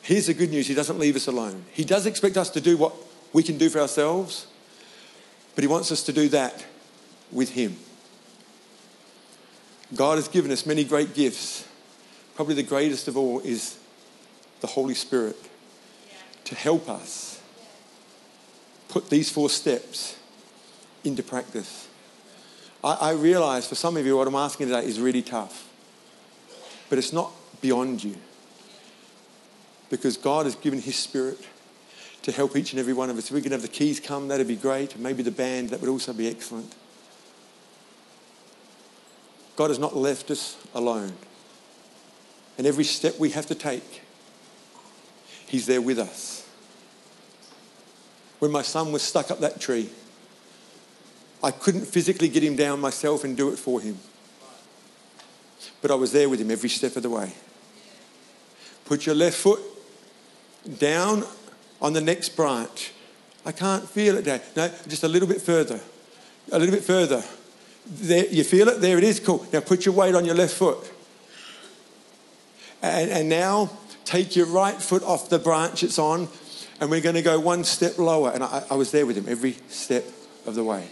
Here's 0.01 0.27
the 0.27 0.33
good 0.33 0.49
news 0.49 0.67
He 0.67 0.73
doesn't 0.73 0.99
leave 0.99 1.15
us 1.15 1.27
alone. 1.27 1.65
He 1.71 1.83
does 1.83 2.05
expect 2.05 2.37
us 2.37 2.49
to 2.51 2.61
do 2.61 2.77
what 2.77 2.93
we 3.33 3.43
can 3.43 3.57
do 3.57 3.69
for 3.69 3.79
ourselves, 3.79 4.47
but 5.55 5.63
He 5.63 5.67
wants 5.67 5.91
us 5.91 6.03
to 6.03 6.13
do 6.13 6.29
that 6.29 6.65
with 7.31 7.51
Him. 7.51 7.77
God 9.95 10.17
has 10.17 10.27
given 10.27 10.51
us 10.51 10.65
many 10.65 10.83
great 10.83 11.13
gifts. 11.13 11.67
Probably 12.35 12.55
the 12.55 12.63
greatest 12.63 13.07
of 13.07 13.17
all 13.17 13.39
is 13.39 13.77
the 14.61 14.67
Holy 14.67 14.93
Spirit 14.93 15.35
to 16.45 16.55
help 16.55 16.89
us 16.89 17.41
put 18.87 19.09
these 19.09 19.29
four 19.31 19.49
steps 19.49 20.17
into 21.03 21.23
practice. 21.23 21.87
I, 22.83 22.93
I 22.93 23.11
realize 23.11 23.67
for 23.67 23.75
some 23.75 23.97
of 23.97 24.05
you, 24.05 24.17
what 24.17 24.27
I'm 24.27 24.35
asking 24.35 24.67
today 24.67 24.85
is 24.85 24.99
really 24.99 25.21
tough, 25.21 25.68
but 26.89 26.97
it's 26.97 27.13
not 27.13 27.31
beyond 27.61 28.03
you 28.03 28.15
because 29.89 30.17
God 30.17 30.45
has 30.45 30.55
given 30.55 30.81
His 30.81 30.95
Spirit 30.95 31.39
to 32.21 32.31
help 32.31 32.55
each 32.55 32.73
and 32.73 32.79
every 32.79 32.93
one 32.93 33.09
of 33.09 33.17
us. 33.17 33.27
If 33.27 33.31
we 33.31 33.41
can 33.41 33.51
have 33.51 33.61
the 33.61 33.67
keys 33.67 33.99
come, 33.99 34.27
that'd 34.27 34.47
be 34.47 34.55
great. 34.55 34.97
Maybe 34.97 35.23
the 35.23 35.31
band, 35.31 35.69
that 35.69 35.81
would 35.81 35.89
also 35.89 36.13
be 36.13 36.27
excellent. 36.27 36.75
God 39.55 39.69
has 39.69 39.79
not 39.79 39.95
left 39.95 40.29
us 40.31 40.57
alone. 40.73 41.13
And 42.57 42.67
every 42.67 42.83
step 42.83 43.17
we 43.19 43.29
have 43.31 43.45
to 43.47 43.55
take, 43.55 44.01
He's 45.47 45.65
there 45.65 45.81
with 45.81 45.97
us. 45.97 46.47
When 48.39 48.51
my 48.51 48.61
son 48.61 48.91
was 48.91 49.01
stuck 49.01 49.31
up 49.31 49.39
that 49.39 49.59
tree, 49.59 49.89
I 51.43 51.51
couldn't 51.51 51.85
physically 51.85 52.29
get 52.29 52.43
him 52.43 52.55
down 52.55 52.79
myself 52.79 53.23
and 53.23 53.35
do 53.35 53.49
it 53.51 53.57
for 53.57 53.81
him. 53.81 53.99
But 55.81 55.91
I 55.91 55.95
was 55.95 56.11
there 56.11 56.29
with 56.29 56.39
him 56.39 56.51
every 56.51 56.69
step 56.69 56.95
of 56.95 57.03
the 57.03 57.09
way. 57.09 57.33
Put 58.85 59.05
your 59.05 59.15
left 59.15 59.37
foot 59.37 59.61
down 60.79 61.23
on 61.81 61.93
the 61.93 62.01
next 62.01 62.29
branch. 62.29 62.91
I 63.45 63.51
can't 63.51 63.87
feel 63.87 64.17
it 64.17 64.25
there. 64.25 64.41
No, 64.55 64.69
just 64.87 65.03
a 65.03 65.07
little 65.07 65.27
bit 65.27 65.41
further. 65.41 65.79
A 66.51 66.59
little 66.59 66.73
bit 66.73 66.83
further. 66.83 67.23
There, 67.85 68.25
you 68.27 68.43
feel 68.43 68.67
it? 68.67 68.81
There 68.81 68.97
it 68.97 69.03
is. 69.03 69.19
Cool. 69.19 69.45
Now 69.53 69.61
put 69.61 69.85
your 69.85 69.95
weight 69.95 70.15
on 70.15 70.25
your 70.25 70.35
left 70.35 70.53
foot. 70.53 70.91
And, 72.81 73.09
and 73.09 73.29
now 73.29 73.69
take 74.05 74.35
your 74.35 74.45
right 74.47 74.81
foot 74.81 75.03
off 75.03 75.29
the 75.29 75.39
branch 75.39 75.83
it's 75.83 75.99
on, 75.99 76.27
and 76.79 76.89
we're 76.89 77.01
going 77.01 77.15
to 77.15 77.21
go 77.21 77.39
one 77.39 77.63
step 77.63 77.97
lower. 77.97 78.31
And 78.31 78.43
I, 78.43 78.63
I 78.71 78.75
was 78.75 78.91
there 78.91 79.05
with 79.05 79.17
him 79.17 79.25
every 79.27 79.57
step 79.69 80.03
of 80.45 80.55
the 80.55 80.63
way. 80.63 80.87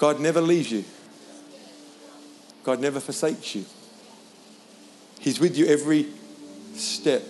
God 0.00 0.20
never 0.20 0.40
leaves 0.40 0.70
you, 0.70 0.84
God 2.68 2.80
never 2.80 3.00
forsakes 3.00 3.54
you. 3.54 3.64
He's 5.20 5.40
with 5.40 5.56
you 5.56 5.64
every 5.68 6.06
step 6.74 7.22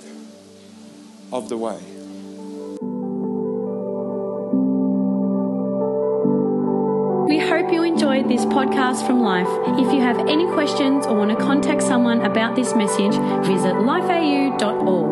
of 1.33 1.49
the 1.49 1.57
way. 1.57 1.79
We 7.29 7.39
hope 7.39 7.73
you 7.73 7.85
enjoyed 7.85 8.29
this 8.29 8.45
podcast 8.47 9.07
from 9.07 9.21
Life. 9.21 9.47
If 9.79 9.95
you 9.95 10.01
have 10.01 10.19
any 10.29 10.49
questions 10.55 11.07
or 11.07 11.15
want 11.15 11.31
to 11.31 11.37
contact 11.37 11.85
someone 11.85 12.23
about 12.23 12.57
this 12.57 12.75
message, 12.75 13.15
visit 13.47 13.75
lifeau.org. 13.75 15.08